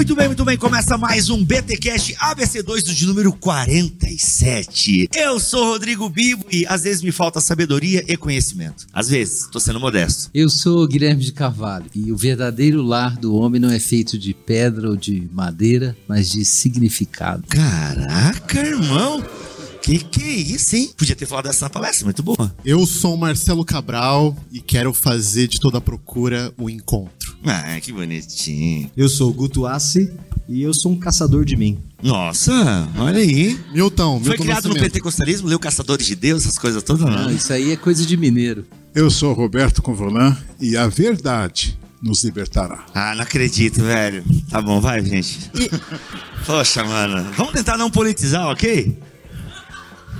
Muito 0.00 0.16
bem, 0.16 0.28
muito 0.28 0.46
bem. 0.46 0.56
Começa 0.56 0.96
mais 0.96 1.28
um 1.28 1.44
BTcast 1.44 2.14
ABC2 2.14 2.84
do 2.84 2.94
de 2.94 3.04
número 3.04 3.34
47. 3.34 5.10
Eu 5.14 5.38
sou 5.38 5.72
Rodrigo 5.72 6.08
Bibo 6.08 6.42
e 6.50 6.64
às 6.66 6.84
vezes 6.84 7.02
me 7.02 7.12
falta 7.12 7.38
sabedoria 7.38 8.02
e 8.08 8.16
conhecimento. 8.16 8.86
Às 8.94 9.10
vezes, 9.10 9.46
tô 9.52 9.60
sendo 9.60 9.78
modesto. 9.78 10.30
Eu 10.32 10.48
sou 10.48 10.88
Guilherme 10.88 11.22
de 11.22 11.32
Carvalho 11.32 11.84
e 11.94 12.10
o 12.10 12.16
verdadeiro 12.16 12.82
lar 12.82 13.14
do 13.18 13.34
homem 13.34 13.60
não 13.60 13.70
é 13.70 13.78
feito 13.78 14.18
de 14.18 14.32
pedra 14.32 14.88
ou 14.88 14.96
de 14.96 15.28
madeira, 15.30 15.94
mas 16.08 16.30
de 16.30 16.46
significado. 16.46 17.44
Caraca, 17.48 18.58
irmão. 18.58 19.22
Que 19.82 19.98
que 19.98 20.22
é 20.22 20.30
isso, 20.30 20.76
hein? 20.76 20.90
Podia 20.96 21.16
ter 21.16 21.26
falado 21.26 21.44
dessa 21.46 21.64
na 21.64 21.70
palestra, 21.70 22.04
muito 22.04 22.22
boa. 22.22 22.54
Eu 22.64 22.86
sou 22.86 23.16
Marcelo 23.16 23.64
Cabral 23.64 24.36
e 24.52 24.60
quero 24.60 24.92
fazer 24.92 25.46
de 25.46 25.58
toda 25.58 25.78
a 25.78 25.80
procura 25.80 26.52
o 26.56 26.70
encontro. 26.70 27.19
Ah, 27.44 27.78
que 27.80 27.92
bonitinho. 27.92 28.90
Eu 28.96 29.08
sou 29.08 29.30
o 29.30 29.32
Guto 29.32 29.66
Assi 29.66 30.10
e 30.48 30.62
eu 30.62 30.74
sou 30.74 30.92
um 30.92 30.98
caçador 30.98 31.44
de 31.44 31.56
mim. 31.56 31.78
Nossa, 32.02 32.88
olha 32.98 33.18
aí. 33.18 33.58
Milton, 33.72 34.18
Foi 34.20 34.30
Milton 34.30 34.42
criado 34.44 34.68
no 34.68 34.74
pentecostalismo, 34.74 35.48
leu 35.48 35.58
Caçadores 35.58 36.06
de 36.06 36.14
Deus, 36.16 36.42
essas 36.44 36.58
coisas 36.58 36.82
todas, 36.82 37.02
Não, 37.02 37.10
não. 37.10 37.30
isso 37.30 37.52
aí 37.52 37.72
é 37.72 37.76
coisa 37.76 38.04
de 38.04 38.16
mineiro. 38.16 38.64
Eu 38.94 39.10
sou 39.10 39.32
Roberto 39.32 39.80
Convolan 39.82 40.36
e 40.60 40.76
a 40.76 40.86
verdade 40.88 41.78
nos 42.02 42.24
libertará. 42.24 42.84
Ah, 42.94 43.14
não 43.14 43.22
acredito, 43.22 43.82
velho. 43.82 44.24
Tá 44.50 44.60
bom, 44.60 44.80
vai, 44.80 45.04
gente. 45.04 45.38
Poxa, 46.46 46.82
mano. 46.82 47.30
Vamos 47.36 47.52
tentar 47.52 47.76
não 47.76 47.90
politizar, 47.90 48.46
ok? 48.48 48.96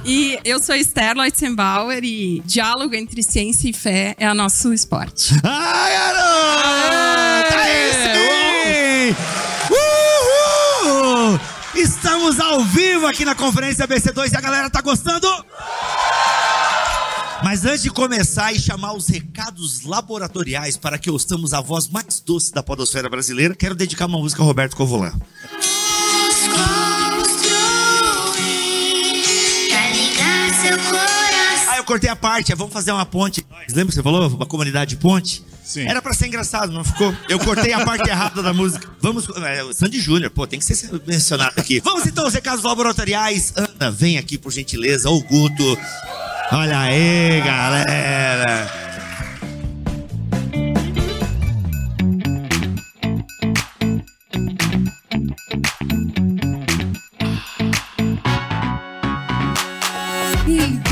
E 0.04 0.38
eu 0.44 0.58
sou 0.60 0.74
Esther 0.74 1.16
Leutzenbauer 1.16 2.02
e 2.02 2.40
diálogo 2.44 2.94
entre 2.94 3.22
ciência 3.22 3.68
e 3.68 3.72
fé 3.72 4.14
é 4.18 4.30
o 4.30 4.34
nosso 4.34 4.72
esporte. 4.72 5.34
Ai, 5.44 5.92
garoto! 5.92 7.54
Aí 7.54 9.12
sim! 9.12 9.16
Uhul! 9.70 11.40
Estamos 11.74 12.40
ao 12.40 12.64
vivo 12.64 13.06
aqui 13.06 13.24
na 13.24 13.34
conferência 13.34 13.86
BC2 13.86 14.32
e 14.32 14.36
a 14.36 14.40
galera 14.40 14.70
tá 14.70 14.80
gostando? 14.80 15.28
Mas 17.42 17.64
antes 17.64 17.82
de 17.82 17.90
começar 17.90 18.52
e 18.52 18.60
chamar 18.60 18.92
os 18.94 19.08
recados 19.08 19.82
laboratoriais 19.82 20.76
para 20.76 20.98
que 20.98 21.10
ouçamos 21.10 21.54
a 21.54 21.60
voz 21.60 21.88
mais 21.88 22.20
doce 22.20 22.52
da 22.52 22.62
podosfera 22.62 23.08
brasileira, 23.08 23.54
quero 23.54 23.74
dedicar 23.74 24.06
uma 24.06 24.18
música 24.18 24.42
a 24.42 24.44
Roberto 24.44 24.76
Covolan. 24.76 25.12
Cortei 31.90 32.08
a 32.08 32.14
parte, 32.14 32.54
vamos 32.54 32.72
fazer 32.72 32.92
uma 32.92 33.04
ponte. 33.04 33.44
Lembra 33.68 33.86
que 33.86 33.94
você 33.94 34.02
falou? 34.02 34.28
Uma 34.28 34.46
comunidade 34.46 34.96
ponte? 34.96 35.44
Sim. 35.64 35.88
Era 35.88 36.00
pra 36.00 36.12
ser 36.12 36.28
engraçado, 36.28 36.72
não 36.72 36.84
ficou? 36.84 37.12
Eu 37.28 37.38
cortei 37.40 37.72
a 37.72 37.84
parte 37.84 38.06
errada 38.10 38.40
da 38.42 38.52
música. 38.52 38.88
Vamos. 39.00 39.28
É, 39.36 39.64
o 39.64 39.72
Sandy 39.72 40.00
Júnior, 40.00 40.30
pô, 40.30 40.46
tem 40.46 40.60
que 40.60 40.64
ser 40.64 40.88
mencionado 41.04 41.54
aqui. 41.56 41.80
Vamos 41.80 42.06
então 42.06 42.24
aos 42.24 42.34
recados 42.34 42.62
laboratoriais. 42.62 43.52
Ana, 43.56 43.90
vem 43.90 44.18
aqui 44.18 44.38
por 44.38 44.52
gentileza. 44.52 45.10
Ô, 45.10 45.20
Guto. 45.20 45.78
Olha 46.52 46.78
aí, 46.78 47.40
galera. 47.40 48.89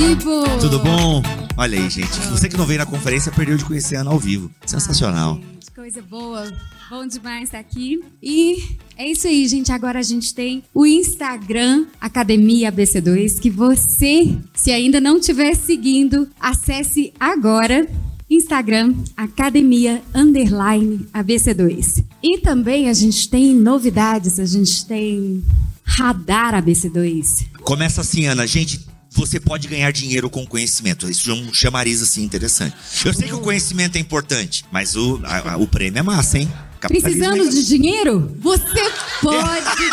Bibo! 0.08 0.42
Tudo 0.58 0.78
bom? 0.78 1.22
Olha 1.54 1.78
aí, 1.78 1.90
gente. 1.90 2.18
Você 2.30 2.48
que 2.48 2.56
não 2.56 2.64
veio 2.64 2.78
na 2.78 2.86
conferência 2.86 3.30
perdeu 3.30 3.58
de 3.58 3.64
conhecer 3.66 3.96
a 3.96 4.00
Ana 4.00 4.10
ao 4.10 4.18
vivo. 4.18 4.50
Sensacional. 4.64 5.38
Que 5.60 5.70
Coisa 5.70 6.00
boa. 6.00 6.50
Bom 6.88 7.06
demais 7.06 7.44
estar 7.44 7.58
aqui. 7.58 8.02
E 8.22 8.56
é 8.96 9.06
isso 9.06 9.26
aí, 9.26 9.46
gente. 9.46 9.70
Agora 9.70 9.98
a 9.98 10.02
gente 10.02 10.34
tem 10.34 10.64
o 10.72 10.86
Instagram 10.86 11.84
Academia 12.00 12.72
ABC2, 12.72 13.38
que 13.38 13.50
você, 13.50 14.34
se 14.54 14.72
ainda 14.72 14.98
não 14.98 15.18
estiver 15.18 15.54
seguindo, 15.54 16.26
acesse 16.40 17.12
agora. 17.20 17.86
Instagram 18.30 18.94
Academia 19.14 20.02
Underline 20.14 21.06
ABC2. 21.12 22.02
E 22.22 22.38
também 22.38 22.88
a 22.88 22.94
gente 22.94 23.28
tem 23.28 23.54
novidades, 23.54 24.40
a 24.40 24.46
gente 24.46 24.86
tem 24.86 25.44
Radar 25.84 26.54
ABC2. 26.54 27.46
Começa 27.60 28.00
assim, 28.00 28.26
Ana. 28.26 28.46
Gente, 28.46 28.87
você 29.18 29.38
pode 29.40 29.68
ganhar 29.68 29.90
dinheiro 29.92 30.28
com 30.30 30.46
conhecimento. 30.46 31.08
Isso 31.10 31.30
é 31.30 31.34
um 31.34 31.52
chamariz 31.52 32.00
assim 32.02 32.22
interessante. 32.22 32.74
Eu 33.04 33.12
sei 33.12 33.28
que 33.28 33.34
o 33.34 33.40
conhecimento 33.40 33.96
é 33.96 33.98
importante, 34.00 34.64
mas 34.72 34.96
o, 34.96 35.20
a- 35.24 35.52
a- 35.52 35.56
o 35.56 35.66
prêmio 35.66 35.98
é 35.98 36.02
massa, 36.02 36.38
hein? 36.38 36.50
Precisando 36.80 37.42
é- 37.44 37.48
de 37.48 37.66
dinheiro? 37.66 38.36
Você 38.38 38.90
pode 39.20 39.88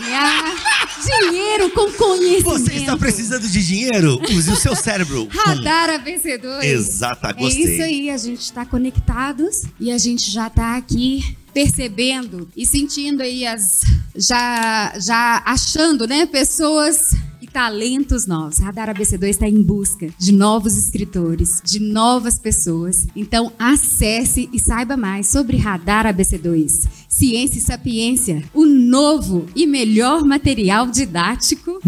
ganhar 0.00 0.54
dinheiro 1.04 1.70
com 1.70 1.90
conhecimento. 1.92 2.64
Você 2.64 2.74
está 2.76 2.96
precisando 2.96 3.46
de 3.48 3.66
dinheiro? 3.66 4.18
Use 4.30 4.50
o 4.50 4.56
seu 4.56 4.74
cérebro. 4.74 5.26
com- 5.26 5.38
Radar 5.38 5.90
ABC2. 5.90 6.62
Exata, 6.64 7.28
É 7.28 7.32
gostei. 7.34 7.74
isso 7.74 7.82
aí, 7.82 8.10
a 8.10 8.16
gente 8.16 8.40
está 8.40 8.64
conectados 8.64 9.64
e 9.78 9.92
a 9.92 9.98
gente 9.98 10.30
já 10.30 10.46
está 10.46 10.76
aqui 10.76 11.36
percebendo 11.52 12.48
e 12.56 12.64
sentindo 12.64 13.22
aí 13.22 13.46
as 13.46 13.80
já 14.16 14.94
já 14.98 15.42
achando, 15.44 16.06
né, 16.06 16.24
pessoas 16.24 17.10
talentos 17.52 18.26
novos. 18.26 18.58
Radar 18.58 18.94
ABC2 18.94 19.28
está 19.28 19.48
em 19.48 19.62
busca 19.62 20.08
de 20.18 20.32
novos 20.32 20.76
escritores, 20.76 21.60
de 21.64 21.80
novas 21.80 22.38
pessoas. 22.38 23.06
Então 23.14 23.52
acesse 23.58 24.48
e 24.52 24.58
saiba 24.58 24.96
mais 24.96 25.28
sobre 25.28 25.56
Radar 25.56 26.06
ABC2. 26.06 26.88
Ciência 27.08 27.58
e 27.58 27.62
Sapiência, 27.62 28.42
o 28.54 28.64
novo 28.64 29.46
e 29.54 29.66
melhor 29.66 30.24
material 30.24 30.86
didático 30.86 31.80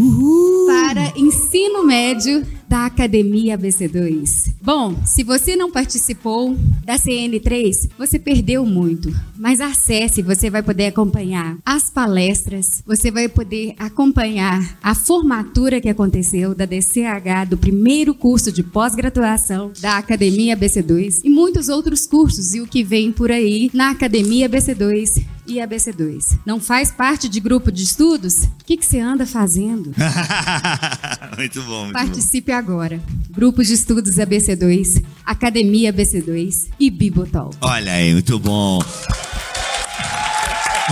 para 0.66 1.12
ensino 1.16 1.84
médio 1.84 2.44
da 2.72 2.86
Academia 2.86 3.58
ABC2. 3.58 4.54
Bom, 4.62 4.96
se 5.04 5.22
você 5.22 5.54
não 5.54 5.70
participou 5.70 6.56
da 6.82 6.94
CN3, 6.94 7.90
você 7.98 8.18
perdeu 8.18 8.64
muito. 8.64 9.14
Mas 9.36 9.60
acesse, 9.60 10.22
você 10.22 10.48
vai 10.48 10.62
poder 10.62 10.86
acompanhar 10.86 11.58
as 11.66 11.90
palestras, 11.90 12.82
você 12.86 13.10
vai 13.10 13.28
poder 13.28 13.74
acompanhar 13.78 14.78
a 14.82 14.94
formatura 14.94 15.82
que 15.82 15.88
aconteceu 15.90 16.54
da 16.54 16.64
DCH 16.64 17.46
do 17.50 17.58
primeiro 17.58 18.14
curso 18.14 18.50
de 18.50 18.62
pós-graduação 18.62 19.70
da 19.78 19.98
Academia 19.98 20.56
ABC2 20.56 21.20
e 21.22 21.28
muitos 21.28 21.68
outros 21.68 22.06
cursos 22.06 22.54
e 22.54 22.62
o 22.62 22.66
que 22.66 22.82
vem 22.82 23.12
por 23.12 23.30
aí 23.30 23.70
na 23.74 23.90
Academia 23.90 24.48
ABC2 24.48 25.22
e 25.46 25.56
ABC2. 25.56 26.38
Não 26.46 26.60
faz 26.60 26.90
parte 26.90 27.28
de 27.28 27.40
grupo 27.40 27.70
de 27.70 27.82
estudos? 27.82 28.44
O 28.44 28.64
que, 28.64 28.76
que 28.76 28.86
você 28.86 29.00
anda 29.00 29.26
fazendo? 29.26 29.92
muito 31.36 31.62
bom, 31.62 31.84
muito 31.84 31.86
bom. 31.86 31.92
Participe 31.92 32.52
agora. 32.52 33.00
Grupo 33.30 33.62
de 33.64 33.72
Estudos 33.72 34.16
ABC2, 34.16 35.02
Academia 35.24 35.92
ABC2 35.92 36.68
e 36.78 36.90
Bibotol. 36.90 37.50
Olha 37.60 37.92
aí, 37.92 38.12
muito 38.12 38.38
bom. 38.38 38.78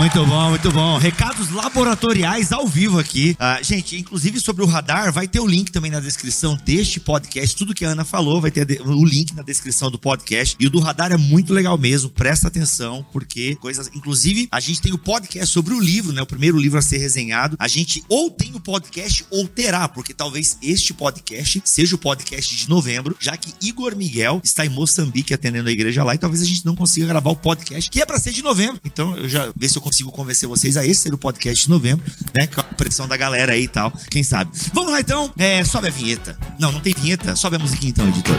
Muito 0.01 0.25
bom, 0.25 0.49
muito 0.49 0.73
bom. 0.73 0.97
Recados 0.97 1.51
laboratoriais 1.51 2.53
ao 2.53 2.67
vivo 2.67 2.99
aqui. 2.99 3.37
Ah, 3.39 3.61
gente, 3.63 3.99
inclusive 3.99 4.41
sobre 4.41 4.65
o 4.65 4.67
radar, 4.67 5.13
vai 5.13 5.29
ter 5.29 5.41
o 5.41 5.47
link 5.47 5.71
também 5.71 5.91
na 5.91 6.01
descrição 6.01 6.59
deste 6.65 6.99
podcast. 6.99 7.55
Tudo 7.55 7.75
que 7.75 7.85
a 7.85 7.91
Ana 7.91 8.03
falou 8.03 8.41
vai 8.41 8.51
ter 8.51 8.81
o 8.81 9.05
link 9.05 9.35
na 9.35 9.43
descrição 9.43 9.91
do 9.91 9.99
podcast. 9.99 10.57
E 10.59 10.67
o 10.67 10.71
do 10.71 10.81
radar 10.81 11.13
é 11.13 11.19
muito 11.19 11.53
legal 11.53 11.77
mesmo. 11.77 12.09
Presta 12.09 12.49
atenção, 12.49 13.05
porque 13.13 13.57
coisas. 13.57 13.91
Inclusive, 13.95 14.49
a 14.51 14.59
gente 14.59 14.81
tem 14.81 14.91
o 14.91 14.97
podcast 14.97 15.53
sobre 15.53 15.75
o 15.75 15.81
livro, 15.81 16.15
né? 16.15 16.23
O 16.23 16.27
primeiro 16.27 16.59
livro 16.59 16.79
a 16.79 16.83
ser 16.83 16.97
resenhado. 16.97 17.59
A 17.59 17.69
gente 17.69 18.03
ou 18.09 18.31
tem 18.31 18.55
o 18.55 18.61
podcast 18.61 19.27
ou 19.29 19.47
terá, 19.47 19.87
porque 19.87 20.15
talvez 20.15 20.57
este 20.63 20.95
podcast 20.95 21.61
seja 21.63 21.95
o 21.95 21.99
podcast 21.99 22.57
de 22.57 22.71
novembro, 22.71 23.15
já 23.21 23.37
que 23.37 23.53
Igor 23.61 23.95
Miguel 23.95 24.41
está 24.43 24.65
em 24.65 24.71
Moçambique 24.71 25.35
atendendo 25.35 25.69
a 25.69 25.73
igreja 25.73 26.03
lá 26.03 26.15
e 26.15 26.19
talvez 26.19 26.41
a 26.41 26.47
gente 26.47 26.65
não 26.65 26.75
consiga 26.75 27.07
gravar 27.07 27.33
o 27.33 27.37
podcast, 27.37 27.91
que 27.91 28.01
é 28.01 28.07
pra 28.07 28.19
ser 28.19 28.33
de 28.33 28.43
novembro. 28.43 28.81
Então, 28.83 29.15
eu 29.15 29.29
já 29.29 29.53
ver 29.55 29.69
se 29.69 29.77
eu 29.77 29.90
consigo 29.91 30.13
convencer 30.13 30.49
vocês 30.49 30.77
a 30.77 30.87
esse 30.87 31.03
ser 31.03 31.15
o 31.15 31.19
podcast 31.19 31.65
de 31.65 31.71
novembro, 31.71 32.05
né? 32.39 32.47
Com 32.47 32.61
a 32.61 32.65
pressão 32.65 33.09
da 33.09 33.17
galera 33.17 33.53
aí 33.53 33.65
e 33.65 33.69
tal. 33.69 33.93
Quem 34.09 34.23
sabe? 34.23 34.51
Vamos 34.73 34.93
lá 34.93 35.01
então. 35.01 35.33
É, 35.37 35.65
sobe 35.65 35.89
a 35.89 35.91
vinheta. 35.91 36.39
Não, 36.59 36.71
não 36.71 36.81
tem 36.81 36.95
vinheta. 36.95 37.35
Sobe 37.35 37.57
a 37.57 37.59
musiquinha 37.59 37.91
então, 37.91 38.09
editor. 38.09 38.37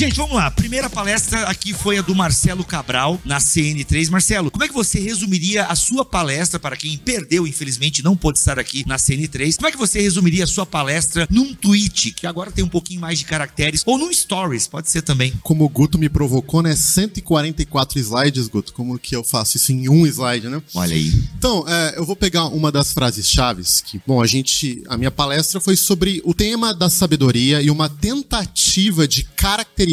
Gente, 0.00 0.16
vamos 0.16 0.34
lá. 0.34 0.50
Primeira 0.50 0.88
palestra 0.88 1.42
aqui 1.42 1.74
foi 1.74 1.98
a 1.98 2.00
do 2.00 2.14
Marcelo 2.14 2.64
Cabral 2.64 3.20
na 3.22 3.36
CN3. 3.36 4.08
Marcelo, 4.08 4.50
como 4.50 4.64
é 4.64 4.66
que 4.66 4.72
você 4.72 4.98
resumiria 4.98 5.66
a 5.66 5.76
sua 5.76 6.06
palestra 6.06 6.58
para 6.58 6.74
quem 6.74 6.96
perdeu, 6.96 7.46
infelizmente, 7.46 8.02
não 8.02 8.16
pôde 8.16 8.38
estar 8.38 8.58
aqui 8.58 8.82
na 8.88 8.96
CN3? 8.96 9.56
Como 9.56 9.68
é 9.68 9.70
que 9.70 9.76
você 9.76 10.00
resumiria 10.00 10.44
a 10.44 10.46
sua 10.46 10.64
palestra 10.64 11.28
num 11.30 11.52
tweet, 11.52 12.12
que 12.12 12.26
agora 12.26 12.50
tem 12.50 12.64
um 12.64 12.68
pouquinho 12.68 12.98
mais 12.98 13.18
de 13.18 13.26
caracteres, 13.26 13.82
ou 13.84 13.98
num 13.98 14.10
stories, 14.10 14.66
pode 14.66 14.88
ser 14.88 15.02
também. 15.02 15.34
Como 15.42 15.66
o 15.66 15.68
Guto 15.68 15.98
me 15.98 16.08
provocou, 16.08 16.62
né? 16.62 16.74
144 16.74 17.98
slides, 17.98 18.48
Guto. 18.48 18.72
Como 18.72 18.98
que 18.98 19.14
eu 19.14 19.22
faço 19.22 19.58
isso 19.58 19.70
em 19.70 19.86
um 19.90 20.06
slide, 20.06 20.48
né? 20.48 20.62
Olha 20.74 20.94
aí. 20.94 21.12
Então, 21.36 21.62
é, 21.68 21.98
eu 21.98 22.06
vou 22.06 22.16
pegar 22.16 22.46
uma 22.46 22.72
das 22.72 22.94
frases 22.94 23.28
chaves 23.28 23.82
que, 23.82 24.00
bom, 24.06 24.22
a 24.22 24.26
gente, 24.26 24.82
a 24.88 24.96
minha 24.96 25.10
palestra 25.10 25.60
foi 25.60 25.76
sobre 25.76 26.22
o 26.24 26.32
tema 26.32 26.72
da 26.72 26.88
sabedoria 26.88 27.60
e 27.60 27.70
uma 27.70 27.90
tentativa 27.90 29.06
de 29.06 29.24
caracterizar 29.24 29.89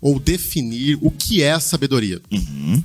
ou 0.00 0.18
definir 0.18 0.98
o 1.00 1.10
que 1.10 1.42
é 1.42 1.52
a 1.52 1.60
sabedoria. 1.60 2.20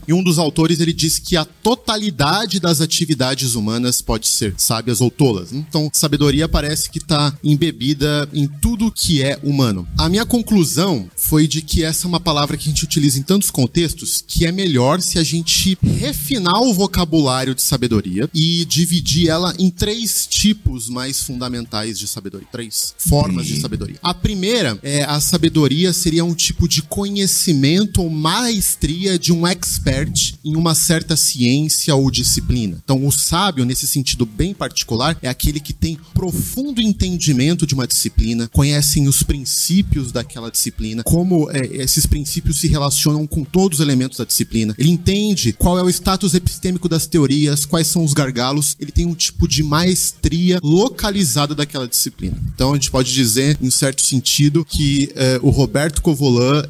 E 0.07 0.13
um 0.13 0.23
dos 0.23 0.37
autores 0.37 0.79
ele 0.79 0.93
diz 0.93 1.19
que 1.19 1.35
a 1.35 1.45
totalidade 1.45 2.59
das 2.59 2.81
atividades 2.81 3.55
humanas 3.55 4.01
pode 4.01 4.27
ser 4.27 4.53
sábias 4.57 5.01
ou 5.01 5.09
tolas. 5.09 5.51
Então, 5.51 5.89
sabedoria 5.93 6.47
parece 6.47 6.89
que 6.89 6.97
está 6.97 7.33
embebida 7.43 8.27
em 8.33 8.47
tudo 8.47 8.91
que 8.91 9.21
é 9.21 9.39
humano. 9.43 9.87
A 9.97 10.09
minha 10.09 10.25
conclusão 10.25 11.09
foi 11.15 11.47
de 11.47 11.61
que 11.61 11.83
essa 11.83 12.05
é 12.05 12.09
uma 12.09 12.19
palavra 12.19 12.57
que 12.57 12.67
a 12.67 12.71
gente 12.71 12.83
utiliza 12.83 13.19
em 13.19 13.23
tantos 13.23 13.51
contextos 13.51 14.23
que 14.25 14.45
é 14.45 14.51
melhor 14.51 15.01
se 15.01 15.19
a 15.19 15.23
gente 15.23 15.77
refinar 15.81 16.61
o 16.61 16.73
vocabulário 16.73 17.55
de 17.55 17.61
sabedoria 17.61 18.29
e 18.33 18.65
dividir 18.65 19.29
ela 19.29 19.53
em 19.57 19.69
três 19.69 20.27
tipos 20.27 20.89
mais 20.89 21.21
fundamentais 21.21 21.97
de 21.97 22.07
sabedoria, 22.07 22.47
três 22.51 22.93
formas 22.97 23.45
de 23.45 23.59
sabedoria. 23.59 23.97
A 24.01 24.13
primeira 24.13 24.77
é 24.81 25.03
a 25.03 25.19
sabedoria 25.19 25.93
seria 25.93 26.25
um 26.25 26.33
tipo 26.33 26.50
de 26.68 26.81
conhecimento 26.81 28.01
ou 28.01 28.09
maestria 28.09 29.18
de 29.18 29.31
um 29.31 29.45
expert 29.45 30.36
em 30.44 30.56
uma 30.56 30.75
certa 30.75 31.15
ciência 31.15 31.95
ou 31.95 32.12
disciplina. 32.12 32.80
Então, 32.83 33.06
o 33.06 33.12
sábio, 33.12 33.65
nesse 33.65 33.88
sentido 33.88 34.25
bem 34.25 34.53
particular, 34.53 35.18
é 35.21 35.30
aquele 35.30 35.59
que 35.59 35.74
tem 35.74 35.98
profundo 36.13 36.81
entendimento 36.81 37.65
de 37.65 37.74
uma 37.74 37.88
disciplina, 37.88 38.50
conhecem 38.51 39.07
os 39.07 39.24
princípios 39.24 40.12
daquela 40.12 40.51
disciplina, 40.51 41.03
como 41.03 41.50
é, 41.51 41.65
esses 41.74 42.06
princípios 42.06 42.59
se 42.59 42.68
relacionam 42.68 43.25
com 43.27 43.44
todos 43.44 43.80
os 43.80 43.86
elementos 43.86 44.18
da 44.18 44.25
disciplina. 44.25 44.75
Ele 44.77 44.89
entende 44.89 45.54
qual 45.54 45.77
é 45.77 45.83
o 45.83 45.89
status 45.89 46.33
epistêmico 46.33 46.89
das 46.89 47.06
teorias, 47.06 47.65
quais 47.65 47.88
são 47.88 48.04
os 48.04 48.13
gargalos, 48.13 48.75
ele 48.80 48.92
tem 48.92 49.06
um 49.06 49.15
tipo 49.15 49.47
de 49.47 49.63
maestria 49.63 50.59
localizada 50.63 51.56
daquela 51.56 51.88
disciplina. 51.88 52.38
Então, 52.54 52.71
a 52.71 52.75
gente 52.75 52.92
pode 52.92 53.13
dizer, 53.13 53.57
em 53.62 53.69
certo 53.69 54.06
sentido, 54.06 54.65
que 54.65 55.12
é, 55.15 55.39
o 55.42 55.50
Roberto 55.50 56.01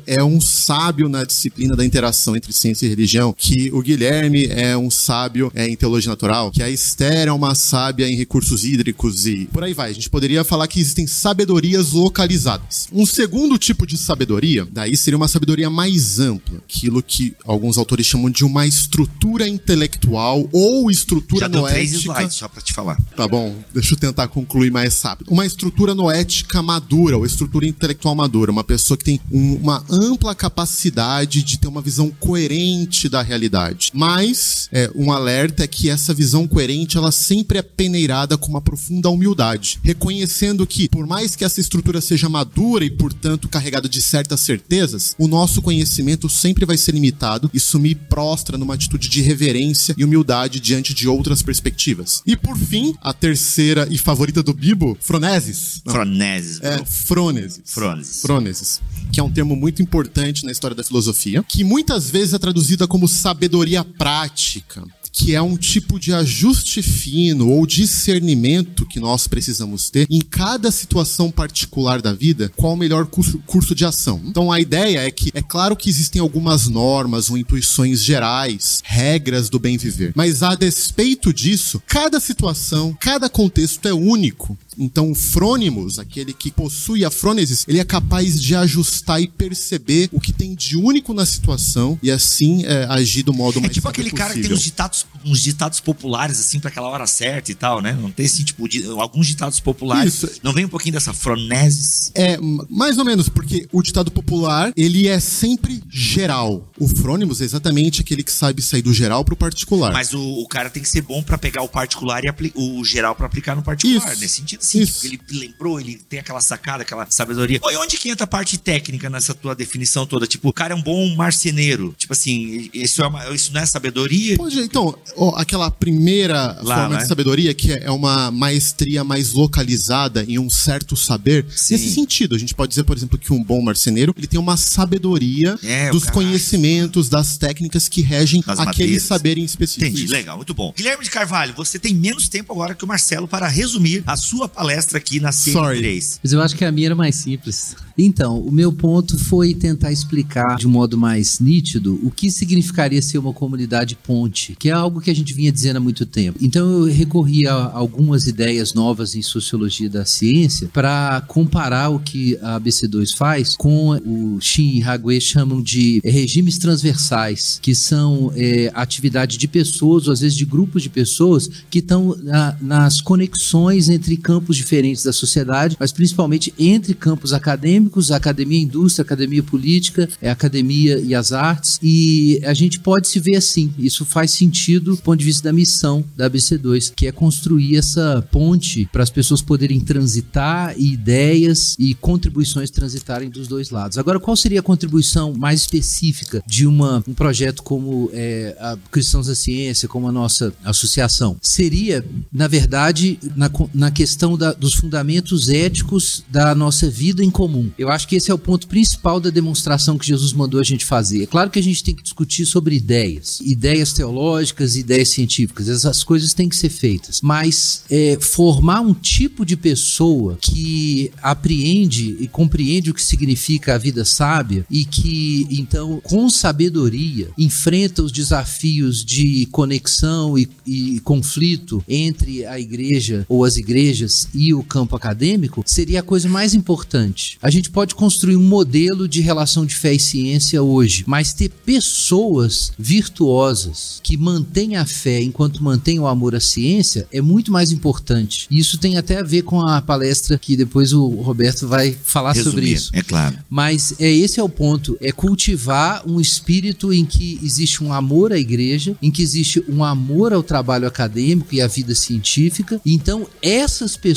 É 0.06 0.24
um 0.24 0.40
sábio 0.42 1.08
na 1.10 1.24
disciplina 1.24 1.76
da 1.76 1.86
interação 1.86 2.36
entre 2.36 2.52
ciência 2.54 2.86
e 2.86 2.90
religião, 2.90 3.34
que 3.38 3.70
o 3.74 3.82
Guilherme 3.82 4.46
é 4.48 4.78
um 4.78 4.90
sábio 4.90 5.52
é, 5.56 5.68
em 5.68 5.76
teologia 5.76 6.10
natural, 6.10 6.52
que 6.52 6.62
a 6.64 6.70
Esther 6.70 7.28
é 7.28 7.32
uma 7.32 7.56
sábia 7.56 8.10
em 8.10 8.16
recursos 8.16 8.64
hídricos 8.64 9.26
e 9.26 9.48
por 9.52 9.64
aí 9.64 9.74
vai. 9.74 9.90
A 9.90 9.94
gente 9.94 10.10
poderia 10.10 10.44
falar 10.44 10.68
que 10.68 10.80
existem 10.80 11.08
sabedorias 11.08 11.92
localizadas. 11.92 12.88
Um 12.92 13.06
segundo 13.06 13.58
tipo 13.58 13.86
de 13.86 13.98
sabedoria, 13.98 14.68
daí 14.72 14.96
seria 14.98 15.18
uma 15.18 15.28
sabedoria 15.28 15.70
mais 15.70 16.20
ampla, 16.20 16.58
aquilo 16.58 17.02
que 17.02 17.34
alguns 17.46 17.78
autores 17.78 18.06
chamam 18.06 18.30
de 18.30 18.44
uma 18.46 18.66
estrutura 18.66 19.48
intelectual 19.48 20.48
ou 20.52 20.90
estrutura 20.92 21.42
Já 21.42 21.48
deu 21.48 21.64
três 21.64 21.92
slides 21.94 22.36
só 22.36 22.48
pra 22.48 22.62
te 22.62 22.74
falar. 22.74 22.98
Tá 23.16 23.28
bom, 23.28 23.56
deixa 23.74 23.94
eu 23.94 23.98
tentar 23.98 24.28
concluir 24.28 24.72
mais 24.72 25.02
rápido. 25.02 25.30
Uma 25.32 25.46
estrutura 25.46 25.94
noética 25.96 26.62
madura, 26.62 27.18
ou 27.18 27.26
estrutura 27.26 27.66
intelectual 27.68 28.16
madura, 28.16 28.52
uma 28.52 28.64
pessoa 28.64 28.98
que 28.98 29.04
tem 29.04 29.20
um- 29.32 29.51
uma 29.56 29.84
ampla 29.90 30.34
capacidade 30.36 31.44
de 31.44 31.58
ter 31.58 31.68
uma 31.68 31.82
visão 31.82 32.10
coerente 32.20 33.10
da 33.10 33.22
realidade. 33.22 33.92
Mas 33.94 34.70
é, 34.72 34.90
um 34.96 35.12
alerta 35.12 35.64
é 35.64 35.68
que 35.68 35.90
essa 35.90 36.14
visão 36.14 36.48
coerente 36.48 36.98
ela 36.98 37.12
sempre 37.12 37.58
é 37.58 37.62
peneirada 37.62 38.38
com 38.38 38.48
uma 38.48 38.62
profunda 38.62 39.10
humildade, 39.10 39.80
reconhecendo 39.84 40.66
que 40.68 40.88
por 40.90 41.08
mais 41.08 41.36
que 41.36 41.44
essa 41.44 41.60
estrutura 41.60 42.02
seja 42.02 42.30
madura 42.30 42.86
e 42.86 42.90
portanto 42.90 43.48
carregada 43.48 43.88
de 43.88 44.02
certas 44.02 44.42
certezas, 44.42 45.16
o 45.18 45.28
nosso 45.28 45.62
conhecimento 45.62 46.30
sempre 46.30 46.66
vai 46.66 46.78
ser 46.78 46.94
limitado. 46.94 47.50
Isso 47.54 47.80
me 47.80 47.96
prostra 47.96 48.58
numa 48.58 48.74
atitude 48.74 49.10
de 49.10 49.22
reverência 49.22 49.96
e 49.98 50.04
humildade 50.04 50.60
diante 50.60 50.94
de 50.94 51.08
outras 51.08 51.42
perspectivas. 51.42 52.22
E 52.26 52.36
por 52.36 52.58
fim, 52.58 52.96
a 53.02 53.14
terceira 53.14 53.88
e 53.90 53.98
favorita 53.98 54.44
do 54.44 54.54
Bibo, 54.54 54.98
Froneses. 55.02 55.82
Não, 55.86 55.94
Froneses, 55.94 56.60
é, 56.62 56.76
bro. 56.76 56.86
Frôneses. 56.86 57.62
Frôneses. 57.66 58.22
Frôneses. 58.22 58.82
Que 59.12 59.20
é 59.20 59.24
um 59.24 59.32
termo 59.32 59.41
muito 59.44 59.82
importante 59.82 60.46
na 60.46 60.52
história 60.52 60.76
da 60.76 60.84
filosofia, 60.84 61.44
que 61.48 61.64
muitas 61.64 62.10
vezes 62.10 62.34
é 62.34 62.40
traduzida 62.40 62.88
como 62.88 63.08
sabedoria 63.08 63.84
prática. 63.84 64.84
Que 65.14 65.36
é 65.36 65.42
um 65.42 65.58
tipo 65.58 66.00
de 66.00 66.14
ajuste 66.14 66.82
fino 66.82 67.50
ou 67.50 67.68
discernimento 67.68 68.86
que 68.86 68.98
nós 68.98 69.28
precisamos 69.28 69.90
ter 69.90 70.08
em 70.10 70.22
cada 70.22 70.72
situação 70.72 71.30
particular 71.30 72.02
da 72.02 72.14
vida, 72.14 72.50
qual 72.56 72.74
o 72.74 72.78
melhor 72.78 73.06
curso, 73.06 73.38
curso 73.46 73.76
de 73.76 73.84
ação. 73.84 74.22
Então 74.26 74.50
a 74.50 74.62
ideia 74.62 75.00
é 75.00 75.12
que 75.12 75.30
é 75.34 75.42
claro 75.42 75.76
que 75.76 75.90
existem 75.90 76.22
algumas 76.22 76.70
normas 76.70 77.30
ou 77.30 77.38
intuições 77.38 78.02
gerais, 78.02 78.82
regras 78.86 79.50
do 79.50 79.60
bem 79.60 79.78
viver, 79.78 80.14
mas 80.16 80.42
a 80.44 80.56
despeito 80.56 81.34
disso, 81.34 81.84
cada 81.86 82.18
situação, 82.22 82.96
cada 82.98 83.30
contexto 83.30 83.86
é 83.90 83.94
único. 83.94 84.58
Então, 84.78 85.12
o 85.12 85.16
frônimos, 85.16 86.00
aquele 86.00 86.34
que 86.34 86.52
possui 86.52 87.04
a 87.06 87.12
frônesis, 87.12 87.66
ele 87.68 87.80
é 87.80 87.84
capaz 87.84 88.42
de 88.42 88.56
ajustar 88.56 89.22
e 89.22 89.28
perceber 89.28 90.10
o 90.12 90.20
que 90.20 90.32
tem 90.32 90.56
de 90.56 90.78
único 90.78 91.14
na 91.14 91.26
situação 91.26 92.00
e 92.02 92.10
assim 92.12 92.64
é, 92.66 92.86
agir 92.90 93.24
do 93.24 93.34
modo 93.34 93.60
É 93.60 93.62
mais 93.62 93.74
tipo 93.74 93.88
sábio 93.88 94.02
aquele 94.02 94.16
cara 94.16 94.30
que 94.34 94.42
tem 94.42 94.44
possível. 94.44 94.58
uns 94.58 94.64
ditados, 94.64 95.06
uns 95.26 95.42
ditados 95.44 95.80
populares, 95.80 96.40
assim, 96.40 96.60
pra 96.60 96.70
aquela 96.70 96.88
hora 96.88 97.06
certa 97.08 97.52
e 97.52 97.56
tal, 97.56 97.82
né? 97.82 97.94
Não 98.00 98.12
tem 98.12 98.26
assim, 98.26 98.44
tipo, 98.44 98.68
de- 98.68 98.86
alguns 98.88 99.28
ditados 99.28 99.60
populares. 99.60 100.14
Isso. 100.16 100.30
Não 100.44 100.54
vem 100.54 100.66
um 100.66 100.70
pouquinho 100.70 100.94
dessa 100.94 101.14
froneses? 101.14 102.12
É, 102.16 102.38
mais 102.70 102.98
ou 102.98 103.06
menos, 103.06 103.30
porque 103.30 103.68
o 103.72 103.82
ditado 103.82 104.12
popular, 104.12 104.72
ele 104.76 105.08
é 105.08 105.20
sempre 105.20 105.82
geral. 105.90 106.68
O 106.80 106.88
frônimos 106.88 107.42
é 107.42 107.44
exatamente 107.46 108.02
aquele 108.02 108.24
que 108.24 108.32
sabe 108.32 108.62
sair 108.62 108.82
do 108.82 108.94
geral 108.94 109.24
pro 109.26 109.36
particular. 109.36 109.92
Mas 109.94 110.14
o, 110.14 110.22
o 110.22 110.48
cara 110.48 110.70
tem 110.70 110.82
que 110.82 110.90
ser 110.90 111.02
bom 111.02 111.22
pra 111.22 111.38
pegar 111.38 111.62
o 111.62 111.68
particular 111.68 112.24
e 112.24 112.32
o 112.56 112.84
geral 112.84 113.16
pra 113.16 113.26
aplicar 113.26 113.56
no 113.56 113.62
particular. 113.62 114.12
Isso. 114.14 114.22
Nesse 114.22 114.36
sentido, 114.38 114.61
sim. 114.62 114.82
Isso. 114.82 115.10
Tipo, 115.10 115.24
ele 115.34 115.40
lembrou, 115.48 115.80
ele 115.80 115.96
tem 116.10 116.20
aquela 116.20 116.40
sacada, 116.42 116.84
aquela 116.84 117.06
sabedoria. 117.10 117.60
Pô, 117.60 117.70
e 117.72 117.76
onde 117.78 117.98
que 117.98 118.10
entra 118.10 118.24
a 118.24 118.28
parte 118.28 118.58
técnica 118.58 119.10
nessa 119.10 119.34
tua 119.34 119.54
definição 119.56 120.06
toda? 120.06 120.26
Tipo, 120.28 120.50
o 120.50 120.54
cara 120.54 120.74
é 120.74 120.76
um 120.76 120.82
bom 120.82 121.14
marceneiro. 121.16 121.94
Tipo 121.98 122.14
assim, 122.14 122.70
isso, 122.74 123.02
é 123.04 123.08
uma- 123.08 123.30
isso 123.34 123.52
não 123.54 123.62
é 123.62 123.66
sabedoria? 123.66 124.38
Pode, 124.38 124.60
então, 124.60 124.98
ó, 125.18 125.36
aquela 125.36 125.70
primeira 125.72 126.58
Lá, 126.62 126.76
forma 126.82 126.96
né? 126.96 127.02
de 127.02 127.08
sabedoria, 127.08 127.54
que 127.54 127.72
é 127.74 127.92
uma 127.92 128.32
maestria 128.32 129.04
mais 129.04 129.32
localizada 129.34 130.24
em 130.28 130.38
um 130.40 130.50
certo 130.50 130.96
saber, 130.96 131.46
Sim. 131.56 131.74
nesse 131.74 131.94
sentido, 131.94 132.36
a 132.36 132.40
gente 132.40 132.54
pode 132.56 132.70
dizer, 132.70 132.84
por 132.84 132.96
exemplo, 132.96 133.18
que 133.18 133.34
um 133.34 133.44
bom 133.44 133.62
marceneiro, 133.62 134.14
ele 134.18 134.28
tem 134.28 134.40
uma 134.40 134.58
sabedoria 134.58 135.58
É, 135.64 135.90
dos 135.90 136.10
conhecimentos, 136.10 137.10
das 137.10 137.38
técnicas 137.38 137.88
que 137.88 138.02
regem 138.02 138.42
Das 138.46 138.60
aquele 138.60 138.84
madeiras. 138.90 139.04
saber 139.04 139.38
em 139.38 139.44
específico. 139.44 139.86
Entendi, 139.86 140.06
Isso. 140.06 140.14
legal, 140.14 140.36
muito 140.38 140.54
bom. 140.54 140.74
Guilherme 140.76 141.04
de 141.04 141.10
Carvalho, 141.10 141.54
você 141.56 141.80
tem 141.80 141.94
menos 141.94 142.28
tempo 142.30 142.52
agora 142.54 142.74
que 142.76 142.84
o 142.84 142.88
Marcelo 142.88 143.28
para 143.28 143.48
resumir 143.48 144.04
a 144.06 144.16
sua 144.16 144.48
palestra 144.54 144.98
aqui 144.98 145.20
na 145.20 145.30
CN3. 145.32 146.20
Mas 146.24 146.34
eu 146.34 146.42
acho 146.42 146.56
que 146.56 146.66
a 146.66 146.72
minha 146.72 146.88
era 146.88 146.96
mais 146.96 147.16
simples. 147.16 147.76
Então, 147.98 148.40
o 148.40 148.52
meu 148.52 148.72
ponto 148.72 149.18
foi 149.18 149.54
tentar 149.54 149.92
explicar 149.92 150.56
de 150.58 150.66
um 150.68 150.72
modo 150.72 150.98
mais 150.98 151.40
nítido 151.40 152.00
o 152.04 152.10
que 152.10 152.32
significaria 152.32 153.02
ser 153.02 153.18
uma 153.18 153.34
comunidade 153.34 153.96
ponte, 153.96 154.56
que 154.58 154.70
é 154.70 154.72
algo 154.72 155.00
que 155.02 155.12
a 155.12 155.16
gente 155.16 155.34
vinha 155.34 155.52
dizendo 155.52 155.78
há 155.78 155.80
muito 155.80 156.06
tempo. 156.06 156.40
Então, 156.42 156.66
eu 156.88 156.94
recorri 156.94 157.46
a 157.48 157.54
algumas 157.54 158.26
ideias 158.28 158.74
novas 158.74 159.14
em 159.14 159.22
sociologia 159.22 159.90
da 159.90 160.06
ciência 160.06 160.70
para 160.74 161.22
comparar 161.28 161.90
o 161.90 162.00
que 162.00 162.38
a 162.42 162.60
ABC2 162.60 163.14
faz 163.16 163.56
com 163.56 163.90
o 164.06 164.40
Shin 164.42 164.78
e 164.80 164.84
Hague 164.84 165.20
chamam 165.22 165.62
de 165.62 166.02
regimes 166.04 166.58
transversais, 166.58 167.60
que 167.62 167.76
são 167.76 168.32
é, 168.36 168.72
atividade 168.74 169.38
de 169.38 169.48
pessoas, 169.48 170.08
ou 170.08 170.14
às 170.14 170.22
vezes 170.22 170.38
de 170.38 170.46
grupos 170.46 170.82
de 170.82 170.90
pessoas, 170.90 171.50
que 171.70 171.80
estão 171.80 172.16
na- 172.24 172.56
nas 172.62 173.02
conexões 173.02 173.90
entre 173.90 174.18
campos 174.18 174.41
diferentes 174.50 175.04
da 175.04 175.14
sociedade, 175.14 175.78
mas 175.80 175.92
principalmente 175.92 176.54
entre 176.58 176.94
campos 176.94 177.34
acadêmicos, 177.34 178.12
academia 178.12 178.60
e 178.60 178.64
indústria, 178.64 179.04
academia 179.04 179.44
política, 179.44 180.08
é, 180.22 180.30
academia 180.30 181.00
e 181.00 181.14
as 181.14 181.32
artes, 181.32 181.80
e 181.82 182.42
a 182.44 182.54
gente 182.54 182.80
pode 182.80 183.08
se 183.08 183.20
ver 183.20 183.38
assim, 183.38 183.74
isso 183.78 184.06
faz 184.06 184.32
sentido 184.32 184.96
do 184.96 185.02
ponto 185.02 185.20
de 185.20 185.26
vista 185.26 185.44
da 185.44 185.54
missão 185.54 186.04
da 186.16 186.30
ABC2, 186.30 186.94
que 186.96 187.08
é 187.08 187.12
construir 187.12 187.78
essa 187.78 188.26
ponte 188.32 188.88
para 188.92 189.04
as 189.04 189.10
pessoas 189.10 189.42
poderem 189.42 189.80
transitar 189.80 190.74
e 190.78 190.94
ideias 190.94 191.76
e 191.80 191.94
contribuições 191.96 192.70
transitarem 192.70 193.30
dos 193.30 193.48
dois 193.48 193.70
lados. 193.70 193.98
Agora, 193.98 194.20
qual 194.20 194.36
seria 194.36 194.60
a 194.60 194.64
contribuição 194.64 195.34
mais 195.34 195.62
específica 195.62 196.44
de 196.46 196.66
uma, 196.66 197.04
um 197.08 197.14
projeto 197.14 197.64
como 197.64 198.10
é, 198.14 198.56
a 198.60 198.78
Cristãos 198.92 199.28
da 199.28 199.36
Ciência, 199.36 199.88
como 199.88 200.08
a 200.08 200.12
nossa 200.12 200.54
associação? 200.64 201.38
Seria, 201.42 202.06
na 202.32 202.48
verdade, 202.48 203.20
na, 203.36 203.50
na 203.74 203.92
questão 203.92 204.31
da- 204.38 204.54
dos 204.54 204.74
fundamentos 204.74 205.50
éticos 205.50 206.24
da 206.30 206.54
nossa 206.56 206.90
vida 206.90 207.24
em 207.24 207.30
comum. 207.30 207.70
Eu 207.78 207.90
acho 207.90 208.08
que 208.08 208.16
esse 208.16 208.32
é 208.32 208.34
o 208.34 208.38
ponto 208.38 208.68
principal 208.68 209.20
da 209.20 209.30
demonstração 209.30 209.98
que 209.98 210.06
Jesus 210.08 210.34
mandou 210.34 210.60
a 210.60 210.64
gente 210.64 210.86
fazer. 210.86 211.24
É 211.24 211.26
claro 211.28 211.50
que 211.50 211.60
a 211.60 211.64
gente 211.64 211.84
tem 211.84 211.96
que 211.96 212.04
discutir 212.04 212.46
sobre 212.46 212.76
ideias, 212.76 213.40
ideias 213.42 213.94
teológicas, 213.94 214.76
ideias 214.76 215.10
científicas, 215.10 215.68
essas 215.70 216.04
coisas 216.04 216.34
têm 216.34 216.50
que 216.50 216.56
ser 216.56 216.70
feitas. 216.70 217.22
Mas 217.22 217.84
é, 217.90 218.18
formar 218.20 218.82
um 218.82 218.94
tipo 218.94 219.46
de 219.46 219.56
pessoa 219.58 220.38
que 220.42 221.12
apreende 221.22 222.18
e 222.20 222.28
compreende 222.28 222.92
o 222.92 222.94
que 222.94 223.04
significa 223.04 223.76
a 223.76 223.78
vida 223.78 224.04
sábia 224.06 224.66
e 224.70 224.86
que, 224.86 225.48
então, 225.50 226.00
com 226.04 226.30
sabedoria, 226.30 227.30
enfrenta 227.38 228.04
os 228.04 228.12
desafios 228.12 229.04
de 229.04 229.46
conexão 229.52 230.38
e, 230.38 230.48
e 230.66 231.00
conflito 231.02 231.84
entre 231.88 232.46
a 232.46 232.60
igreja 232.60 233.26
ou 233.28 233.44
as 233.44 233.58
igrejas 233.58 234.21
e 234.34 234.54
o 234.54 234.64
campo 234.64 234.96
acadêmico, 234.96 235.64
seria 235.66 236.00
a 236.00 236.04
coisa 236.04 236.28
mais 236.30 236.54
importante. 236.54 237.38
A 237.42 237.50
gente 237.50 237.70
pode 237.70 237.96
construir 237.96 238.36
um 238.36 238.44
modelo 238.44 239.08
de 239.08 239.22
relação 239.22 239.66
de 239.66 239.76
fé 239.76 239.94
e 239.94 240.00
ciência 240.00 240.62
hoje, 240.62 241.04
mas 241.08 241.34
ter 241.34 241.50
pessoas 241.50 242.72
virtuosas 242.78 244.00
que 244.04 244.18
mantêm 244.18 244.76
a 244.76 244.86
fé 244.86 245.22
enquanto 245.22 245.64
mantêm 245.64 246.00
o 246.00 246.08
amor 246.08 246.36
à 246.36 246.40
ciência 246.40 247.08
é 247.12 247.22
muito 247.22 247.52
mais 247.52 247.72
importante. 247.72 248.48
E 248.50 248.60
isso 248.60 248.78
tem 248.78 248.98
até 248.98 249.20
a 249.20 249.24
ver 249.24 249.44
com 249.44 249.62
a 249.62 249.82
palestra 249.82 250.38
que 250.38 250.56
depois 250.56 250.94
o 250.94 251.08
Roberto 251.08 251.68
vai 251.68 251.92
falar 251.92 252.36
sobre 252.36 252.62
Resumir, 252.62 252.74
isso. 252.74 252.92
É 252.94 253.02
claro. 253.02 253.38
Mas 253.50 253.94
é 254.00 254.12
esse 254.12 254.40
é 254.40 254.44
o 254.44 254.50
ponto, 254.50 254.98
é 255.02 255.12
cultivar 255.12 256.04
um 256.08 256.20
espírito 256.20 256.94
em 256.94 257.06
que 257.06 257.40
existe 257.44 257.84
um 257.84 257.94
amor 257.94 258.32
à 258.32 258.38
igreja, 258.38 258.96
em 259.02 259.12
que 259.12 259.22
existe 259.22 259.64
um 259.68 259.84
amor 259.84 260.34
ao 260.34 260.44
trabalho 260.44 260.88
acadêmico 260.88 261.54
e 261.54 261.62
à 261.62 261.68
vida 261.68 261.96
científica. 261.96 262.80
Então 262.86 263.28
essas 263.42 263.96
pessoas 263.96 264.11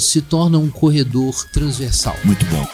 se 0.00 0.20
tornam 0.22 0.62
um 0.62 0.70
corredor 0.70 1.46
transversal. 1.52 2.16
Muito 2.24 2.44
bom. 2.46 2.66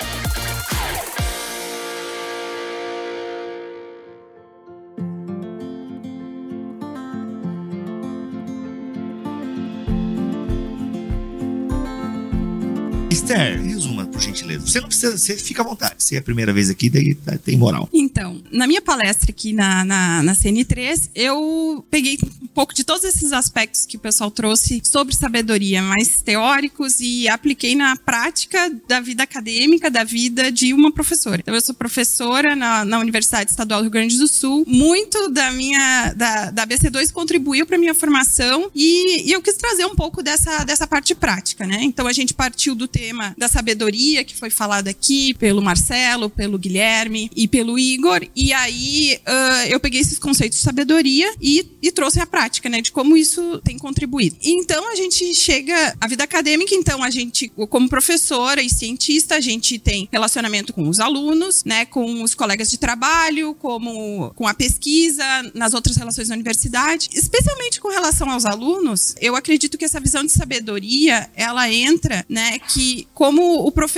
Esther, 13.10 13.60
resuma, 13.60 13.95
por 14.16 14.22
gentileza. 14.22 14.66
Você 14.66 14.80
não 14.80 14.88
precisa, 14.88 15.16
você 15.18 15.36
fica 15.36 15.62
à 15.62 15.64
vontade. 15.64 15.94
Você 15.98 16.16
é 16.16 16.18
a 16.18 16.22
primeira 16.22 16.52
vez 16.52 16.70
aqui, 16.70 16.88
daí 16.88 17.14
tá- 17.14 17.36
tem 17.36 17.56
moral. 17.56 17.88
Então, 17.92 18.42
na 18.50 18.66
minha 18.66 18.80
palestra 18.80 19.30
aqui 19.30 19.52
na, 19.52 19.84
na, 19.84 20.22
na 20.22 20.34
CN3, 20.34 21.10
eu 21.14 21.84
peguei 21.90 22.18
um 22.42 22.46
pouco 22.46 22.74
de 22.74 22.82
todos 22.82 23.04
esses 23.04 23.32
aspectos 23.32 23.84
que 23.84 23.96
o 23.98 24.00
pessoal 24.00 24.30
trouxe 24.30 24.80
sobre 24.82 25.14
sabedoria, 25.14 25.82
mais 25.82 26.22
teóricos, 26.22 26.98
e 27.00 27.28
apliquei 27.28 27.74
na 27.74 27.94
prática 27.96 28.70
da 28.88 29.00
vida 29.00 29.22
acadêmica, 29.22 29.90
da 29.90 30.02
vida 30.02 30.50
de 30.50 30.72
uma 30.72 30.90
professora. 30.90 31.40
Então, 31.42 31.54
eu 31.54 31.60
sou 31.60 31.74
professora 31.74 32.56
na, 32.56 32.84
na 32.84 32.98
Universidade 32.98 33.50
Estadual 33.50 33.80
do 33.80 33.84
Rio 33.84 33.90
Grande 33.92 34.16
do 34.16 34.26
Sul. 34.26 34.64
Muito 34.66 35.28
da 35.28 35.50
minha 35.52 36.14
da, 36.14 36.50
da 36.50 36.66
BC2 36.66 37.12
contribuiu 37.12 37.66
para 37.66 37.76
minha 37.76 37.94
formação 37.94 38.70
e, 38.74 39.28
e 39.28 39.32
eu 39.32 39.42
quis 39.42 39.56
trazer 39.56 39.84
um 39.84 39.94
pouco 39.94 40.22
dessa, 40.22 40.64
dessa 40.64 40.86
parte 40.86 41.14
prática, 41.14 41.66
né? 41.66 41.80
Então, 41.82 42.06
a 42.06 42.12
gente 42.12 42.32
partiu 42.32 42.74
do 42.74 42.88
tema 42.88 43.34
da 43.36 43.48
sabedoria, 43.48 44.05
que 44.24 44.36
foi 44.36 44.50
falado 44.50 44.88
aqui 44.88 45.34
pelo 45.34 45.62
Marcelo, 45.62 46.30
pelo 46.30 46.58
Guilherme 46.58 47.30
e 47.34 47.48
pelo 47.48 47.78
Igor. 47.78 48.26
E 48.34 48.52
aí 48.52 49.18
ah, 49.26 49.66
eu 49.68 49.80
peguei 49.80 50.00
esses 50.00 50.18
conceitos 50.18 50.58
de 50.58 50.64
sabedoria 50.64 51.32
e, 51.40 51.66
e 51.82 51.92
trouxe 51.92 52.20
a 52.20 52.26
prática, 52.26 52.68
né? 52.68 52.80
De 52.80 52.92
como 52.92 53.16
isso 53.16 53.60
tem 53.64 53.78
contribuído. 53.78 54.36
Então 54.42 54.90
a 54.90 54.94
gente 54.94 55.34
chega 55.34 55.96
à 56.00 56.06
vida 56.06 56.24
acadêmica, 56.24 56.74
então 56.74 57.02
a 57.02 57.10
gente, 57.10 57.48
como 57.48 57.88
professora 57.88 58.62
e 58.62 58.70
cientista, 58.70 59.36
a 59.36 59.40
gente 59.40 59.78
tem 59.78 60.08
relacionamento 60.12 60.72
com 60.72 60.88
os 60.88 61.00
alunos, 61.00 61.64
né? 61.64 61.84
Com 61.84 62.22
os 62.22 62.34
colegas 62.34 62.70
de 62.70 62.78
trabalho, 62.78 63.54
como 63.54 64.32
com 64.34 64.46
a 64.46 64.54
pesquisa, 64.54 65.24
nas 65.54 65.74
outras 65.74 65.96
relações 65.96 66.28
da 66.28 66.34
universidade. 66.34 67.08
Especialmente 67.12 67.80
com 67.80 67.88
relação 67.88 68.30
aos 68.30 68.44
alunos, 68.44 69.14
eu 69.20 69.34
acredito 69.36 69.78
que 69.78 69.84
essa 69.84 70.00
visão 70.00 70.24
de 70.24 70.32
sabedoria, 70.32 71.28
ela 71.34 71.72
entra, 71.72 72.24
né? 72.28 72.58
Que 72.58 73.06
como 73.14 73.66
o 73.66 73.72
professor, 73.72 73.95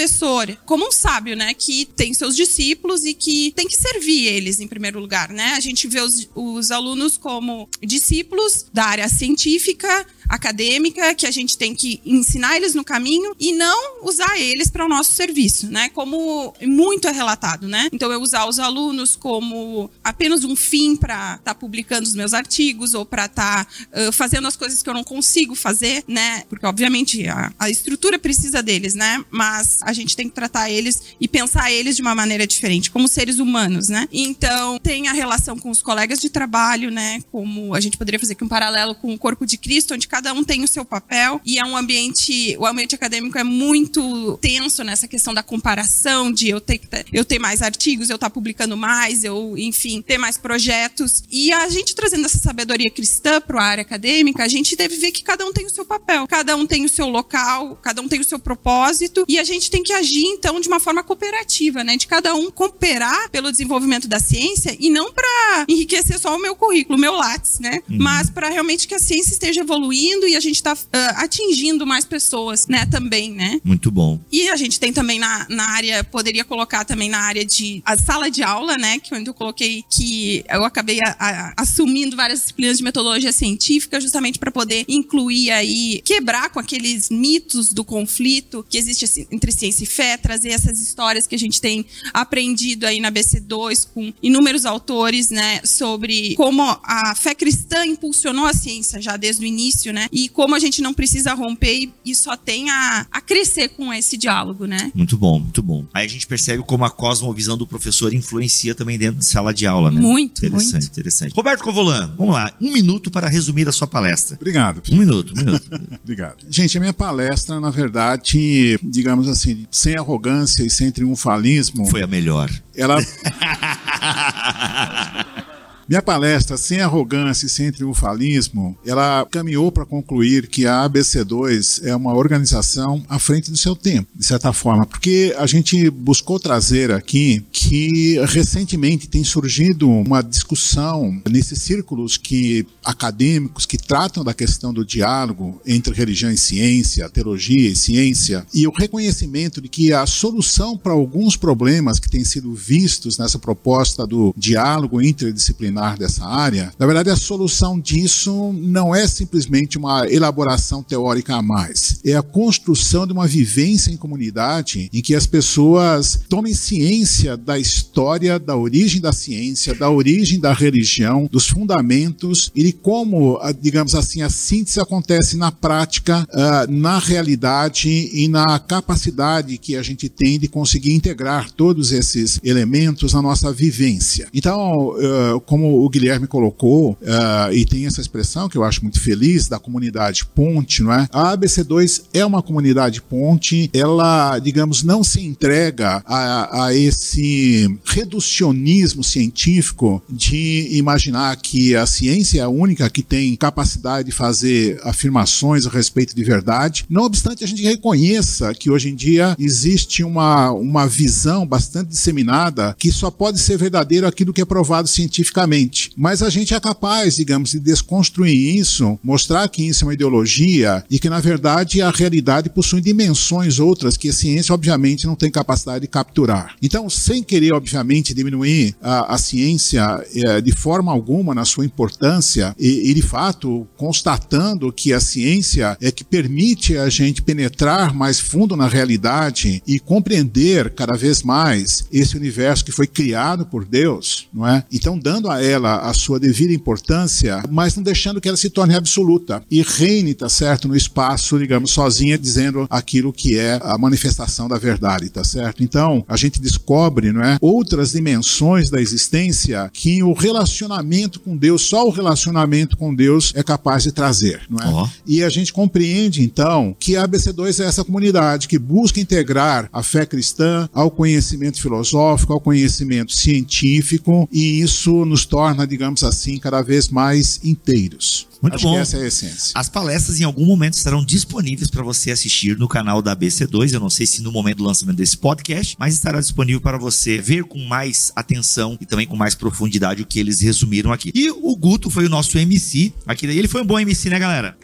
como 0.67 0.87
um 0.87 0.93
sábio, 0.93 1.35
né? 1.35 1.55
Que 1.55 1.85
tem 1.85 2.12
seus 2.14 2.37
discípulos 2.37 3.05
e 3.05 3.14
que 3.14 3.52
tem 3.57 3.67
que 3.67 3.76
servir 3.76 4.26
eles 4.26 4.61
em 4.61 4.69
primeiro 4.69 5.00
lugar, 5.00 5.31
né? 5.31 5.55
A 5.55 5.61
gente 5.61 5.88
vê 5.88 6.00
os, 6.00 6.28
os 6.35 6.71
alunos 6.71 7.17
como 7.17 7.69
discípulos 7.83 8.67
da 8.73 8.85
área 8.85 9.09
científica, 9.09 10.07
acadêmica, 10.29 11.15
que 11.15 11.27
a 11.27 11.31
gente 11.31 11.57
tem 11.57 11.75
que 11.75 12.01
ensinar 12.05 12.57
eles 12.57 12.75
no 12.75 12.85
caminho 12.85 13.35
e 13.39 13.53
não 13.53 14.05
usar 14.05 14.39
eles 14.39 14.71
para 14.71 14.85
o 14.85 14.89
nosso 14.89 15.13
serviço, 15.13 15.69
né? 15.69 15.89
Como 15.91 16.55
muito 16.63 17.09
é 17.09 17.13
relatado, 17.13 17.67
né? 17.67 17.89
Então 17.93 18.13
eu 18.13 18.21
usar 18.21 18.47
os 18.47 18.59
alunos 18.59 19.17
como 19.17 19.91
apenas 20.03 20.45
um 20.45 20.55
fim 20.55 20.97
para 20.97 21.37
estar 21.37 21.55
publicando 21.55 22.07
os 22.07 22.15
meus 22.15 22.35
artigos 22.35 22.95
ou 22.95 23.05
para 23.05 23.27
estar 23.27 23.67
fazendo 24.13 24.47
as 24.47 24.57
coisas 24.57 24.83
que 24.83 24.89
eu 24.89 24.95
não 24.95 25.05
consigo 25.05 25.55
fazer, 25.55 26.05
né? 26.07 26.45
Porque 26.49 26.67
obviamente 26.67 27.27
a, 27.27 27.53
a 27.59 27.71
estrutura 27.71 28.19
precisa 28.19 28.63
deles, 28.63 28.95
né? 28.95 29.25
Mas 29.31 29.79
a 29.83 29.93
gente 29.93 30.17
tem 30.17 30.29
que 30.29 30.35
tratar 30.35 30.71
eles 30.71 31.03
e 31.21 31.27
pensar 31.27 31.71
eles 31.71 31.97
de 31.97 32.03
uma 32.03 32.15
maneira 32.15 32.47
diferente, 32.47 32.91
como 32.91 33.09
seres 33.09 33.39
humanos, 33.39 33.89
né? 33.89 34.09
Então 34.13 34.79
tem 34.79 35.09
a 35.09 35.13
relação 35.13 35.59
com 35.59 35.71
os 35.71 35.81
colegas 35.81 36.21
de 36.21 36.29
trabalho, 36.29 36.91
né? 36.91 37.23
Como 37.31 37.75
a 37.75 37.81
gente 37.81 37.97
poderia 37.97 38.21
fazer 38.21 38.35
aqui 38.35 38.45
um 38.45 38.49
paralelo 38.49 38.95
com 38.95 39.13
o 39.13 39.19
corpo 39.19 39.47
de 39.47 39.57
Cristo, 39.57 39.95
onde 39.95 40.09
cada 40.09 40.18
um 40.35 40.45
tem 40.45 40.63
o 40.65 40.69
seu 40.69 40.85
papel 40.85 41.41
e 41.45 41.59
é 41.59 41.65
um 41.65 41.77
ambiente, 41.77 42.57
o 42.59 42.67
ambiente 42.67 42.95
acadêmico 42.95 43.39
é 43.39 43.45
muito 43.45 44.39
tenso 44.41 44.83
nessa 44.85 45.07
questão 45.09 45.33
da 45.35 45.43
comparação, 45.43 46.33
de 46.33 46.49
eu 46.49 46.61
ter, 46.61 46.79
que 46.79 46.87
ter- 46.87 47.07
eu 47.13 47.25
ter 47.25 47.39
mais 47.39 47.63
artigos, 47.63 48.11
eu 48.11 48.17
estar 48.17 48.31
publicando 48.31 48.77
mais, 48.77 49.25
eu, 49.25 49.55
enfim, 49.57 50.03
ter 50.03 50.19
mais 50.19 50.37
projetos. 50.37 51.23
E 51.31 51.53
a 51.53 51.69
gente 51.69 51.95
trazendo 51.95 52.25
essa 52.27 52.39
sabedoria 52.39 52.91
cristã 52.91 53.41
para 53.41 53.61
a 53.61 53.65
área 53.65 53.83
acadêmica, 53.83 54.43
a 54.45 54.49
gente 54.49 54.75
deve 54.77 54.97
ver 54.97 55.13
que 55.13 55.23
cada 55.23 55.45
um 55.47 55.53
tem 55.53 55.67
o 55.67 55.71
seu 55.71 55.85
papel, 55.85 56.27
cada 56.27 56.57
um 56.57 56.67
tem 56.67 56.85
o 56.85 56.89
seu 56.89 57.09
local, 57.09 57.77
cada 57.83 58.01
um 58.03 58.09
tem 58.09 58.21
o 58.21 58.25
seu 58.25 58.39
propósito 58.39 59.25
e 59.29 59.39
a 59.39 59.45
gente 59.45 59.71
tem 59.71 59.83
que 59.83 59.93
agir 59.93 60.25
então 60.25 60.61
de 60.61 60.69
uma 60.69 60.81
forma 60.81 61.03
cooperativa, 61.03 61.85
né? 61.85 61.97
De 61.97 62.07
cada 62.07 62.35
um 62.35 62.51
cooperar 62.51 63.31
pelo 63.31 63.51
desenvolvimento 63.51 64.09
da 64.09 64.19
ciência 64.19 64.77
e 64.79 64.91
não 64.91 65.13
para 65.13 65.65
enriquecer 65.69 66.19
só 66.19 66.35
o 66.37 66.41
meu 66.41 66.55
currículo, 66.57 66.97
o 66.97 67.01
meu 67.01 67.13
látis, 67.15 67.59
né? 67.59 67.83
Mas 67.89 68.31
para 68.31 68.49
realmente 68.49 68.87
que 68.89 68.95
a 68.95 68.99
ciência 68.99 69.33
esteja 69.33 69.61
evoluindo 69.61 70.08
e 70.27 70.37
a 70.37 70.41
gente 70.41 70.57
está 70.57 70.77
atingindo 71.17 71.87
mais 71.87 72.05
pessoas, 72.05 72.67
né? 72.67 72.87
Também, 72.87 73.33
né? 73.33 73.61
Muito 73.65 73.91
bom. 73.91 74.21
E 74.31 74.49
a 74.49 74.57
gente 74.57 74.79
tem 74.79 74.93
também 74.93 75.19
na, 75.19 75.47
na 75.49 75.69
área, 75.71 76.05
poderia 76.05 76.45
colocar 76.45 76.85
também 76.85 77.09
na 77.09 77.19
área 77.19 77.45
de 77.45 77.83
a 77.85 77.97
sala 77.97 78.31
de 78.31 78.43
aula, 78.43 78.77
né? 78.77 78.99
Que 78.99 79.15
onde 79.15 79.29
eu 79.29 79.35
coloquei 79.35 79.85
que 79.91 80.45
eu 80.49 80.65
acabei 80.65 81.00
a- 81.03 81.17
a- 81.19 81.53
assumindo 81.57 82.17
várias 82.17 82.41
disciplinas 82.41 82.79
de 82.79 82.85
metodologia 82.85 83.33
científica, 83.33 84.00
justamente 84.00 84.38
para 84.38 84.50
poder 84.50 84.85
incluir 84.88 85.50
aí, 85.50 86.00
quebrar 86.05 86.50
com 86.50 86.59
aqueles 86.61 87.11
mitos 87.11 87.73
do 87.73 87.85
conflito 87.85 88.65
que 88.69 88.79
existe 88.79 89.27
entre 89.31 89.53
ciência 89.53 89.85
e 89.85 89.87
fé, 89.87 90.17
trazer 90.17 90.50
essas 90.50 90.79
histórias 90.81 91.27
que 91.27 91.35
a 91.35 91.38
gente 91.38 91.61
tem 91.61 91.85
aprendido 92.12 92.85
aí 92.87 93.00
na 93.00 93.11
BC2 93.11 93.87
com 93.93 94.12
inúmeros 94.23 94.65
autores, 94.67 95.31
né? 95.31 95.61
Sobre 95.65 96.35
como 96.37 96.62
a 96.83 97.15
fé 97.15 97.35
cristã 97.35 97.85
impulsionou 97.87 98.47
a 98.47 98.53
ciência 98.53 99.00
já 99.00 99.17
desde 99.17 99.45
o 99.45 99.47
início, 99.47 99.93
né? 99.93 99.98
E 100.12 100.28
como 100.28 100.55
a 100.55 100.59
gente 100.59 100.83
não 100.83 100.95
precisa 100.95 101.35
romper 101.35 101.75
e, 101.75 101.93
e 102.05 102.14
só 102.14 102.37
tem 102.37 102.71
a, 102.71 103.07
a 103.11 103.21
crescer 103.21 103.69
com 103.71 103.93
esse 103.93 104.17
diálogo, 104.17 104.67
né? 104.67 104.90
Muito 104.95 105.17
bom, 105.17 105.38
muito 105.38 105.62
bom. 105.62 105.87
Aí 105.95 106.07
a 106.07 106.09
gente 106.09 106.26
percebe 106.26 106.62
como 106.62 106.85
a 106.85 106.90
cosmovisão 106.90 107.57
do 107.57 107.67
professor 107.67 108.12
influencia 108.14 108.75
também 108.75 108.99
dentro 108.99 109.19
de 109.19 109.25
sala 109.25 109.52
de 109.52 109.67
aula, 109.67 109.90
né? 109.90 110.00
Muito, 110.00 110.45
interessante, 110.45 110.83
muito. 110.83 110.93
interessante. 110.93 111.35
Roberto 111.35 111.62
Covolan, 111.62 112.14
vamos 112.17 112.35
lá. 112.35 112.52
Um 112.61 112.73
minuto 112.73 113.11
para 113.11 113.28
resumir 113.28 113.69
a 113.69 113.73
sua 113.73 113.87
palestra. 113.87 114.37
Obrigado. 114.37 114.83
Um 114.90 114.97
minuto, 114.97 115.33
um 115.35 115.37
minuto. 115.37 115.69
Obrigado. 116.02 116.37
Gente, 116.50 116.76
a 116.76 116.81
minha 116.81 116.93
palestra, 116.93 117.61
na 117.61 117.71
verdade, 117.71 118.78
digamos 118.83 119.28
assim, 119.28 119.67
sem 119.71 119.97
arrogância 119.97 120.62
e 120.62 120.71
sem 120.71 120.90
triunfalismo, 120.90 121.87
Foi 121.87 122.02
a 122.02 122.07
melhor. 122.07 122.50
ela, 122.75 122.99
Minha 125.88 126.02
palestra, 126.02 126.59
sem 126.59 126.83
arrogância 126.83 127.47
e 127.47 127.49
sem 127.49 127.73
triunfalismo, 127.73 128.76
ela 128.85 129.26
caminhou 129.30 129.73
para 129.73 129.87
concluir 129.87 130.47
que 130.47 130.66
a 130.66 130.87
ABC2 130.87 131.83
é 131.83 131.97
uma 131.97 132.12
organização 132.12 133.02
à 133.09 133.18
frente 133.18 133.50
do 133.50 133.57
seu 133.57 133.75
tempo, 133.75 134.07
de 134.14 134.23
certa 134.23 134.52
forma, 134.52 134.85
porque 134.85 135.35
a 135.38 135.47
gente 135.47 135.88
buscou 135.88 136.38
trazer 136.38 136.92
aqui 136.92 137.42
que 137.50 138.21
recentemente 138.26 139.09
tem 139.09 139.25
surgido 139.25 139.88
uma 139.88 140.21
discussão 140.21 141.23
nesses 141.26 141.62
círculos 141.62 142.18
que 142.18 142.66
acadêmicos 142.85 143.64
que 143.64 143.78
tratam 143.78 144.23
da 144.23 144.35
questão 144.35 144.75
do 144.75 144.85
diálogo 144.85 145.59
entre 145.64 145.95
religião 145.95 146.30
e 146.30 146.37
ciência, 146.37 147.09
teologia 147.09 147.71
e 147.71 147.76
ciência, 147.76 148.47
e 148.52 148.66
o 148.66 148.73
reconhecimento 148.73 149.59
de 149.59 149.71
que 149.71 149.90
a 149.90 150.04
solução 150.04 150.76
para 150.76 150.92
alguns 150.92 151.35
problemas 151.35 151.99
que 151.99 152.11
têm 152.11 152.25
sido 152.25 152.52
vistos 152.52 153.16
nessa 153.16 153.38
proposta 153.38 154.07
do 154.07 154.35
diálogo 154.37 155.00
interdisciplinar 155.00 155.78
dessa 155.99 156.25
área, 156.25 156.73
na 156.79 156.87
verdade 156.87 157.11
a 157.11 157.17
solução 157.17 157.79
disso 157.79 158.53
não 158.55 158.95
é 158.95 159.07
simplesmente 159.07 159.79
uma 159.79 160.07
elaboração 160.09 160.83
teórica 160.83 161.37
a 161.37 161.43
mais, 161.43 162.01
é 162.05 162.15
a 162.15 162.23
construção 162.23 163.07
de 163.07 163.13
uma 163.13 163.27
vivência 163.27 163.91
em 163.91 163.97
comunidade 163.97 164.89
em 164.93 165.01
que 165.01 165.15
as 165.15 165.27
pessoas 165.27 166.21
tomem 166.29 166.55
ciência 166.55 167.37
da 167.37 167.59
história, 167.59 168.39
da 168.39 168.57
origem 168.57 169.01
da 169.01 169.13
ciência, 169.13 169.75
da 169.75 169.91
origem 169.91 170.41
da 170.41 170.53
religião, 170.53 171.29
dos 171.31 171.49
fundamentos 171.49 172.51
e 172.55 172.63
de 172.63 172.73
como, 172.73 173.39
digamos 173.61 173.95
assim, 173.95 174.23
a 174.23 174.31
síntese 174.31 174.81
acontece 174.81 175.37
na 175.37 175.51
prática, 175.51 176.27
uh, 176.31 176.71
na 176.71 176.99
realidade 176.99 177.89
e 178.13 178.29
na 178.29 178.59
capacidade 178.59 179.59
que 179.59 179.77
a 179.77 179.83
gente 179.83 180.09
tem 180.09 180.39
de 180.39 180.49
conseguir 180.49 180.95
integrar 180.95 181.51
todos 181.51 181.93
esses 181.93 182.41
elementos 182.43 183.13
na 183.13 183.23
nossa 183.23 183.53
vivência. 183.53 184.29
Então, 184.33 184.89
uh, 184.89 185.41
o 185.73 185.89
Guilherme 185.89 186.27
colocou, 186.27 186.93
uh, 186.93 187.53
e 187.53 187.65
tem 187.65 187.87
essa 187.87 188.01
expressão 188.01 188.49
que 188.49 188.57
eu 188.57 188.65
acho 188.65 188.83
muito 188.83 189.01
feliz, 189.01 189.49
da 189.49 189.59
comunidade 189.59 190.25
ponte, 190.27 190.83
não 190.83 190.93
é? 190.93 191.09
A 191.13 191.37
ABC2 191.37 192.03
é 192.13 192.25
uma 192.25 192.43
comunidade 192.43 193.01
ponte, 193.03 193.71
ela, 193.73 194.39
digamos, 194.39 194.83
não 194.83 195.03
se 195.03 195.21
entrega 195.21 196.03
a, 196.07 196.65
a 196.67 196.75
esse 196.75 197.69
reducionismo 197.85 199.03
científico 199.03 200.03
de 200.09 200.69
imaginar 200.73 201.37
que 201.37 201.75
a 201.75 201.87
ciência 201.87 202.41
é 202.41 202.43
a 202.43 202.49
única 202.49 202.89
que 202.91 203.03
tem 203.03 203.35
capacidade 203.37 204.07
de 204.07 204.15
fazer 204.15 204.81
afirmações 204.85 205.67
a 205.67 205.71
respeito 205.71 206.15
de 206.15 206.25
verdade. 206.25 206.85
Não 206.89 207.05
obstante, 207.05 207.45
a 207.45 207.47
gente 207.47 207.63
reconheça 207.63 208.55
que 208.55 208.71
hoje 208.71 208.89
em 208.89 208.95
dia 208.95 209.35
existe 209.39 210.03
uma, 210.03 210.51
uma 210.53 210.87
visão 210.87 211.47
bastante 211.47 211.89
disseminada 211.89 212.75
que 212.79 212.93
só 212.93 213.11
pode 213.11 213.39
ser 213.39 213.57
verdadeiro 213.57 214.07
aquilo 214.07 214.33
que 214.33 214.41
é 214.41 214.45
provado 214.45 214.89
cientificamente. 214.89 215.58
Mas 215.97 216.23
a 216.23 216.31
gente 216.31 216.55
é 216.55 216.61
capaz, 216.61 217.17
digamos, 217.17 217.50
de 217.50 217.61
desconstruir 217.61 218.57
isso, 218.57 218.99
mostrar 219.03 219.49
que 219.49 219.62
isso 219.62 219.85
é 219.85 219.87
uma 219.87 219.95
ideologia 219.95 220.85
e 220.91 220.99
que, 220.99 221.09
na 221.09 221.21
verdade, 221.21 221.81
a 221.83 221.91
realidade 221.91 222.50
possui 222.50 222.81
dimensões 222.81 223.59
outras 223.59 223.97
que 223.97 224.09
a 224.09 224.12
ciência, 224.12 224.55
obviamente, 224.55 225.07
não 225.07 225.17
tem 225.17 225.31
capacidade 225.31 225.81
de 225.81 225.88
capturar. 225.88 226.55
Então, 226.62 226.88
sem 226.88 227.23
querer, 227.23 227.53
obviamente, 227.53 228.15
diminuir 228.15 228.75
a, 228.83 229.15
a 229.15 229.19
ciência 229.19 230.05
é, 230.15 230.41
de 230.41 230.53
forma 230.53 230.93
alguma 230.93 231.35
na 231.35 231.45
sua 231.45 231.65
importância 231.65 232.55
e, 232.59 232.91
e, 232.91 232.95
de 232.95 233.03
fato, 233.03 233.67
constatando 233.77 234.73
que 234.73 234.93
a 234.93 235.00
ciência 235.00 235.77
é 235.81 235.91
que 235.91 236.05
permite 236.05 236.77
a 236.77 236.88
gente 236.88 237.23
penetrar 237.23 237.95
mais 237.95 238.21
fundo 238.21 238.57
na 238.57 238.69
realidade 238.69 239.62
e 239.67 239.79
compreender 239.79 240.71
cada 240.71 240.97
vez 240.97 241.23
mais 241.23 241.87
esse 241.93 242.17
universo 242.17 242.65
que 242.65 242.73
foi 242.73 242.87
criado 242.87 243.47
por 243.47 243.65
Deus, 243.65 244.29
não 244.33 244.47
é? 244.47 244.65
Então, 244.73 244.99
dando 244.99 245.31
a 245.31 245.43
ela 245.49 245.78
a 245.78 245.93
sua 245.95 246.19
devida 246.19 246.52
importância, 246.52 247.43
mas 247.50 247.76
não 247.76 247.83
deixando 247.83 248.21
que 248.21 248.28
ela 248.28 248.37
se 248.37 248.50
torne 248.50 248.75
absoluta 248.75 249.43
e 249.50 249.62
reine, 249.62 250.14
tá 250.14 250.28
certo, 250.28 250.69
no 250.69 250.76
espaço, 250.76 251.38
digamos, 251.38 251.71
sozinha, 251.71 252.19
dizendo 252.19 252.67
aquilo 252.71 253.12
que 253.12 253.38
é 253.38 253.59
a 253.62 253.76
manifestação 253.78 254.49
da 254.49 254.59
verdade, 254.59 255.09
tá 255.09 255.25
certo? 255.25 255.62
Então, 255.62 256.05
a 256.09 256.17
gente 256.17 256.40
descobre, 256.40 257.12
não 257.12 257.23
é, 257.23 257.38
outras 257.40 257.93
dimensões 257.93 258.71
da 258.71 258.81
existência 258.81 259.71
que 259.73 260.02
o 260.02 260.12
relacionamento 260.12 261.21
com 261.21 261.37
Deus, 261.37 261.62
só 261.62 261.87
o 261.87 261.90
relacionamento 261.90 262.76
com 262.76 262.95
Deus 262.95 263.33
é 263.35 263.43
capaz 263.43 263.83
de 263.83 263.93
trazer, 263.93 264.43
não 264.49 264.59
é? 264.59 264.90
E 265.07 265.23
a 265.23 265.28
gente 265.28 265.52
compreende, 265.52 266.23
então, 266.23 266.76
que 266.78 266.97
a 266.97 267.07
ABC2 267.07 267.62
é 267.62 267.67
essa 267.67 267.85
comunidade 267.85 268.49
que 268.49 268.59
busca 268.59 269.00
integrar 269.00 269.69
a 269.73 269.83
fé 269.83 270.05
cristã 270.05 270.69
ao 270.73 270.90
conhecimento 270.90 271.61
filosófico, 271.61 272.33
ao 272.33 272.40
conhecimento 272.40 273.12
científico, 273.12 274.28
e 274.33 274.61
isso 274.61 275.05
nos 275.05 275.25
torna, 275.29 275.67
digamos 275.67 276.03
assim, 276.03 276.39
cada 276.39 276.63
vez 276.63 276.89
mais 276.89 277.41
inteiros. 277.45 278.27
Muito 278.41 278.55
Acho 278.55 278.65
bom. 278.65 278.79
essa 278.79 278.97
é 278.97 279.03
a 279.03 279.07
essência. 279.07 279.53
As 279.55 279.69
palestras 279.69 280.21
em 280.21 280.25
algum 280.25 280.45
momento 280.47 280.75
estarão 280.75 281.05
disponíveis 281.05 281.71
para 281.71 281.83
você 281.83 282.11
assistir 282.11 282.57
no 282.57 282.69
canal 282.69 283.03
da 283.03 283.15
BC2. 283.15 283.73
Eu 283.73 283.81
não 283.81 283.91
sei 283.91 284.07
se 284.07 284.23
no 284.23 284.31
momento 284.31 284.59
do 284.59 284.65
lançamento 284.65 284.97
desse 284.97 285.17
podcast, 285.17 285.77
mas 285.79 285.95
estará 285.95 286.21
disponível 286.21 286.61
para 286.61 286.79
você 286.79 287.19
ver 287.19 287.45
com 287.45 287.59
mais 287.65 288.13
atenção 288.15 288.79
e 288.81 288.87
também 288.87 289.07
com 289.07 289.17
mais 289.17 289.35
profundidade 289.35 290.03
o 290.03 290.07
que 290.07 290.21
eles 290.21 290.41
resumiram 290.41 290.93
aqui. 290.93 291.11
E 291.15 291.31
o 291.31 291.57
Guto 291.57 291.91
foi 291.91 292.07
o 292.07 292.09
nosso 292.09 292.39
MC 292.39 292.93
aqui. 293.07 293.27
Ele 293.27 293.49
foi 293.49 293.63
um 293.63 293.67
bom 293.67 293.79
MC, 293.79 294.09
né, 294.09 294.19
galera? 294.19 294.57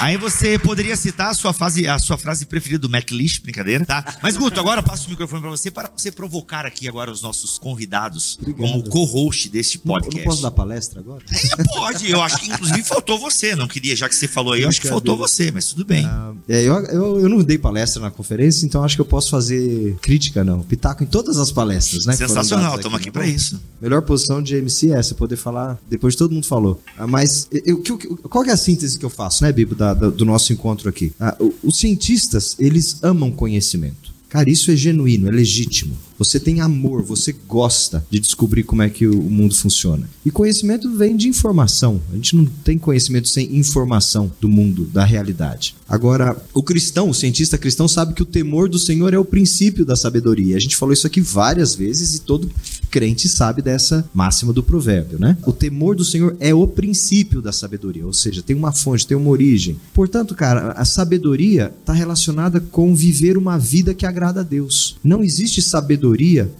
Aí 0.00 0.16
você 0.16 0.56
poderia 0.58 0.96
citar 0.96 1.30
a 1.30 1.34
sua, 1.34 1.52
fase, 1.52 1.88
a 1.88 1.98
sua 1.98 2.16
frase 2.16 2.46
preferida 2.46 2.78
do 2.78 2.88
MacList, 2.88 3.42
brincadeira, 3.42 3.84
tá? 3.84 4.04
Mas, 4.22 4.36
Guto, 4.36 4.60
agora 4.60 4.78
eu 4.78 4.84
passo 4.84 5.08
o 5.08 5.10
microfone 5.10 5.42
para 5.42 5.50
você 5.50 5.70
para 5.72 5.90
você 5.94 6.12
provocar 6.12 6.64
aqui 6.64 6.86
agora 6.86 7.10
os 7.10 7.20
nossos 7.20 7.58
convidados 7.58 8.38
Obrigado. 8.40 8.60
como 8.60 8.88
co-host 8.88 9.48
deste 9.48 9.76
podcast. 9.76 10.16
Não, 10.16 10.24
não 10.24 10.30
posso 10.30 10.42
dar 10.42 10.50
palestra 10.52 11.00
agora? 11.00 11.24
É, 11.32 11.64
pode. 11.64 12.10
Eu 12.10 12.22
acho 12.22 12.38
que, 12.38 12.48
inclusive, 12.48 12.82
faltou 12.84 13.18
você. 13.18 13.56
Não 13.56 13.66
queria, 13.66 13.96
já 13.96 14.08
que 14.08 14.14
você 14.14 14.28
falou 14.28 14.52
aí, 14.52 14.62
eu 14.62 14.68
acho 14.68 14.80
que 14.80 14.88
faltou 14.88 15.16
você, 15.16 15.50
mas 15.50 15.66
tudo 15.66 15.84
bem. 15.84 16.04
Ah, 16.06 16.32
é, 16.48 16.62
eu, 16.62 16.74
eu, 16.86 17.20
eu, 17.20 17.28
não 17.28 17.42
dei 17.42 17.58
palestra 17.58 18.00
na 18.00 18.10
conferência, 18.10 18.64
então 18.64 18.84
acho 18.84 18.94
que 18.94 19.00
eu 19.00 19.06
posso 19.06 19.30
fazer 19.30 19.96
crítica, 20.00 20.44
não. 20.44 20.62
Pitaco 20.62 21.02
em 21.02 21.06
todas 21.06 21.38
as 21.38 21.50
palestras, 21.50 22.06
né? 22.06 22.14
Sensacional, 22.14 22.76
estamos 22.76 22.96
aqui, 22.96 23.08
aqui 23.08 23.10
para 23.10 23.26
isso. 23.26 23.60
Melhor 23.80 24.02
posição 24.02 24.40
de 24.40 24.54
MC 24.56 24.92
é 24.92 24.98
essa, 24.98 25.14
poder 25.14 25.36
falar 25.36 25.78
depois 25.88 26.14
de 26.14 26.18
todo 26.18 26.32
mundo 26.32 26.46
falou. 26.46 26.80
Ah, 26.96 27.06
mas 27.06 27.48
eu, 27.50 27.82
eu, 27.84 27.98
qual 28.28 28.44
é 28.44 28.52
a 28.52 28.56
síntese 28.56 28.98
que 28.98 29.04
eu 29.04 29.10
faço, 29.10 29.42
né, 29.42 29.52
Bibo, 29.52 29.74
da, 29.74 29.87
da, 29.94 30.10
do 30.10 30.24
nosso 30.24 30.52
encontro 30.52 30.88
aqui. 30.88 31.12
Ah, 31.18 31.36
os 31.62 31.78
cientistas, 31.78 32.56
eles 32.58 33.02
amam 33.02 33.30
conhecimento. 33.30 34.12
Cara, 34.28 34.50
isso 34.50 34.70
é 34.70 34.76
genuíno, 34.76 35.28
é 35.28 35.30
legítimo. 35.30 35.96
Você 36.18 36.40
tem 36.40 36.60
amor, 36.60 37.02
você 37.02 37.32
gosta 37.46 38.04
de 38.10 38.18
descobrir 38.18 38.64
como 38.64 38.82
é 38.82 38.90
que 38.90 39.06
o 39.06 39.22
mundo 39.22 39.54
funciona. 39.54 40.10
E 40.26 40.32
conhecimento 40.32 40.90
vem 40.90 41.16
de 41.16 41.28
informação. 41.28 42.00
A 42.12 42.16
gente 42.16 42.34
não 42.34 42.44
tem 42.44 42.76
conhecimento 42.76 43.28
sem 43.28 43.56
informação 43.56 44.30
do 44.40 44.48
mundo, 44.48 44.84
da 44.86 45.04
realidade. 45.04 45.76
Agora, 45.88 46.36
o 46.52 46.62
cristão, 46.62 47.08
o 47.08 47.14
cientista 47.14 47.56
cristão, 47.56 47.86
sabe 47.86 48.14
que 48.14 48.22
o 48.22 48.26
temor 48.26 48.68
do 48.68 48.78
Senhor 48.78 49.14
é 49.14 49.18
o 49.18 49.24
princípio 49.24 49.84
da 49.84 49.94
sabedoria. 49.94 50.56
A 50.56 50.60
gente 50.60 50.76
falou 50.76 50.92
isso 50.92 51.06
aqui 51.06 51.20
várias 51.20 51.76
vezes 51.76 52.16
e 52.16 52.20
todo 52.20 52.50
crente 52.90 53.28
sabe 53.28 53.62
dessa 53.62 54.08
máxima 54.12 54.52
do 54.52 54.62
provérbio, 54.62 55.18
né? 55.20 55.36
O 55.46 55.52
temor 55.52 55.94
do 55.94 56.04
Senhor 56.04 56.36
é 56.40 56.52
o 56.54 56.66
princípio 56.66 57.40
da 57.40 57.52
sabedoria, 57.52 58.06
ou 58.06 58.14
seja, 58.14 58.42
tem 58.42 58.56
uma 58.56 58.72
fonte, 58.72 59.06
tem 59.06 59.16
uma 59.16 59.30
origem. 59.30 59.78
Portanto, 59.94 60.34
cara, 60.34 60.72
a 60.72 60.84
sabedoria 60.84 61.72
está 61.80 61.92
relacionada 61.92 62.60
com 62.60 62.94
viver 62.94 63.36
uma 63.36 63.58
vida 63.58 63.94
que 63.94 64.06
agrada 64.06 64.40
a 64.40 64.42
Deus. 64.42 64.96
Não 65.04 65.22
existe 65.22 65.60
sabedoria 65.62 66.07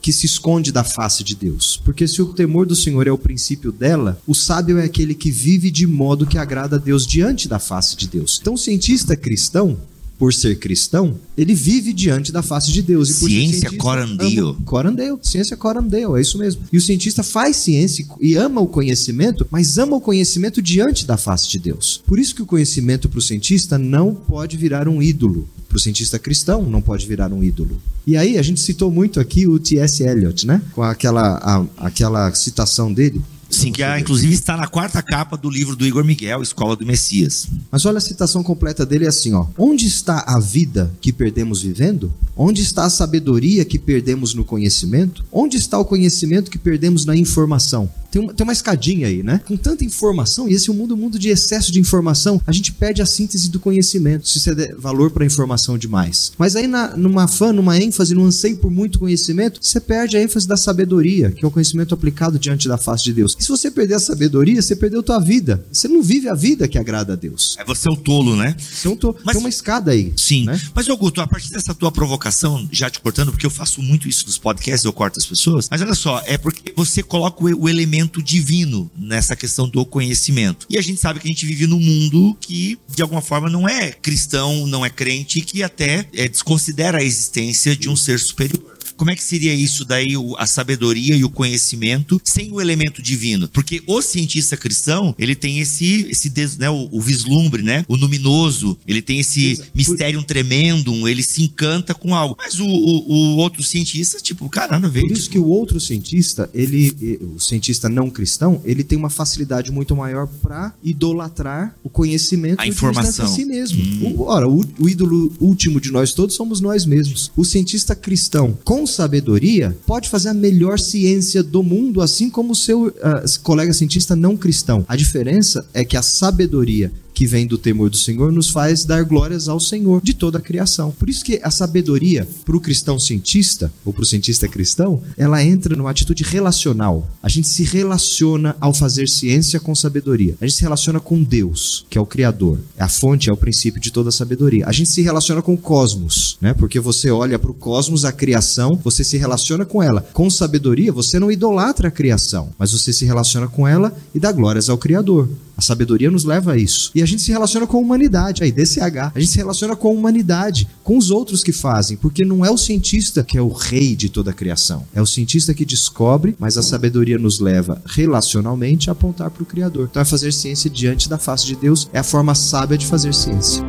que 0.01 0.13
se 0.13 0.27
esconde 0.27 0.73
da 0.73 0.85
face 0.85 1.23
de 1.23 1.35
Deus, 1.35 1.81
porque 1.85 2.07
se 2.07 2.21
o 2.21 2.33
temor 2.33 2.67
do 2.67 2.75
Senhor 2.75 3.07
é 3.07 3.13
o 3.13 3.19
princípio 3.19 3.73
dela, 3.73 4.21
o 4.27 4.35
sábio 4.35 4.79
é 4.79 4.85
aquele 4.85 5.15
que 5.15 5.31
vive 5.31 5.71
de 5.71 5.87
modo 5.87 6.27
que 6.27 6.39
agrada 6.39 6.77
a 6.77 6.79
Deus 6.79 7.07
diante 7.07 7.49
da 7.49 7.59
face 7.59 7.97
de 7.97 8.09
Deus. 8.09 8.39
Então, 8.41 8.55
o 8.55 8.59
cientista 8.59 9.17
cristão 9.17 9.79
por 10.19 10.35
ser 10.35 10.59
cristão, 10.59 11.17
ele 11.37 11.55
vive 11.55 11.93
diante 11.93 12.33
da 12.33 12.43
face 12.43 12.73
de 12.73 12.83
Deus. 12.83 13.09
E 13.09 13.15
ciência 13.15 13.71
corandeo. 13.77 14.55
Corandeo, 14.65 15.19
ciência 15.23 15.57
corandeo, 15.57 16.17
é 16.17 16.21
isso 16.21 16.37
mesmo. 16.37 16.63
E 16.73 16.77
o 16.77 16.81
cientista 16.81 17.23
faz 17.23 17.57
ciência 17.57 18.05
e 18.21 18.35
ama 18.35 18.61
o 18.61 18.67
conhecimento, 18.67 19.47
mas 19.51 19.79
ama 19.79 19.97
o 19.97 20.01
conhecimento 20.01 20.61
diante 20.61 21.07
da 21.07 21.17
face 21.17 21.49
de 21.49 21.59
Deus. 21.59 22.03
Por 22.05 22.19
isso 22.19 22.35
que 22.35 22.43
o 22.43 22.47
conhecimento 22.47 23.09
para 23.09 23.19
o 23.19 23.23
cientista 23.23 23.79
não 23.79 24.13
pode 24.13 24.57
virar 24.57 24.89
um 24.89 25.01
ídolo. 25.01 25.49
Para 25.69 25.77
o 25.77 25.81
cientista 25.81 26.19
cristão, 26.19 26.63
não 26.63 26.81
pode 26.81 27.07
virar 27.07 27.33
um 27.33 27.45
ídolo. 27.45 27.81
E 28.07 28.17
aí, 28.17 28.39
a 28.39 28.43
gente 28.43 28.59
citou 28.59 28.91
muito 28.91 29.21
aqui 29.21 29.47
o 29.47 29.59
T.S. 29.59 30.03
Eliot, 30.03 30.47
né? 30.47 30.63
Com 30.73 30.83
aquela, 30.83 31.37
a, 31.37 31.87
aquela 31.87 32.33
citação 32.35 32.93
dele 32.93 33.23
Sim, 33.51 33.73
que 33.73 33.83
é, 33.83 33.99
inclusive 33.99 34.35
está 34.35 34.57
na 34.57 34.67
quarta 34.67 35.03
capa 35.03 35.37
do 35.37 35.49
livro 35.49 35.75
do 35.75 35.87
Igor 35.87 36.05
Miguel, 36.05 36.43
Escola 36.43 36.77
do 36.77 36.85
Messias. 36.85 37.47
Mas 37.71 37.85
olha 37.87 37.99
a 37.99 38.01
citação 38.01 38.43
completa 38.43 38.85
dele 38.85 39.07
é 39.07 39.09
assim, 39.09 39.33
ó. 39.33 39.47
Onde 39.57 39.87
está 39.87 40.25
a 40.27 40.39
vida 40.39 40.93
que 41.01 41.13
perdemos 41.13 41.63
vivendo? 41.63 42.13
Onde 42.37 42.63
está 42.63 42.85
a 42.85 42.91
sabedoria 42.91 43.65
que 43.65 43.79
perdemos 43.79 44.35
no 44.35 44.45
conhecimento? 44.45 45.25
Onde 45.33 45.57
está 45.57 45.79
o 45.79 45.85
conhecimento 45.85 46.51
que 46.51 46.59
perdemos 46.59 47.05
na 47.05 47.17
informação? 47.17 47.91
Tem 48.11 48.23
uma, 48.23 48.33
tem 48.33 48.45
uma 48.45 48.53
escadinha 48.53 49.07
aí, 49.07 49.23
né? 49.23 49.41
Com 49.47 49.57
tanta 49.57 49.85
informação, 49.85 50.49
e 50.49 50.55
esse 50.55 50.71
é 50.71 50.73
um 50.73 50.77
mundo, 50.77 50.95
um 50.95 50.97
mundo 50.97 51.19
de 51.19 51.29
excesso 51.29 51.71
de 51.71 51.79
informação, 51.79 52.41
a 52.47 52.53
gente 52.53 52.73
perde 52.73 53.03
a 53.03 53.07
síntese 53.07 53.51
do 53.51 53.61
conhecimento, 53.61 54.27
se 54.27 54.41
você 54.41 54.55
der 54.55 54.75
valor 54.77 55.11
para 55.11 55.25
a 55.25 55.27
informação 55.27 55.77
demais. 55.77 56.33
Mas 56.39 56.57
aí, 56.57 56.67
na, 56.67 56.97
numa 56.97 57.29
fã, 57.29 57.53
numa 57.53 57.79
ênfase, 57.79 58.15
num 58.15 58.25
anseio 58.25 58.57
por 58.57 58.71
muito 58.71 58.99
conhecimento, 58.99 59.61
você 59.63 59.79
perde 59.79 60.17
a 60.17 60.23
ênfase 60.23 60.49
da 60.49 60.57
sabedoria, 60.57 61.31
que 61.31 61.45
é 61.45 61.49
o 61.49 61.51
conhecimento 61.51 61.95
aplicado 61.95 62.39
diante 62.39 62.67
da 62.67 62.79
face 62.79 63.05
de 63.05 63.13
Deus. 63.13 63.37
E 63.39 63.43
se 63.43 63.49
você 63.49 63.71
perder 63.71 63.95
a 63.95 64.01
sabedoria, 64.01 64.61
você 64.61 64.75
perdeu 64.75 65.03
tua 65.03 65.19
vida. 65.19 65.65
Você 65.73 65.87
não 65.89 66.03
vive 66.03 66.29
a 66.29 66.35
vida 66.35 66.67
que 66.67 66.79
agrada 66.79 67.13
a 67.13 67.17
Deus. 67.17 67.57
É 67.59 67.65
você 67.65 67.89
o 67.89 67.97
tolo, 67.97 68.35
né? 68.37 68.57
Você 68.59 68.89
é 68.89 68.91
um 68.91 68.97
to- 68.97 69.17
Mas- 69.25 69.35
tem 69.35 69.43
uma 69.43 69.49
escada 69.49 69.93
aí. 69.93 70.13
Sim. 70.17 70.45
né? 70.45 70.61
Mas, 70.75 70.89
Augusto, 70.89 71.21
a 71.21 71.27
partir 71.27 71.51
dessa 71.51 71.75
tua 71.75 71.93
provocação, 71.93 72.69
já 72.73 72.91
te 72.91 73.01
cortando, 73.01 73.31
porque 73.31 73.47
eu 73.47 73.51
faço 73.51 73.81
muito 73.83 74.09
isso 74.09 74.27
nos 74.27 74.39
podcasts, 74.39 74.85
eu 74.85 74.93
corto 74.93 75.19
as 75.19 75.27
pessoas. 75.27 75.69
Mas 75.71 75.81
olha 75.81 75.95
só, 75.95 76.23
é 76.27 76.37
porque 76.37 76.73
você 76.77 77.03
coloca 77.03 77.43
o, 77.45 77.63
o 77.65 77.69
elemento 77.69 78.23
divino 78.23 78.91
nessa 78.97 79.37
questão 79.37 79.69
do 79.69 79.85
conhecimento. 79.87 80.67
E 80.69 80.77
a 80.79 80.83
gente 80.83 81.01
sabe 81.01 81.21
que 81.21 81.29
a 81.29 81.31
gente 81.31 81.47
vive 81.47 81.67
num 81.67 81.81
mundo 81.81 82.37
que, 82.41 82.79
de 82.95 83.03
alguma 83.03 83.21
forma, 83.21 83.49
não 83.49 83.69
é 83.69 83.93
cristão, 83.93 84.67
não 84.67 84.85
é 84.85 84.91
crente, 84.91 85.41
que 85.41 85.63
até 85.63 86.09
é, 86.13 86.29
desconsidera 86.29 86.99
a 86.99 87.03
existência 87.05 87.77
de 87.77 87.89
um 87.89 87.97
ser 87.97 88.19
superior. 88.19 88.78
Como 88.99 89.13
é 89.13 89.15
que 89.15 89.23
seria 89.23 89.55
isso 89.55 89.85
daí, 89.85 90.15
a 90.37 90.47
sabedoria 90.47 91.15
e 91.15 91.25
o 91.25 91.31
conhecimento, 91.31 92.21
sem 92.25 92.53
o 92.53 92.61
elemento 92.61 93.01
divino? 93.01 93.49
Porque 93.49 93.81
o 93.87 94.03
cientista 94.03 94.57
cristão, 94.57 95.15
ele 95.17 95.37
tem 95.37 95.61
esse, 95.61 96.09
esse 96.11 96.33
né, 96.59 96.69
o, 96.69 96.89
o 96.91 97.01
vislumbre, 97.01 97.63
né? 97.63 97.85
O 97.87 97.95
luminoso, 97.95 98.77
ele 98.87 99.01
tem 99.01 99.21
esse 99.21 99.53
Exato. 99.53 99.71
mistério 99.73 100.23
tremendum, 100.25 101.07
ele 101.07 101.23
se 101.23 101.45
encanta 101.45 101.95
com 101.95 102.13
algo. 102.13 102.37
Mas 102.37 102.59
o, 102.59 102.67
o, 102.67 103.13
o 103.13 103.37
outro 103.37 103.63
cientista, 103.63 104.19
tipo, 104.19 104.49
cara, 104.49 104.73
nada 104.73 104.89
a 104.89 104.91
ver. 104.91 105.03
Por 105.03 105.13
isso 105.13 105.31
que 105.31 105.39
o 105.39 105.47
outro 105.47 105.79
cientista, 105.79 106.51
ele, 106.53 107.21
o 107.37 107.39
cientista 107.39 107.89
não 107.89 108.11
cristão, 108.11 108.61
ele 108.65 108.83
tem 108.83 108.99
uma 108.99 109.11
facilidade 109.11 109.71
muito 109.71 109.95
maior 109.95 110.27
para 110.27 110.75
idolatrar 110.83 111.77
o 111.85 111.89
conhecimento 111.89 112.61
A 112.61 112.67
informação. 112.67 113.27
a 113.27 113.29
si 113.29 113.45
mesmo. 113.45 113.79
O, 114.09 114.23
ora, 114.23 114.49
o, 114.49 114.65
o 114.79 114.89
ídolo 114.89 115.33
último 115.39 115.81
de 115.81 115.93
nós 115.93 116.13
todos 116.13 116.35
somos 116.35 116.61
nós 116.61 116.85
mesmos. 116.85 117.31
O 117.37 117.45
cientista 117.45 117.95
cristão 117.95 118.59
com 118.65 118.88
sabedoria 118.89 119.77
pode 119.87 120.09
fazer 120.09 120.31
a 120.31 120.35
melhor 120.35 120.79
ciência 120.79 121.43
do 121.43 121.63
mundo, 121.63 122.01
assim 122.01 122.29
como 122.29 122.53
o 122.53 122.57
seu 122.57 122.93
ah, 123.03 123.23
colega 123.43 123.73
cientista 123.73 124.17
não 124.17 124.37
cristão. 124.37 124.85
A 124.89 124.97
diferença 124.97 125.65
é 125.73 125.85
que 125.85 125.97
a 125.97 126.03
sabedoria 126.03 126.91
que 127.19 127.27
vem 127.27 127.49
do 127.49 127.59
temor 127.59 127.91
do 127.91 127.97
Senhor 127.97 128.31
nos 128.31 128.49
faz 128.49 128.85
dar 128.85 129.03
glórias 129.03 129.49
ao 129.49 129.59
Senhor 129.59 130.01
de 130.01 130.15
toda 130.15 130.39
a 130.39 130.41
criação. 130.41 130.93
Por 130.93 131.11
isso 131.11 131.25
que 131.25 131.41
a 131.43 131.51
sabedoria 131.51 132.29
para 132.45 132.57
o 132.57 132.61
cristão 132.61 132.97
cientista 132.97 133.73
ou 133.85 133.93
para 133.93 134.05
o 134.05 134.07
cientista 134.07 134.47
cristão, 134.47 135.03
ela 135.17 135.43
entra 135.43 135.75
numa 135.75 135.91
atitude 135.91 136.23
relacional. 136.23 137.11
A 137.21 137.29
gente 137.29 137.49
se 137.49 137.65
relaciona 137.65 138.55
ao 138.61 138.73
fazer 138.73 139.09
ciência 139.09 139.59
com 139.59 139.75
sabedoria. 139.75 140.37
A 140.41 140.47
gente 140.47 140.59
se 140.59 140.63
relaciona 140.63 141.01
com 141.01 141.21
Deus, 141.21 141.85
que 141.91 141.99
é 141.99 142.01
o 142.01 142.07
criador, 142.07 142.61
é 142.77 142.85
a 142.85 142.89
fonte, 142.89 143.29
é 143.29 143.33
o 143.33 143.37
princípio 143.37 143.81
de 143.81 143.91
toda 143.91 144.11
a 144.11 144.13
sabedoria. 144.13 144.65
A 144.69 144.71
gente 144.71 144.89
se 144.89 145.03
relaciona 145.03 145.43
com 145.43 145.55
o 145.55 145.59
cosmos, 145.59 146.39
né? 146.41 146.55
Porque 146.55 146.79
você 146.79 147.11
olha 147.11 147.37
para 147.37 147.51
o 147.51 147.55
cosmos, 147.55 148.05
a 148.05 148.13
criação, 148.13 148.77
você 148.77 149.03
se 149.03 149.17
relaciona 149.17 149.65
com 149.65 149.83
ela. 149.83 150.03
Com 150.13 150.31
sabedoria, 150.31 150.93
você 150.93 151.19
não 151.19 151.33
idolatra 151.33 151.89
a 151.89 151.91
criação, 151.91 152.51
mas 152.57 152.71
você 152.71 152.93
se 152.93 153.05
relaciona 153.05 153.49
com 153.49 153.67
ela 153.67 153.93
e 154.15 154.21
dá 154.21 154.31
glórias 154.31 154.69
ao 154.69 154.79
criador. 154.79 155.29
A 155.59 155.61
sabedoria 155.61 156.09
nos 156.09 156.23
leva 156.23 156.53
a 156.53 156.57
isso. 156.57 156.93
E 156.95 157.03
a 157.03 157.07
gente 157.07 157.21
se 157.21 157.33
relaciona 157.33 157.67
com 157.67 157.79
a 157.79 157.81
humanidade. 157.81 158.45
Aí, 158.45 158.53
DCH. 158.53 159.11
A 159.13 159.19
gente 159.19 159.33
se 159.33 159.39
relaciona 159.39 159.75
com 159.75 159.89
a 159.89 159.91
humanidade, 159.91 160.69
com 160.85 160.97
os 160.97 161.11
outros 161.11 161.43
que 161.43 161.51
fazem, 161.51 161.97
porque 161.97 162.25
não 162.25 162.45
é 162.45 162.51
o 162.51 162.57
cientista 162.57 163.25
que 163.25 163.37
é 163.37 163.43
o 163.43 163.49
rei 163.49 163.97
de 163.97 164.09
toda 164.09 164.31
a 164.31 164.35
criação. 164.35 164.85
É 164.95 165.03
o 165.03 165.07
cientista 165.07 165.53
que 165.53 165.65
descobre, 165.65 166.37
mas 166.39 166.57
a 166.57 166.63
sabedoria 166.63 167.19
nos 167.19 167.41
leva 167.41 167.83
relacionalmente 167.85 168.89
a 168.89 168.93
apontar 168.93 169.33
para 169.33 169.43
o 169.43 169.47
Criador. 169.47 169.89
Então, 169.91 170.01
é 170.01 170.05
fazer 170.05 170.33
ciência 170.33 170.71
diante 170.71 171.09
da 171.09 171.19
face 171.19 171.45
de 171.45 171.57
Deus 171.57 171.89
é 171.93 171.99
a 171.99 172.05
forma 172.05 172.37
sábia 172.37 172.79
de 172.79 172.87
fazer 172.87 173.13
ciência. 173.13 173.65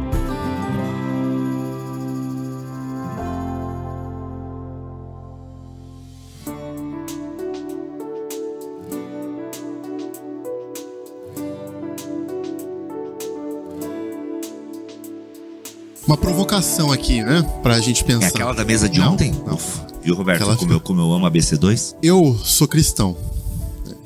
Uma 16.10 16.17
provocação 16.17 16.91
aqui, 16.91 17.22
né? 17.22 17.43
Pra 17.62 17.80
gente 17.80 18.04
pensar. 18.04 18.26
É 18.26 18.30
aquela 18.30 18.52
da 18.52 18.65
mesa 18.65 18.89
de 18.89 18.98
Não, 19.00 19.13
ontem? 19.13 19.32
não. 19.45 19.60
Viu, 20.02 20.15
Roberto, 20.15 20.41
Aquela- 20.41 20.58
como 20.58 20.74
eu, 20.74 20.80
como 20.82 21.00
eu 21.02 21.13
amo 21.13 21.28
a 21.28 21.30
BC2? 21.30 21.95
Eu 22.02 22.36
sou 22.43 22.67
cristão. 22.67 23.15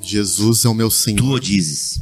Jesus 0.01 0.65
é 0.65 0.67
o 0.67 0.73
meu 0.73 0.91
Senhor. 0.91 1.19
Tu 1.19 1.31
o 1.31 1.39
dizes. 1.39 2.01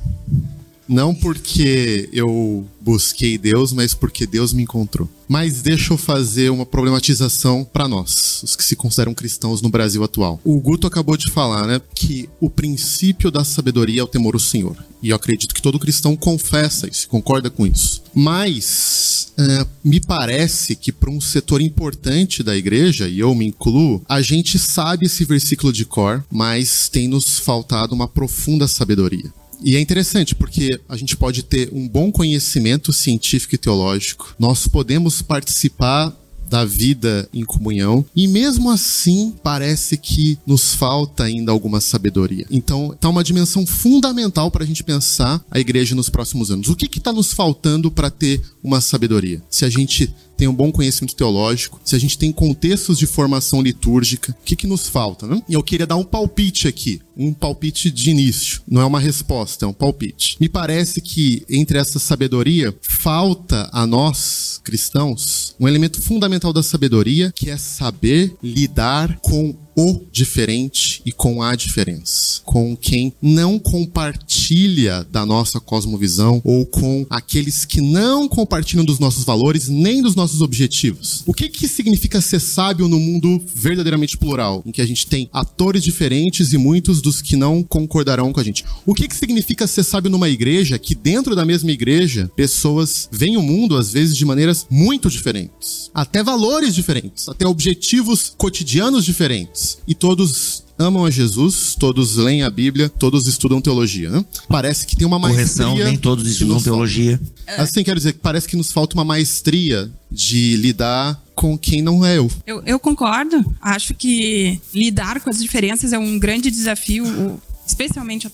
Não 0.91 1.15
porque 1.15 2.10
eu 2.12 2.67
busquei 2.82 3.38
Deus, 3.38 3.71
mas 3.71 3.93
porque 3.93 4.27
Deus 4.27 4.51
me 4.51 4.63
encontrou. 4.63 5.10
Mas 5.25 5.62
deixa 5.62 5.93
eu 5.93 5.97
fazer 5.97 6.49
uma 6.49 6.65
problematização 6.65 7.63
para 7.63 7.88
nós, 7.88 8.41
os 8.43 8.58
que 8.58 8.63
se 8.63 8.75
consideram 8.75 9.13
cristãos 9.13 9.62
no 9.62 9.69
Brasil 9.69 10.04
atual. 10.04 10.41
O 10.43 10.60
Guto 10.60 10.86
acabou 10.86 11.15
de 11.15 11.32
falar, 11.32 11.65
né, 11.65 11.82
que 11.95 12.27
o 12.41 12.49
princípio 12.49 13.32
da 13.32 13.45
sabedoria 13.45 14.01
é 14.01 14.04
o 14.04 14.08
temor 14.08 14.34
ao 14.34 14.39
Senhor. 14.41 14.75
E 15.01 15.12
eu 15.12 15.15
acredito 15.15 15.56
que 15.56 15.62
todo 15.62 15.80
cristão 15.80 16.13
confessa 16.17 16.89
isso, 16.89 17.08
concorda 17.08 17.49
com 17.49 17.65
isso. 17.65 18.04
Mas 18.13 19.32
é, 19.38 19.65
me 19.82 20.01
parece 20.01 20.75
que 20.75 20.91
para 20.91 21.10
um 21.10 21.21
setor 21.21 21.62
importante 21.62 22.43
da 22.43 22.58
igreja, 22.58 23.08
e 23.08 23.19
eu 23.19 23.34
me 23.34 23.45
incluo, 23.45 24.01
a 24.10 24.21
gente 24.21 24.60
sabe 24.60 25.06
esse 25.06 25.23
versículo 25.23 25.71
de 25.71 25.86
cor, 25.86 26.21
mas 26.30 26.89
tem 26.89 27.08
nos 27.08 27.39
faltado 27.39 27.95
uma 27.95 28.10
profunda 28.10 28.67
sabedoria. 28.67 29.32
E 29.63 29.76
é 29.76 29.80
interessante 29.80 30.34
porque 30.34 30.80
a 30.89 30.97
gente 30.97 31.15
pode 31.15 31.43
ter 31.43 31.69
um 31.71 31.88
bom 31.88 32.12
conhecimento 32.12 32.91
científico 32.91 33.56
e 33.56 33.58
teológico, 33.58 34.36
nós 34.39 34.67
podemos 34.67 35.21
participar 35.21 36.15
da 36.52 36.65
vida 36.65 37.30
em 37.34 37.45
comunhão 37.45 38.06
e 38.13 38.28
mesmo 38.28 38.69
assim 38.69 39.34
parece 39.41 39.95
que 39.95 40.38
nos 40.45 40.76
falta 40.76 41.24
ainda 41.24 41.50
alguma 41.50 41.80
sabedoria. 41.80 42.45
Então 42.52 42.93
tá 43.00 43.08
uma 43.08 43.24
dimensão 43.24 43.65
fundamental 43.65 44.52
para 44.52 44.65
a 44.65 44.67
gente 44.67 44.84
pensar 44.84 45.41
a 45.50 45.62
igreja 45.62 45.95
nos 45.95 46.10
próximos 46.10 46.52
anos. 46.52 46.67
O 46.67 46.76
que 46.76 46.97
está 46.97 47.13
nos 47.13 47.32
faltando 47.32 47.89
para 47.89 48.10
ter 48.10 48.41
uma 48.62 48.82
sabedoria? 48.82 49.41
Se 49.50 49.63
a 49.63 49.69
gente 49.69 50.13
tem 50.41 50.47
um 50.47 50.54
bom 50.56 50.71
conhecimento 50.71 51.15
teológico, 51.15 51.80
se 51.86 51.95
a 51.95 52.00
gente 52.00 52.17
tem 52.17 52.32
contextos 52.32 52.97
de 52.97 53.06
formação 53.06 53.62
litúrgica, 53.62 54.36
o 54.41 54.43
que, 54.43 54.56
que 54.56 54.65
nos 54.65 54.88
falta? 54.88 55.28
Né? 55.28 55.41
E 55.47 55.54
eu 55.54 55.62
queria 55.62 55.86
dar 55.86 55.97
um 55.97 56.04
palpite 56.04 56.67
aqui, 56.67 57.00
um 57.21 57.34
palpite 57.34 57.91
de 57.91 58.10
início. 58.10 58.62
Não 58.67 58.81
é 58.81 58.86
uma 58.86 58.99
resposta, 58.99 59.65
é 59.65 59.67
um 59.67 59.73
palpite. 59.73 60.38
Me 60.39 60.49
parece 60.49 61.01
que 61.01 61.43
entre 61.49 61.77
essa 61.77 61.99
sabedoria 61.99 62.75
falta 62.81 63.69
a 63.71 63.86
nós, 63.86 64.60
cristãos, 64.63 65.55
um 65.60 65.67
elemento 65.67 66.01
fundamental 66.01 66.51
da 66.51 66.63
sabedoria, 66.63 67.31
que 67.36 67.49
é 67.49 67.57
saber 67.57 68.36
lidar 68.41 69.19
com 69.21 69.55
o 69.75 70.01
diferente 70.12 71.01
e 71.05 71.12
com 71.12 71.41
a 71.41 71.55
diferença, 71.55 72.41
com 72.43 72.75
quem 72.75 73.13
não 73.21 73.57
compartilha 73.57 75.05
da 75.10 75.25
nossa 75.25 75.60
cosmovisão 75.60 76.41
ou 76.43 76.65
com 76.65 77.05
aqueles 77.10 77.65
que 77.65 77.81
não 77.81 78.27
compartilham 78.27 78.84
dos 78.84 78.99
nossos 78.99 79.23
valores 79.23 79.69
nem 79.69 80.01
dos 80.01 80.15
nossos 80.15 80.41
objetivos. 80.41 81.23
O 81.25 81.34
que 81.34 81.49
que 81.49 81.67
significa 81.67 82.21
ser 82.21 82.39
sábio 82.39 82.88
no 82.88 82.99
mundo 82.99 83.41
verdadeiramente 83.55 84.17
plural, 84.17 84.62
em 84.65 84.71
que 84.71 84.81
a 84.81 84.86
gente 84.86 85.07
tem 85.07 85.29
atores 85.31 85.84
diferentes 85.84 86.53
e 86.53 86.57
muitos 86.57 87.01
dos 87.01 87.11
que 87.19 87.36
não 87.36 87.63
concordarão 87.63 88.32
com 88.32 88.39
a 88.39 88.43
gente? 88.43 88.63
O 88.86 88.93
que 88.93 89.08
que 89.08 89.15
significa 89.15 89.65
ser 89.65 89.84
sábio 89.84 90.12
numa 90.12 90.30
igreja 90.30 90.78
que 90.78 90.93
dentro 90.93 91.36
da 91.36 91.43
mesma 91.43 91.71
igreja 91.71 92.32
pessoas 92.36 93.10
veem 93.12 93.38
o 93.38 93.41
mundo 93.41 93.76
às 93.76 93.91
vezes 93.91 94.15
de 94.15 94.24
maneiras 94.24 94.67
muito 94.69 95.10
diferentes, 95.10 95.89
até 95.93 96.21
valores 96.21 96.76
diferentes, 96.76 97.28
até 97.28 97.47
objetivos 97.47 98.34
cotidianos 98.38 99.04
diferentes 99.04 99.80
e 99.88 99.95
todos 99.95 100.63
amam 100.78 101.06
a 101.06 101.12
Jesus, 101.12 101.76
todos 101.80 102.15
leem 102.17 102.43
a 102.43 102.50
Bíblia, 102.50 102.89
todos 102.89 103.28
estudam 103.28 103.62
teologia, 103.62 104.10
né? 104.10 104.26
Parece 104.47 104.86
que 104.86 104.95
tem 104.95 105.06
uma 105.06 105.19
maestria. 105.19 105.65
Correção, 105.65 105.86
nem 105.86 105.97
todos 105.97 106.28
estudam 106.28 106.56
falta. 106.56 106.63
teologia. 106.63 107.21
Assim, 107.58 107.84
quero 107.84 108.00
dizer 108.00 108.13
que 108.13 108.19
parece 108.19 108.47
que 108.47 108.56
nos 108.56 108.71
falta 108.71 108.95
uma 108.95 109.06
maestria 109.06 109.91
de 110.12 110.58
lidar 110.58 111.21
com 111.41 111.58
quem 111.58 111.82
não 111.82 112.06
é 112.06 112.19
eu. 112.19 112.30
Eu, 112.45 112.62
eu 112.67 112.80
concordo. 112.80 113.43
Acho 113.60 113.95
que 113.95 114.62
lidar 114.71 115.19
com 115.21 115.32
as 115.32 115.41
diferenças 115.41 115.91
é 115.91 115.97
um 115.97 116.19
grande 116.19 116.51
desafio, 116.51 117.41
especialmente 117.65 118.30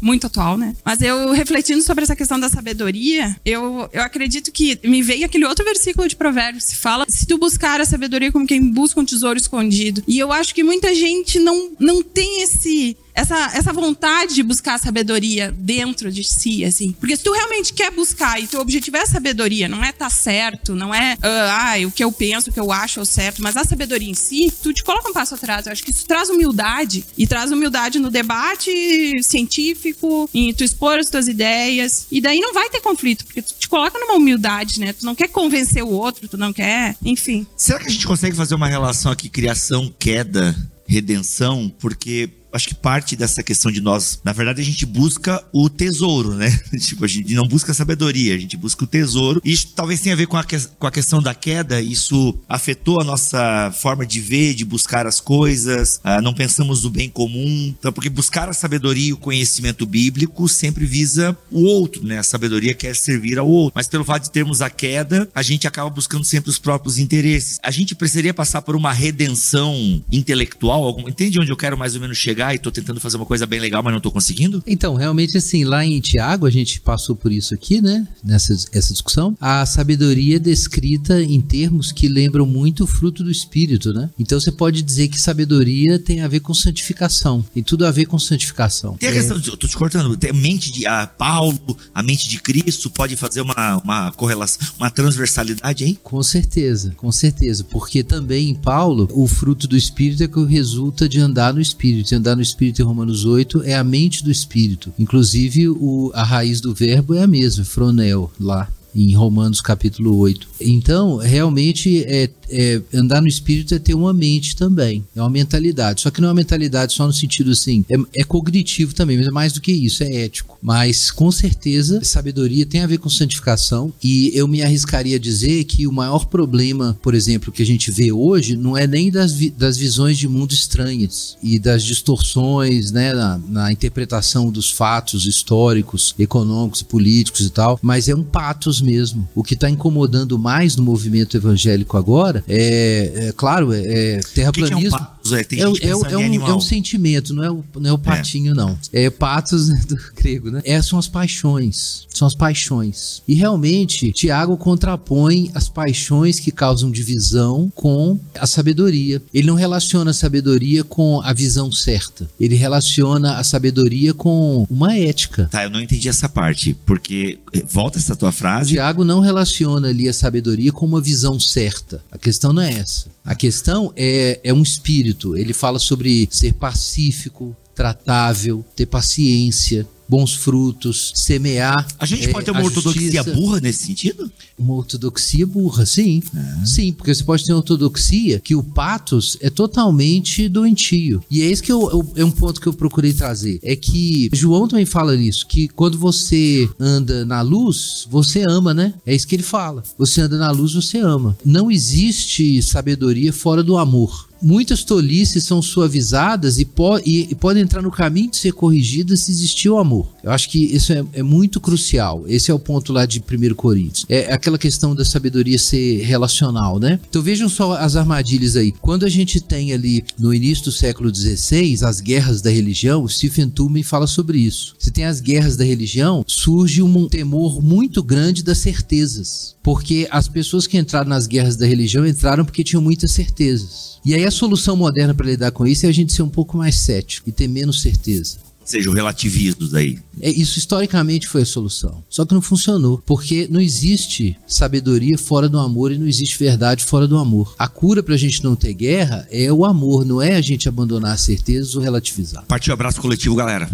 muito 0.00 0.26
atual, 0.26 0.56
né? 0.56 0.74
Mas 0.82 1.02
eu 1.02 1.30
refletindo 1.32 1.82
sobre 1.82 2.04
essa 2.04 2.16
questão 2.16 2.40
da 2.40 2.48
sabedoria, 2.48 3.36
eu, 3.44 3.86
eu 3.92 4.02
acredito 4.02 4.50
que 4.50 4.78
me 4.82 5.02
veio 5.02 5.26
aquele 5.26 5.44
outro 5.44 5.62
versículo 5.62 6.08
de 6.08 6.16
Provérbios 6.16 6.66
que 6.66 6.76
fala: 6.76 7.04
se 7.06 7.26
tu 7.26 7.36
buscar 7.36 7.82
a 7.82 7.84
sabedoria 7.84 8.32
como 8.32 8.46
quem 8.46 8.72
busca 8.72 8.98
um 8.98 9.04
tesouro 9.04 9.38
escondido. 9.38 10.02
E 10.08 10.18
eu 10.18 10.32
acho 10.32 10.54
que 10.54 10.64
muita 10.64 10.94
gente 10.94 11.38
não, 11.38 11.72
não 11.78 12.02
tem 12.02 12.40
esse 12.42 12.96
essa, 13.18 13.50
essa 13.52 13.72
vontade 13.72 14.34
de 14.34 14.42
buscar 14.44 14.74
a 14.74 14.78
sabedoria 14.78 15.52
dentro 15.58 16.12
de 16.12 16.22
si, 16.22 16.64
assim. 16.64 16.92
Porque 16.92 17.16
se 17.16 17.24
tu 17.24 17.32
realmente 17.32 17.72
quer 17.72 17.90
buscar 17.90 18.40
e 18.40 18.46
teu 18.46 18.60
objetivo 18.60 18.96
é 18.96 19.02
a 19.02 19.06
sabedoria, 19.06 19.68
não 19.68 19.84
é 19.84 19.90
tá 19.90 20.08
certo, 20.08 20.74
não 20.74 20.94
é 20.94 21.16
ah, 21.20 21.74
o 21.84 21.90
que 21.90 22.04
eu 22.04 22.12
penso, 22.12 22.50
o 22.50 22.52
que 22.52 22.60
eu 22.60 22.70
acho 22.70 23.00
é 23.00 23.02
o 23.02 23.06
certo, 23.06 23.42
mas 23.42 23.56
a 23.56 23.64
sabedoria 23.64 24.08
em 24.08 24.14
si, 24.14 24.52
tu 24.62 24.72
te 24.72 24.84
coloca 24.84 25.10
um 25.10 25.12
passo 25.12 25.34
atrás. 25.34 25.66
Eu 25.66 25.72
acho 25.72 25.82
que 25.82 25.90
isso 25.90 26.06
traz 26.06 26.28
humildade 26.28 27.04
e 27.16 27.26
traz 27.26 27.50
humildade 27.50 27.98
no 27.98 28.08
debate 28.08 29.20
científico, 29.22 30.30
em 30.32 30.54
tu 30.54 30.62
expor 30.62 31.00
as 31.00 31.10
tuas 31.10 31.26
ideias. 31.26 32.06
E 32.12 32.20
daí 32.20 32.38
não 32.38 32.54
vai 32.54 32.70
ter 32.70 32.80
conflito, 32.80 33.24
porque 33.24 33.42
tu 33.42 33.54
te 33.58 33.68
coloca 33.68 33.98
numa 33.98 34.14
humildade, 34.14 34.78
né? 34.78 34.92
Tu 34.92 35.04
não 35.04 35.16
quer 35.16 35.28
convencer 35.28 35.82
o 35.82 35.90
outro, 35.90 36.28
tu 36.28 36.36
não 36.36 36.52
quer, 36.52 36.96
enfim. 37.04 37.44
Será 37.56 37.80
que 37.80 37.88
a 37.88 37.90
gente 37.90 38.06
consegue 38.06 38.36
fazer 38.36 38.54
uma 38.54 38.68
relação 38.68 39.10
aqui, 39.10 39.28
criação, 39.28 39.92
queda, 39.98 40.54
redenção? 40.86 41.72
Porque 41.80 42.37
acho 42.52 42.68
que 42.68 42.74
parte 42.74 43.16
dessa 43.16 43.42
questão 43.42 43.70
de 43.70 43.80
nós, 43.80 44.20
na 44.24 44.32
verdade, 44.32 44.60
a 44.60 44.64
gente 44.64 44.86
busca 44.86 45.42
o 45.52 45.68
tesouro, 45.68 46.34
né? 46.34 46.50
tipo, 46.80 47.04
a 47.04 47.08
gente 47.08 47.34
não 47.34 47.46
busca 47.46 47.72
a 47.72 47.74
sabedoria, 47.74 48.34
a 48.34 48.38
gente 48.38 48.56
busca 48.56 48.84
o 48.84 48.86
tesouro. 48.86 49.40
Isso 49.44 49.68
talvez 49.74 50.00
tenha 50.00 50.14
a 50.14 50.18
ver 50.18 50.26
com 50.26 50.36
a, 50.36 50.44
com 50.78 50.86
a 50.86 50.90
questão 50.90 51.22
da 51.22 51.34
queda, 51.34 51.80
isso 51.80 52.38
afetou 52.48 53.00
a 53.00 53.04
nossa 53.04 53.72
forma 53.72 54.06
de 54.06 54.20
ver, 54.20 54.54
de 54.54 54.64
buscar 54.64 55.06
as 55.06 55.20
coisas, 55.20 56.00
ah, 56.02 56.20
não 56.20 56.34
pensamos 56.34 56.84
no 56.84 56.90
bem 56.90 57.08
comum. 57.08 57.74
Então, 57.78 57.92
porque 57.92 58.08
buscar 58.08 58.48
a 58.48 58.52
sabedoria 58.52 59.08
e 59.08 59.12
o 59.12 59.16
conhecimento 59.16 59.86
bíblico 59.86 60.48
sempre 60.48 60.86
visa 60.86 61.36
o 61.50 61.62
outro, 61.62 62.04
né? 62.04 62.18
A 62.18 62.22
sabedoria 62.22 62.74
quer 62.74 62.94
servir 62.96 63.38
ao 63.38 63.48
outro. 63.48 63.72
Mas 63.74 63.88
pelo 63.88 64.04
fato 64.04 64.24
de 64.24 64.30
termos 64.30 64.62
a 64.62 64.70
queda, 64.70 65.28
a 65.34 65.42
gente 65.42 65.66
acaba 65.66 65.90
buscando 65.90 66.24
sempre 66.24 66.50
os 66.50 66.58
próprios 66.58 66.98
interesses. 66.98 67.58
A 67.62 67.70
gente 67.70 67.94
precisaria 67.94 68.32
passar 68.32 68.62
por 68.62 68.74
uma 68.74 68.92
redenção 68.92 70.02
intelectual, 70.10 70.84
algum... 70.84 71.08
entende 71.08 71.40
onde 71.40 71.50
eu 71.50 71.56
quero 71.56 71.76
mais 71.76 71.94
ou 71.94 72.00
menos 72.00 72.16
chegar? 72.16 72.37
Chegar 72.38 72.54
e 72.54 72.58
tô 72.58 72.70
tentando 72.70 73.00
fazer 73.00 73.16
uma 73.16 73.26
coisa 73.26 73.46
bem 73.46 73.58
legal, 73.58 73.82
mas 73.82 73.92
não 73.92 74.00
tô 74.00 74.12
conseguindo? 74.12 74.62
Então, 74.66 74.94
realmente 74.94 75.36
assim, 75.36 75.64
lá 75.64 75.84
em 75.84 76.00
Tiago, 76.00 76.46
a 76.46 76.50
gente 76.50 76.80
passou 76.80 77.16
por 77.16 77.32
isso 77.32 77.52
aqui, 77.52 77.82
né? 77.82 78.06
Nessa 78.22 78.54
essa 78.72 78.92
discussão. 78.92 79.36
A 79.40 79.66
sabedoria 79.66 80.36
é 80.36 80.38
descrita 80.38 81.20
em 81.20 81.40
termos 81.40 81.90
que 81.90 82.08
lembram 82.08 82.46
muito 82.46 82.84
o 82.84 82.86
fruto 82.86 83.24
do 83.24 83.30
Espírito, 83.30 83.92
né? 83.92 84.08
Então 84.18 84.38
você 84.38 84.52
pode 84.52 84.82
dizer 84.82 85.08
que 85.08 85.20
sabedoria 85.20 85.98
tem 85.98 86.20
a 86.20 86.28
ver 86.28 86.40
com 86.40 86.54
santificação. 86.54 87.44
Tem 87.52 87.62
tudo 87.62 87.84
a 87.84 87.90
ver 87.90 88.06
com 88.06 88.18
santificação. 88.18 88.96
Tem 88.96 89.08
a 89.08 89.12
questão, 89.12 89.36
é... 89.36 89.40
tô 89.40 89.66
te 89.66 89.76
cortando, 89.76 90.16
tem 90.16 90.30
a 90.30 90.34
mente 90.34 90.70
de 90.70 90.86
a 90.86 91.06
Paulo, 91.06 91.76
a 91.94 92.02
mente 92.02 92.28
de 92.28 92.38
Cristo 92.40 92.90
pode 92.90 93.16
fazer 93.16 93.40
uma, 93.40 93.80
uma 93.82 94.12
correlação, 94.12 94.66
uma 94.78 94.90
transversalidade 94.90 95.84
aí? 95.84 95.98
Com 96.02 96.22
certeza, 96.22 96.92
com 96.96 97.10
certeza. 97.10 97.64
Porque 97.64 98.02
também 98.02 98.50
em 98.50 98.54
Paulo, 98.54 99.08
o 99.12 99.26
fruto 99.26 99.66
do 99.66 99.76
Espírito 99.76 100.22
é 100.22 100.28
que 100.28 100.44
resulta 100.44 101.08
de 101.08 101.20
andar 101.20 101.52
no 101.52 101.60
Espírito. 101.60 102.14
Andar 102.14 102.27
no 102.34 102.42
Espírito 102.42 102.82
em 102.82 102.84
Romanos 102.84 103.24
8 103.24 103.62
é 103.64 103.74
a 103.74 103.84
mente 103.84 104.24
do 104.24 104.30
Espírito. 104.30 104.92
Inclusive, 104.98 105.68
o, 105.68 106.10
a 106.14 106.22
raiz 106.22 106.60
do 106.60 106.74
verbo 106.74 107.14
é 107.14 107.22
a 107.22 107.26
mesma, 107.26 107.64
fronel, 107.64 108.30
lá 108.38 108.68
em 108.94 109.14
Romanos 109.14 109.60
capítulo 109.60 110.16
8. 110.18 110.48
Então, 110.60 111.18
realmente, 111.18 112.04
é, 112.04 112.30
é, 112.50 112.80
andar 112.94 113.20
no 113.20 113.28
espírito 113.28 113.74
é 113.74 113.78
ter 113.78 113.94
uma 113.94 114.12
mente 114.12 114.56
também, 114.56 115.04
é 115.14 115.20
uma 115.20 115.30
mentalidade. 115.30 116.00
Só 116.00 116.10
que 116.10 116.20
não 116.20 116.28
é 116.28 116.30
uma 116.30 116.36
mentalidade 116.36 116.92
só 116.92 117.06
no 117.06 117.12
sentido 117.12 117.50
assim, 117.50 117.84
é, 117.88 118.20
é 118.20 118.24
cognitivo 118.24 118.94
também, 118.94 119.16
mas 119.16 119.26
é 119.26 119.30
mais 119.30 119.52
do 119.52 119.60
que 119.60 119.72
isso, 119.72 120.02
é 120.02 120.24
ético. 120.24 120.58
Mas, 120.60 121.10
com 121.10 121.30
certeza, 121.30 122.02
sabedoria 122.02 122.66
tem 122.66 122.80
a 122.80 122.86
ver 122.86 122.98
com 122.98 123.08
santificação 123.08 123.92
e 124.02 124.30
eu 124.34 124.48
me 124.48 124.62
arriscaria 124.62 125.16
a 125.16 125.20
dizer 125.20 125.64
que 125.64 125.86
o 125.86 125.92
maior 125.92 126.26
problema, 126.26 126.98
por 127.02 127.14
exemplo, 127.14 127.52
que 127.52 127.62
a 127.62 127.66
gente 127.66 127.90
vê 127.90 128.10
hoje 128.10 128.56
não 128.56 128.76
é 128.76 128.86
nem 128.86 129.10
das, 129.10 129.32
vi 129.32 129.50
das 129.50 129.76
visões 129.76 130.18
de 130.18 130.28
mundo 130.28 130.52
estranhas 130.52 131.36
e 131.42 131.58
das 131.58 131.84
distorções 131.84 132.90
né, 132.90 133.12
na, 133.12 133.40
na 133.48 133.72
interpretação 133.72 134.50
dos 134.50 134.70
fatos 134.70 135.26
históricos, 135.26 136.14
econômicos, 136.18 136.82
políticos 136.82 137.46
e 137.46 137.50
tal, 137.50 137.78
mas 137.82 138.08
é 138.08 138.14
um 138.14 138.24
patos 138.24 138.77
mesmo. 138.80 139.28
O 139.34 139.42
que 139.42 139.54
está 139.54 139.68
incomodando 139.68 140.38
mais 140.38 140.76
no 140.76 140.82
movimento 140.82 141.36
evangélico 141.36 141.96
agora 141.96 142.44
é, 142.48 143.28
é 143.28 143.32
claro, 143.32 143.72
é, 143.72 143.80
é 143.80 144.20
terraplanismo. 144.34 144.90
Que 144.90 144.96
que 144.96 144.96
é 144.96 144.98
um 144.98 145.17
é, 145.32 145.44
tem 145.44 145.60
é, 145.60 145.66
gente 145.66 145.84
é, 145.84 145.88
é, 145.88 145.96
um, 146.16 146.46
é 146.46 146.54
um 146.54 146.60
sentimento, 146.60 147.34
não 147.34 147.44
é 147.44 147.50
o, 147.50 147.64
não 147.76 147.90
é 147.90 147.92
o 147.92 147.98
patinho, 147.98 148.52
é. 148.52 148.54
não. 148.54 148.78
É 148.92 149.10
patos 149.10 149.68
do 149.86 149.96
grego, 150.16 150.50
né? 150.50 150.60
É, 150.64 150.80
são 150.82 150.98
as 150.98 151.08
paixões. 151.08 152.06
São 152.12 152.26
as 152.26 152.34
paixões. 152.34 153.22
E 153.26 153.34
realmente, 153.34 154.12
Tiago 154.12 154.56
contrapõe 154.56 155.50
as 155.54 155.68
paixões 155.68 156.40
que 156.40 156.50
causam 156.50 156.90
divisão 156.90 157.70
com 157.74 158.18
a 158.38 158.46
sabedoria. 158.46 159.22
Ele 159.32 159.46
não 159.46 159.54
relaciona 159.54 160.10
a 160.10 160.14
sabedoria 160.14 160.82
com 160.84 161.20
a 161.22 161.32
visão 161.32 161.70
certa. 161.70 162.28
Ele 162.38 162.54
relaciona 162.54 163.36
a 163.36 163.44
sabedoria 163.44 164.12
com 164.12 164.66
uma 164.68 164.96
ética. 164.96 165.48
Tá, 165.50 165.64
eu 165.64 165.70
não 165.70 165.80
entendi 165.80 166.08
essa 166.08 166.28
parte, 166.28 166.76
porque 166.86 167.38
eh, 167.52 167.62
volta 167.68 167.98
essa 167.98 168.16
tua 168.16 168.32
frase. 168.32 168.70
Tiago 168.70 169.04
não 169.04 169.20
relaciona 169.20 169.88
ali 169.88 170.08
a 170.08 170.12
sabedoria 170.12 170.72
com 170.72 170.86
uma 170.86 171.00
visão 171.00 171.38
certa. 171.38 172.02
A 172.10 172.18
questão 172.18 172.52
não 172.52 172.62
é 172.62 172.72
essa. 172.72 173.06
A 173.28 173.34
questão 173.34 173.92
é, 173.94 174.40
é 174.42 174.54
um 174.54 174.62
espírito. 174.62 175.36
Ele 175.36 175.52
fala 175.52 175.78
sobre 175.78 176.26
ser 176.30 176.54
pacífico, 176.54 177.54
tratável, 177.74 178.64
ter 178.74 178.86
paciência, 178.86 179.86
bons 180.08 180.34
frutos, 180.34 181.12
semear. 181.14 181.86
A 181.98 182.06
gente 182.06 182.28
pode 182.28 182.44
ter 182.44 182.50
uma 182.50 182.62
ortodoxia 182.62 183.22
justiça. 183.22 183.36
burra 183.36 183.60
nesse 183.60 183.84
sentido? 183.84 184.30
Uma 184.58 184.74
ortodoxia 184.74 185.46
burra, 185.46 185.84
sim. 185.84 186.22
É. 186.34 186.66
Sim, 186.66 186.92
porque 186.92 187.14
você 187.14 187.22
pode 187.22 187.44
ter 187.44 187.52
uma 187.52 187.58
ortodoxia 187.58 188.40
que 188.40 188.54
o 188.54 188.62
patos 188.62 189.36
é 189.40 189.50
totalmente 189.50 190.48
doentio. 190.48 191.22
E 191.30 191.42
é 191.42 191.46
esse 191.46 191.62
que 191.62 191.70
eu, 191.70 191.90
eu, 191.90 192.12
é 192.16 192.24
um 192.24 192.30
ponto 192.30 192.60
que 192.60 192.66
eu 192.66 192.72
procurei 192.72 193.12
trazer. 193.12 193.58
É 193.62 193.76
que 193.76 194.30
João 194.32 194.66
também 194.66 194.86
fala 194.86 195.16
nisso, 195.16 195.46
que 195.46 195.68
quando 195.68 195.98
você 195.98 196.68
anda 196.78 197.24
na 197.24 197.42
luz, 197.42 198.06
você 198.10 198.44
ama, 198.48 198.72
né? 198.72 198.94
É 199.04 199.14
isso 199.14 199.26
que 199.26 199.34
ele 199.36 199.42
fala. 199.42 199.82
Você 199.98 200.20
anda 200.20 200.38
na 200.38 200.50
luz, 200.50 200.74
você 200.74 200.98
ama. 200.98 201.36
Não 201.44 201.70
existe 201.70 202.62
sabedoria 202.62 203.32
fora 203.32 203.62
do 203.62 203.76
amor 203.76 204.27
muitas 204.42 204.84
tolices 204.84 205.44
são 205.44 205.60
suavizadas 205.60 206.58
e, 206.58 206.64
po 206.64 206.98
e, 206.98 207.28
e, 207.30 207.34
podem 207.34 207.62
entrar 207.62 207.82
no 207.82 207.90
caminho 207.90 208.30
de 208.30 208.36
ser 208.36 208.52
corrigidas 208.52 209.20
se 209.20 209.30
existir 209.30 209.68
o 209.68 209.78
amor. 209.78 210.08
Eu 210.22 210.30
acho 210.30 210.48
que 210.48 210.58
isso 210.58 210.92
é, 210.92 211.04
é, 211.12 211.22
muito 211.22 211.60
crucial. 211.60 212.24
Esse 212.26 212.50
é 212.50 212.54
o 212.54 212.58
ponto 212.58 212.92
lá 212.92 213.06
de 213.06 213.20
1 213.20 213.54
Coríntios. 213.54 214.06
É 214.08 214.32
aquela 214.32 214.58
questão 214.58 214.94
da 214.94 215.04
sabedoria 215.04 215.58
ser 215.58 216.02
relacional, 216.02 216.78
né? 216.78 216.98
Então 217.08 217.22
vejam 217.22 217.48
só 217.48 217.74
as 217.74 217.96
armadilhas 217.96 218.56
aí. 218.56 218.72
Quando 218.72 219.04
a 219.04 219.08
gente 219.08 219.40
tem 219.40 219.72
ali 219.72 220.04
no 220.18 220.32
início 220.32 220.64
do 220.64 220.72
século 220.72 221.14
XVI 221.14 221.78
as 221.84 222.00
guerras 222.00 222.40
da 222.40 222.50
religião, 222.50 223.06
Stephen 223.08 223.48
Toulmin 223.48 223.82
fala 223.82 224.06
sobre 224.06 224.38
isso. 224.38 224.74
Se 224.78 224.90
tem 224.90 225.04
as 225.04 225.20
guerras 225.20 225.56
da 225.56 225.64
religião, 225.64 226.24
surge 226.26 226.82
um 226.82 227.08
temor 227.08 227.62
muito 227.62 228.02
grande 228.02 228.42
das 228.42 228.58
certezas. 228.58 229.56
Porque 229.62 230.08
as 230.10 230.28
pessoas 230.28 230.66
que 230.66 230.78
entraram 230.78 231.08
nas 231.08 231.26
guerras 231.26 231.56
da 231.56 231.66
religião 231.66 232.06
entraram 232.06 232.44
porque 232.44 232.64
tinham 232.64 232.82
muitas 232.82 233.10
certezas. 233.12 233.98
E 234.04 234.14
aí 234.14 234.24
a 234.28 234.30
solução 234.30 234.76
moderna 234.76 235.14
para 235.14 235.26
lidar 235.26 235.50
com 235.50 235.66
isso 235.66 235.86
é 235.86 235.88
a 235.88 235.92
gente 235.92 236.12
ser 236.12 236.22
um 236.22 236.28
pouco 236.28 236.56
mais 236.56 236.76
cético 236.76 237.28
e 237.28 237.32
ter 237.32 237.48
menos 237.48 237.82
certeza 237.82 238.38
seja, 238.68 238.90
o 238.90 238.92
relativismo 238.92 239.66
daí. 239.68 239.98
É, 240.20 240.30
isso 240.30 240.58
historicamente 240.58 241.28
foi 241.28 241.42
a 241.42 241.46
solução. 241.46 242.02
Só 242.08 242.24
que 242.24 242.34
não 242.34 242.42
funcionou, 242.42 243.02
porque 243.04 243.48
não 243.50 243.60
existe 243.60 244.36
sabedoria 244.46 245.18
fora 245.18 245.48
do 245.48 245.58
amor 245.58 245.92
e 245.92 245.98
não 245.98 246.06
existe 246.06 246.38
verdade 246.38 246.84
fora 246.84 247.06
do 247.06 247.16
amor. 247.16 247.54
A 247.58 247.68
cura 247.68 248.02
pra 248.02 248.16
gente 248.16 248.42
não 248.42 248.56
ter 248.56 248.74
guerra 248.74 249.26
é 249.30 249.52
o 249.52 249.64
amor, 249.64 250.04
não 250.04 250.20
é 250.20 250.34
a 250.34 250.40
gente 250.40 250.68
abandonar 250.68 251.12
as 251.14 251.20
certezas 251.20 251.74
ou 251.74 251.82
relativizar. 251.82 252.44
Partiu 252.46 252.72
abraço 252.72 253.00
coletivo, 253.00 253.34
galera. 253.34 253.68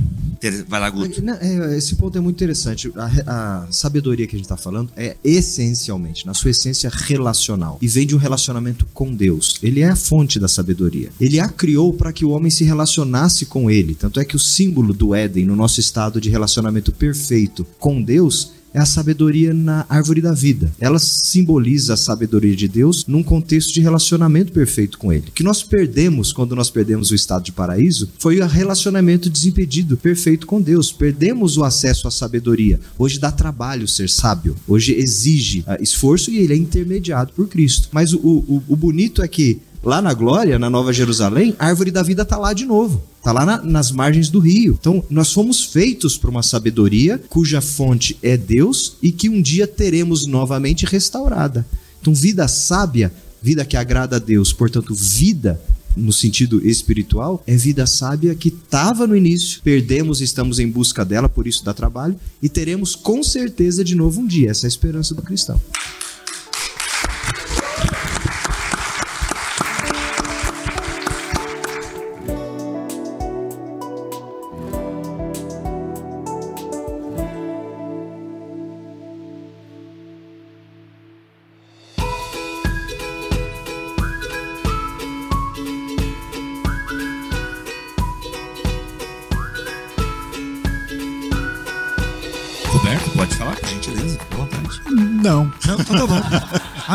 Vai 0.69 0.81
lá, 0.81 0.91
Guto. 0.91 1.23
É, 1.41 1.77
esse 1.77 1.95
ponto 1.97 2.19
é 2.19 2.21
muito 2.21 2.37
interessante. 2.37 2.93
A, 2.97 3.65
a 3.65 3.73
sabedoria 3.73 4.27
que 4.27 4.37
a 4.37 4.39
gente 4.39 4.45
está 4.45 4.57
falando 4.57 4.91
é 4.97 5.17
essencialmente, 5.25 6.27
na 6.27 6.35
sua 6.35 6.51
essência, 6.51 6.91
relacional. 6.93 7.79
E 7.81 7.89
vem 7.89 8.07
de 8.07 8.15
um 8.15 8.19
relacionamento 8.19 8.87
com 8.93 9.15
Deus. 9.15 9.59
Ele 9.63 9.81
é 9.81 9.89
a 9.89 9.97
fonte 9.97 10.39
da 10.39 10.49
sabedoria. 10.49 11.11
Ele 11.21 11.41
a 11.41 11.49
criou 11.49 11.93
para 11.93 12.13
que 12.13 12.25
o 12.25 12.31
homem 12.31 12.51
se 12.51 12.65
relacionasse 12.65 13.47
com 13.47 13.71
ele. 13.71 13.95
Tanto 13.95 14.21
é 14.21 14.25
que 14.25 14.37
o 14.37 14.39
símbolo 14.39 14.93
do 14.93 15.15
Éden, 15.15 15.47
no 15.47 15.57
nosso 15.57 15.81
estado 15.81 16.21
de 16.21 16.29
relacionamento 16.35 16.93
perfeito 16.93 17.67
com 17.79 18.03
Deus, 18.03 18.53
é 18.75 18.81
a 18.81 18.85
sabedoria 18.85 19.55
na 19.55 19.87
árvore 19.89 20.21
da 20.21 20.33
vida. 20.33 20.73
Ela 20.81 20.99
simboliza 20.99 21.95
a 21.95 21.97
sabedoria 21.97 22.57
de 22.57 22.67
Deus 22.67 23.07
num 23.07 23.23
contexto 23.23 23.73
de 23.73 23.81
relacionamento 23.81 24.51
perfeito 24.51 24.99
com 24.99 25.13
Ele. 25.13 25.29
O 25.29 25.33
que 25.33 25.45
nós 25.45 25.63
perdemos 25.63 26.33
quando 26.33 26.57
nós 26.57 26.71
perdemos 26.71 27.13
o 27.13 27.15
estado 27.15 27.45
de 27.45 27.53
paraíso 27.53 28.11
foi 28.19 28.41
o 28.41 28.47
relacionamento 28.47 29.31
desimpedido, 29.31 29.97
perfeito 29.97 30.45
com 30.45 30.61
Deus. 30.61 30.91
Perdemos 30.91 31.57
o 31.57 31.63
acesso 31.63 32.09
à 32.09 32.11
sabedoria. 32.11 32.81
Hoje 32.99 33.21
dá 33.21 33.31
trabalho 33.31 33.87
ser 33.87 34.11
sábio. 34.11 34.57
Hoje 34.67 34.93
exige 34.93 35.61
uh, 35.61 35.81
esforço 35.81 36.33
e 36.33 36.39
ele 36.39 36.55
é 36.55 36.57
intermediado 36.57 37.33
por 37.33 37.47
Cristo. 37.47 37.89
Mas 37.93 38.13
o, 38.13 38.19
o, 38.19 38.63
o 38.69 38.75
bonito 38.75 39.23
é 39.23 39.29
que 39.29 39.61
lá 39.85 40.01
na 40.01 40.15
glória, 40.15 40.59
na 40.59 40.71
Nova 40.71 40.93
Jerusalém, 40.93 41.55
a 41.59 41.67
árvore 41.67 41.91
da 41.91 42.03
vida 42.03 42.23
está 42.23 42.37
lá 42.37 42.53
de 42.53 42.65
novo. 42.65 43.03
Está 43.19 43.33
lá 43.33 43.45
na, 43.45 43.63
nas 43.63 43.91
margens 43.91 44.29
do 44.29 44.39
rio. 44.39 44.77
Então, 44.81 45.05
nós 45.09 45.33
fomos 45.33 45.65
feitos 45.65 46.17
para 46.17 46.31
uma 46.31 46.43
sabedoria 46.43 47.23
cuja 47.29 47.61
fonte 47.61 48.19
é 48.23 48.37
Deus 48.37 48.97
e 49.03 49.13
que 49.13 49.29
um 49.29 49.41
dia 49.41 49.67
teremos 49.67 50.27
novamente 50.27 50.85
restaurada. 50.87 51.67
Então, 52.01 52.15
vida 52.15 52.47
sábia, 52.49 53.13
vida 53.43 53.65
que 53.65 53.77
agrada 53.77 54.17
a 54.17 54.19
Deus, 54.19 54.53
portanto, 54.53 54.95
vida 54.95 55.61
no 55.97 56.13
sentido 56.13 56.67
espiritual, 56.67 57.43
é 57.47 57.57
vida 57.57 57.87
sábia 57.87 58.35
que 58.35 58.49
estava 58.49 59.07
no 59.07 59.17
início, 59.17 59.61
perdemos 59.63 60.21
e 60.21 60.25
estamos 60.25 60.59
em 60.59 60.69
busca 60.69 61.05
dela, 61.05 61.29
por 61.29 61.47
isso 61.47 61.65
dá 61.65 61.73
trabalho, 61.73 62.19
e 62.43 62.49
teremos 62.49 62.97
com 62.97 63.23
certeza 63.23 63.85
de 63.85 63.95
novo 63.95 64.21
um 64.21 64.27
dia. 64.27 64.51
Essa 64.51 64.67
é 64.67 64.69
a 64.69 64.69
esperança 64.69 65.15
do 65.15 65.23
cristão. 65.23 65.61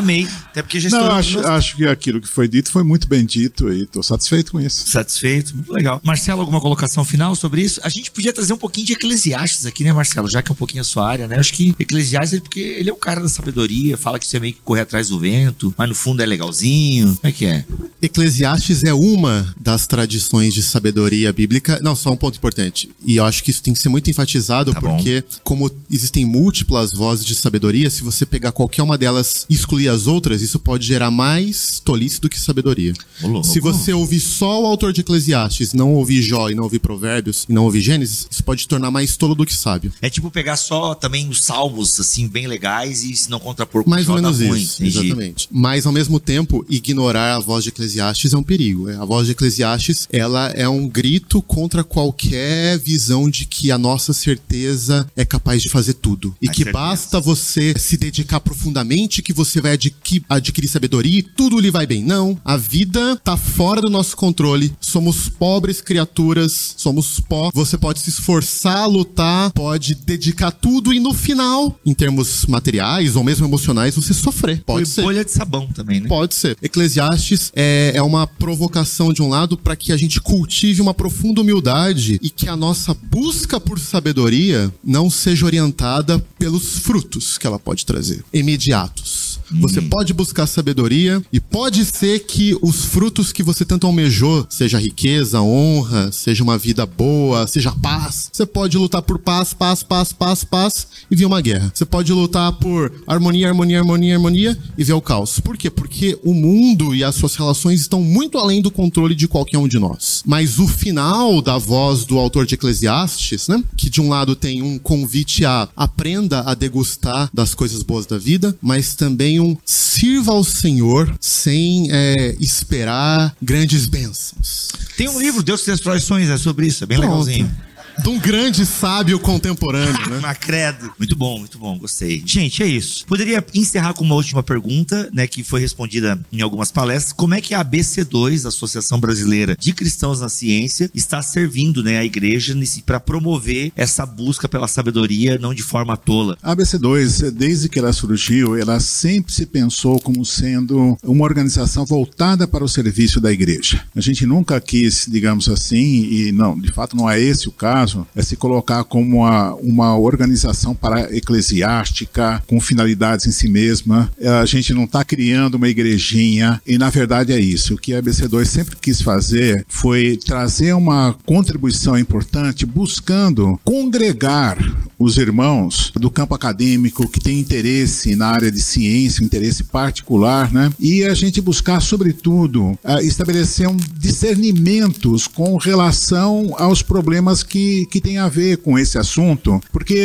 Amei. 0.10 0.28
Até 0.48 0.62
porque 0.64 0.80
já 0.80 0.90
Não, 0.90 1.00
estou 1.00 1.12
acho, 1.16 1.40
acho 1.48 1.76
que 1.76 1.86
aquilo 1.86 2.20
que 2.20 2.28
foi 2.28 2.48
dito 2.48 2.72
foi 2.72 2.84
muito 2.84 3.08
bem 3.08 3.24
dito 3.26 3.72
e 3.72 3.84
estou 3.84 4.02
satisfeito 4.02 4.52
com 4.52 4.60
isso. 4.60 4.88
satisfeito, 4.90 5.56
muito 5.56 5.72
legal. 5.72 6.02
Marcelo, 6.04 6.42
alguma 6.42 6.60
colocação 6.60 7.06
final 7.06 7.36
sobre 7.36 7.62
isso? 7.62 7.80
A 7.84 7.90
gente 7.90 8.10
podia 8.12 8.34
trazer 8.34 8.54
um 8.54 8.58
pouquinho 8.58 8.88
de 8.88 8.94
Eclesiastes 8.94 9.66
aqui, 9.66 9.84
né, 9.84 9.94
Marcelo? 9.94 10.28
Já 10.30 10.42
que 10.42 10.52
é 10.52 10.54
um 10.54 10.56
pouquinho 10.56 10.82
a 10.82 10.84
sua 10.84 11.08
área, 11.08 11.28
né? 11.28 11.38
Acho 11.38 11.54
que 11.54 11.76
Eclesiastes 11.80 12.40
é 12.40 12.42
porque 12.42 12.60
ele 12.60 12.90
é 12.90 12.94
o 12.94 12.96
cara 12.96 13.22
da 13.22 13.30
sabedoria, 13.30 13.98
fala 13.98 14.18
que 14.18 14.26
você 14.28 14.40
meio 14.40 14.54
que 14.54 14.62
correr 14.62 14.82
atrás 14.82 15.10
do 15.10 15.20
vento, 15.20 15.74
mas 15.78 15.88
no 15.88 15.96
fundo 15.96 16.22
é 16.22 16.26
legalzinho. 16.26 17.16
Como 17.16 17.20
é 17.24 17.32
que 17.32 17.46
é? 17.46 17.64
Eclesiastes 18.02 18.84
é 18.84 18.94
uma 18.94 19.54
das 19.60 19.86
tradições 19.86 20.54
de 20.54 20.64
sabedoria 20.64 21.32
bíblica. 21.32 21.80
Não, 21.84 21.96
só 21.96 22.12
um 22.12 22.18
ponto 22.18 22.38
importante. 22.38 22.90
E 23.06 23.18
eu 23.18 23.26
acho 23.26 23.44
que 23.44 23.52
isso 23.52 23.62
tem 23.62 23.74
que 23.74 23.80
ser 23.80 23.90
muito 23.90 24.10
enfatizado, 24.10 24.74
Tá 24.74 24.80
bom. 24.82 24.96
porque, 24.96 25.24
como 25.44 25.70
existem 25.92 26.26
múltiplas 26.26 26.92
vozes 26.92 27.26
de 27.26 27.36
sabedoria, 27.36 27.90
se 27.90 28.02
você 28.02 28.26
pegar 28.26 28.52
qualquer 28.52 28.82
uma 28.82 28.98
delas 28.98 29.46
e 29.50 29.54
excluir 29.54 29.90
as 29.90 29.99
outras, 30.08 30.42
isso 30.42 30.60
pode 30.60 30.86
gerar 30.86 31.12
mais 31.12 31.80
tolice 31.84 32.20
do 32.22 32.30
que 32.30 32.40
sabedoria. 32.40 32.94
Ô. 33.24 33.44
Se 33.44 33.60
você 33.60 33.94
ouvir 33.94 34.20
só 34.20 34.62
o 34.62 34.66
autor 34.66 34.94
de 34.94 35.02
Eclesiastes, 35.02 35.74
não 35.74 35.94
ouvir 35.94 36.22
Jó 36.22 36.50
e 36.50 36.56
não 36.56 36.64
ouvir 36.64 36.80
Provérbios 36.80 37.46
e 37.48 37.54
não 37.54 37.66
ouvir 37.66 37.82
Gênesis, 37.82 38.28
isso 38.30 38.44
pode 38.44 38.62
te 38.62 38.68
tornar 38.68 38.92
mais 38.92 39.16
tolo 39.18 39.36
do 39.36 39.46
que 39.46 39.54
sábio. 39.54 39.92
É 40.02 40.10
tipo 40.10 40.30
pegar 40.32 40.58
só 40.58 40.94
também 40.96 41.28
os 41.30 41.44
salmos, 41.44 42.00
assim, 42.00 42.28
bem 42.28 42.48
legais 42.48 43.04
e 43.04 43.16
se 43.16 43.30
não 43.30 43.40
contrapor 43.40 43.84
com 43.84 43.90
Mais 43.90 44.08
ou 44.10 44.16
menos 44.16 44.40
ruim, 44.40 44.62
isso, 44.62 44.84
entendi. 44.84 45.08
exatamente. 45.08 45.48
Mas 45.52 45.86
ao 45.86 45.92
mesmo 45.92 46.20
tempo, 46.20 46.66
ignorar 46.70 47.36
a 47.36 47.40
voz 47.40 47.64
de 47.64 47.70
Eclesiastes 47.70 48.34
é 48.34 48.38
um 48.38 48.44
perigo. 48.44 48.90
A 48.90 49.06
voz 49.06 49.26
de 49.26 49.32
Eclesiastes, 49.34 50.08
ela 50.12 50.50
é 50.50 50.68
um 50.68 50.88
grito 50.88 51.42
contra 51.42 51.84
qualquer 51.84 52.78
visão 52.80 53.30
de 53.30 53.46
que 53.46 53.72
a 53.72 53.78
nossa 53.78 54.14
certeza 54.14 55.10
é 55.16 55.24
capaz 55.26 55.62
de 55.62 55.70
fazer 55.70 55.94
tudo. 55.94 56.36
E 56.42 56.48
A 56.48 56.52
que 56.52 56.64
certeza. 56.64 56.74
basta 56.78 57.20
você 57.20 57.74
se 57.78 57.98
dedicar 57.98 58.40
profundamente 58.40 59.22
que 59.22 59.34
você 59.34 59.62
vai 59.62 59.74
adqui- 59.90 60.24
adquirir 60.30 60.68
sabedoria 60.68 61.20
e 61.20 61.24
tudo 61.24 61.60
lhe 61.60 61.72
vai 61.72 61.86
bem. 61.86 62.04
Não, 62.04 62.40
a 62.44 62.58
vida 62.58 63.16
tá 63.24 63.36
fora 63.38 63.82
do 63.82 63.90
nosso 63.90 64.16
controle. 64.16 64.74
Somos 64.80 65.28
pobres 65.30 65.82
criaturas, 65.82 66.74
somos 66.78 67.20
pó. 67.20 67.50
Você 67.54 67.78
pode 67.78 68.00
se 68.00 68.10
esforçar, 68.10 68.88
lutar, 68.88 69.52
pode 69.52 69.96
dedicar 69.96 70.52
tudo 70.52 70.94
e 70.94 71.00
no 71.00 71.14
final, 71.14 71.80
em 71.86 71.94
termos 71.94 72.46
materiais 72.46 73.16
ou 73.16 73.24
mesmo 73.24 73.46
emocionais, 73.46 73.96
você 73.96 74.14
sofrer. 74.14 74.64
Pode 74.66 74.86
Foi 74.86 74.94
ser. 74.96 75.02
bolha 75.02 75.26
de 75.26 75.32
sabão 75.32 75.68
também, 75.68 76.00
né? 76.00 76.08
Pode 76.08 76.36
ser. 76.36 76.58
Eclesiastes 76.62 77.52
é, 77.56 77.92
é 77.96 78.02
uma 78.02 78.26
provocação 78.28 79.12
de 79.14 79.22
um 79.22 79.30
lado 79.30 79.58
para 79.58 79.76
que 79.76 79.92
a 79.92 79.98
gente 79.98 80.20
cultive 80.22 80.82
uma 80.82 80.94
profunda 80.94 81.42
humildade 81.42 82.20
e 82.22 82.30
que 82.30 82.48
a 82.48 82.56
nossa 82.56 82.94
busca 82.94 83.60
por 83.60 83.80
sabedoria 83.80 84.72
não 84.84 85.10
seja 85.10 85.46
orientada 85.46 86.20
pelos 86.38 86.80
frutos 86.80 87.38
que 87.38 87.48
ela 87.48 87.60
pode 87.60 87.86
trazer, 87.86 88.24
imediatos. 88.34 89.29
Você 89.52 89.82
pode 89.82 90.14
buscar 90.14 90.48
sabedoria 90.48 91.22
e 91.32 91.40
pode 91.40 91.84
ser 91.86 92.20
que 92.20 92.56
os 92.62 92.86
frutos 92.86 93.32
que 93.32 93.44
você 93.44 93.66
tanto 93.66 93.88
almejou, 93.88 94.46
seja 94.50 94.80
riqueza, 94.80 95.42
honra, 95.42 96.12
seja 96.12 96.44
uma 96.44 96.58
vida 96.58 96.86
boa, 96.86 97.48
seja 97.48 97.72
paz. 97.72 98.30
Você 98.32 98.46
pode 98.46 98.78
lutar 98.78 99.02
por 99.02 99.20
paz, 99.20 99.54
paz, 99.54 99.84
paz, 99.84 100.14
paz, 100.14 100.44
paz 100.44 100.88
e 101.10 101.16
vir 101.16 101.26
uma 101.26 101.42
guerra. 101.42 101.72
Você 101.74 101.86
pode 101.86 102.12
lutar 102.14 102.52
por 102.54 102.92
harmonia, 103.08 103.48
harmonia, 103.48 103.80
harmonia, 103.80 104.16
harmonia 104.16 104.58
e 104.78 104.84
ver 104.84 104.94
o 104.94 105.02
caos. 105.02 105.40
Por 105.40 105.58
quê? 105.58 105.70
Porque 105.70 106.18
o 106.24 106.34
mundo 106.34 106.94
e 106.94 107.04
as 107.04 107.16
suas 107.16 107.36
relações 107.36 107.82
estão 107.82 108.02
muito 108.02 108.38
além 108.38 108.62
do 108.62 108.72
controle 108.72 109.16
de 109.16 109.28
qualquer 109.28 109.58
um 109.58 109.68
de 109.68 109.80
nós. 109.80 110.24
Mas 110.26 110.60
o 110.60 110.68
final 110.68 111.42
da 111.42 111.58
voz 111.58 112.06
do 112.06 112.18
autor 112.18 112.46
de 112.46 112.56
Eclesiastes, 112.56 113.48
né? 113.48 113.64
Que 113.76 113.90
de 113.90 114.02
um 114.02 114.10
lado 114.10 114.36
tem 114.36 114.62
um 114.62 114.78
convite 114.78 115.46
a 115.46 115.68
aprenda 115.76 116.42
a 116.42 116.54
degustar 116.54 117.30
das 117.34 117.54
coisas 117.56 117.84
boas 117.84 118.06
da 118.06 118.18
vida, 118.18 118.56
mas 118.62 118.96
também 118.96 119.39
sirva 119.66 120.32
ao 120.32 120.44
Senhor 120.44 121.14
sem 121.20 121.88
é, 121.92 122.36
esperar 122.40 123.36
grandes 123.42 123.86
bênçãos. 123.86 124.70
Tem 124.98 125.08
um 125.08 125.20
livro, 125.20 125.44
Deus 125.44 125.64
destrói 125.66 126.00
sonhos, 126.00 126.30
é 126.30 126.38
sobre 126.38 126.68
isso, 126.68 126.84
é 126.84 126.88
bem 126.88 126.98
Pronto. 126.98 127.12
legalzinho. 127.12 127.69
De 128.02 128.10
um 128.10 128.20
grande 128.20 128.66
sábio 128.66 129.20
contemporâneo, 129.20 130.10
né? 130.10 130.20
Ah, 130.30 130.36
credo. 130.36 130.94
Muito 131.00 131.16
bom, 131.16 131.40
muito 131.40 131.58
bom, 131.58 131.78
gostei. 131.80 132.22
Gente, 132.24 132.62
é 132.62 132.68
isso. 132.68 133.04
Poderia 133.08 133.44
encerrar 133.54 133.94
com 133.94 134.04
uma 134.04 134.14
última 134.14 134.44
pergunta, 134.44 135.10
né, 135.12 135.26
que 135.26 135.44
foi 135.44 135.60
respondida 135.60 136.20
em 136.32 136.42
algumas 136.42 136.72
palestras. 136.72 137.14
Como 137.14 137.34
é 137.34 137.42
que 137.42 137.56
a 137.56 137.66
ABC2, 137.66 138.46
a 138.46 138.50
Associação 138.50 139.00
Brasileira 139.00 139.56
de 139.60 139.74
Cristãos 139.74 140.20
na 140.20 140.30
Ciência, 140.30 140.92
está 140.94 141.22
servindo, 141.24 141.82
né, 141.82 141.98
a 141.98 142.06
igreja 142.06 142.56
para 142.86 143.00
promover 143.00 143.72
essa 143.76 144.06
busca 144.06 144.48
pela 144.48 144.68
sabedoria, 144.68 145.40
não 145.40 145.54
de 145.54 145.64
forma 145.64 145.98
tola? 145.98 146.38
A 146.44 146.56
ABC2, 146.56 147.32
desde 147.32 147.70
que 147.70 147.80
ela 147.80 147.94
surgiu, 147.94 148.56
ela 148.56 148.80
sempre 148.80 149.34
se 149.34 149.46
pensou 149.46 150.00
como 150.00 150.24
sendo 150.26 150.98
uma 151.04 151.24
organização 151.24 151.86
voltada 151.86 152.48
para 152.48 152.64
o 152.64 152.70
serviço 152.70 153.20
da 153.20 153.32
igreja. 153.32 153.84
A 153.96 154.02
gente 154.02 154.26
nunca 154.26 154.60
quis, 154.62 155.08
digamos 155.10 155.50
assim, 155.50 156.08
e 156.12 156.32
não, 156.32 156.60
de 156.60 156.72
fato 156.72 156.96
não 156.96 157.10
é 157.10 157.20
esse 157.20 157.48
o 157.48 157.52
caso, 157.52 157.89
é 158.16 158.22
se 158.22 158.36
colocar 158.36 158.84
como 158.84 159.18
uma, 159.18 159.54
uma 159.56 159.98
organização 159.98 160.74
para 160.76 161.16
eclesiástica, 161.16 162.42
com 162.48 162.60
finalidades 162.60 163.26
em 163.26 163.32
si 163.32 163.50
mesma. 163.50 164.12
A 164.42 164.46
gente 164.46 164.74
não 164.74 164.84
está 164.84 165.04
criando 165.04 165.56
uma 165.56 165.70
igrejinha, 165.70 166.62
e 166.66 166.78
na 166.78 166.90
verdade 166.90 167.34
é 167.34 167.40
isso. 167.40 167.76
O 167.76 167.78
que 167.78 167.94
a 167.94 168.02
ABC2 168.02 168.46
sempre 168.46 168.76
quis 168.76 169.02
fazer 169.02 169.66
foi 169.68 170.18
trazer 170.18 170.74
uma 170.74 171.16
contribuição 171.26 171.98
importante, 171.98 172.66
buscando 172.66 173.60
congregar 173.64 174.58
os 175.00 175.18
irmãos 175.18 175.94
do 175.96 176.12
campo 176.12 176.36
acadêmico 176.36 177.08
que 177.08 177.22
têm 177.22 177.40
interesse 177.40 178.18
na 178.18 178.28
área 178.28 178.52
de 178.52 178.62
ciência, 178.62 179.24
interesse 179.24 179.64
particular, 179.64 180.52
né? 180.52 180.70
E 180.78 181.06
a 181.06 181.14
gente 181.14 181.40
buscar, 181.40 181.80
sobretudo, 181.80 182.78
ah, 182.84 183.02
estabelecer 183.02 183.70
um 183.70 183.78
discernimentos 183.98 185.26
com 185.26 185.56
relação 185.56 186.54
aos 186.58 186.82
problemas 186.82 187.44
que, 187.44 187.86
que 187.86 188.02
têm 188.02 188.18
a 188.18 188.28
ver 188.28 188.58
com 188.58 188.78
esse 188.78 188.98
assunto, 188.98 189.62
porque 189.72 190.02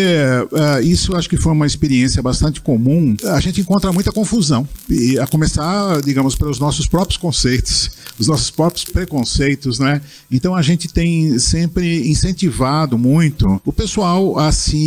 ah, 0.52 0.80
isso 0.80 1.16
acho 1.16 1.28
que 1.28 1.36
foi 1.36 1.52
uma 1.52 1.66
experiência 1.66 2.22
bastante 2.22 2.60
comum. 2.60 3.16
A 3.24 3.40
gente 3.40 3.60
encontra 3.60 3.92
muita 3.92 4.12
confusão, 4.12 4.68
e 4.88 5.18
a 5.18 5.26
começar, 5.26 6.00
digamos, 6.02 6.36
pelos 6.36 6.60
nossos 6.60 6.86
próprios 6.86 7.16
conceitos, 7.16 7.90
os 8.16 8.28
nossos 8.28 8.50
próprios 8.50 8.84
preconceitos, 8.84 9.80
né? 9.80 10.00
Então 10.30 10.54
a 10.54 10.62
gente 10.62 10.86
tem 10.86 11.36
sempre 11.40 12.08
incentivado 12.08 12.96
muito 12.96 13.60
o 13.64 13.72
pessoal 13.72 14.38
a 14.38 14.52
se 14.52 14.83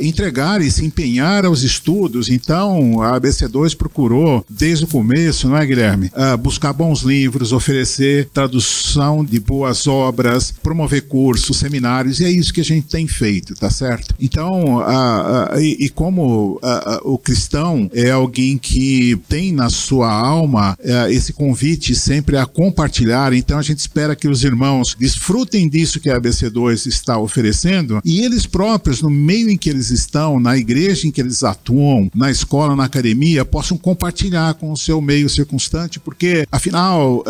entregar 0.00 0.60
e 0.60 0.70
se 0.70 0.84
empenhar 0.84 1.44
aos 1.44 1.62
estudos. 1.62 2.28
Então 2.28 3.00
a 3.02 3.18
ABC2 3.20 3.76
procurou, 3.76 4.44
desde 4.48 4.84
o 4.84 4.88
começo, 4.88 5.48
não 5.48 5.56
é, 5.56 5.66
Guilherme? 5.66 6.10
Ah, 6.14 6.36
buscar 6.36 6.72
bons 6.72 7.02
livros, 7.02 7.52
oferecer 7.52 8.28
tradução 8.32 9.24
de 9.24 9.40
boas 9.40 9.86
obras, 9.86 10.52
promover 10.62 11.02
cursos, 11.02 11.58
seminários, 11.58 12.20
e 12.20 12.24
é 12.24 12.30
isso 12.30 12.52
que 12.52 12.60
a 12.60 12.64
gente 12.64 12.88
tem 12.88 13.06
feito, 13.06 13.54
tá 13.54 13.70
certo? 13.70 14.14
Então, 14.20 14.80
ah, 14.80 15.50
ah, 15.52 15.60
e, 15.60 15.86
e 15.86 15.88
como 15.88 16.60
o 17.02 17.18
cristão 17.18 17.90
é 17.92 18.10
alguém 18.10 18.58
que 18.58 19.16
tem 19.28 19.52
na 19.52 19.70
sua 19.70 20.10
alma 20.10 20.76
ah, 20.84 21.10
esse 21.10 21.32
convite 21.32 21.94
sempre 21.94 22.36
a 22.36 22.46
compartilhar, 22.46 23.32
então 23.32 23.58
a 23.58 23.62
gente 23.62 23.78
espera 23.78 24.16
que 24.16 24.28
os 24.28 24.44
irmãos 24.44 24.96
desfrutem 24.98 25.68
disso 25.68 26.00
que 26.00 26.10
a 26.10 26.20
ABC2 26.20 26.86
está 26.86 27.18
oferecendo 27.18 28.00
e 28.04 28.20
eles 28.20 28.46
próprios, 28.46 29.02
no 29.02 29.10
meio 29.10 29.33
meio 29.34 29.50
em 29.50 29.56
que 29.56 29.68
eles 29.68 29.90
estão, 29.90 30.38
na 30.38 30.56
igreja 30.56 31.08
em 31.08 31.10
que 31.10 31.20
eles 31.20 31.42
atuam, 31.42 32.08
na 32.14 32.30
escola, 32.30 32.76
na 32.76 32.84
academia, 32.84 33.44
possam 33.44 33.76
compartilhar 33.76 34.54
com 34.54 34.70
o 34.70 34.76
seu 34.76 35.00
meio 35.00 35.28
circunstante, 35.28 35.98
porque, 35.98 36.46
afinal, 36.52 37.24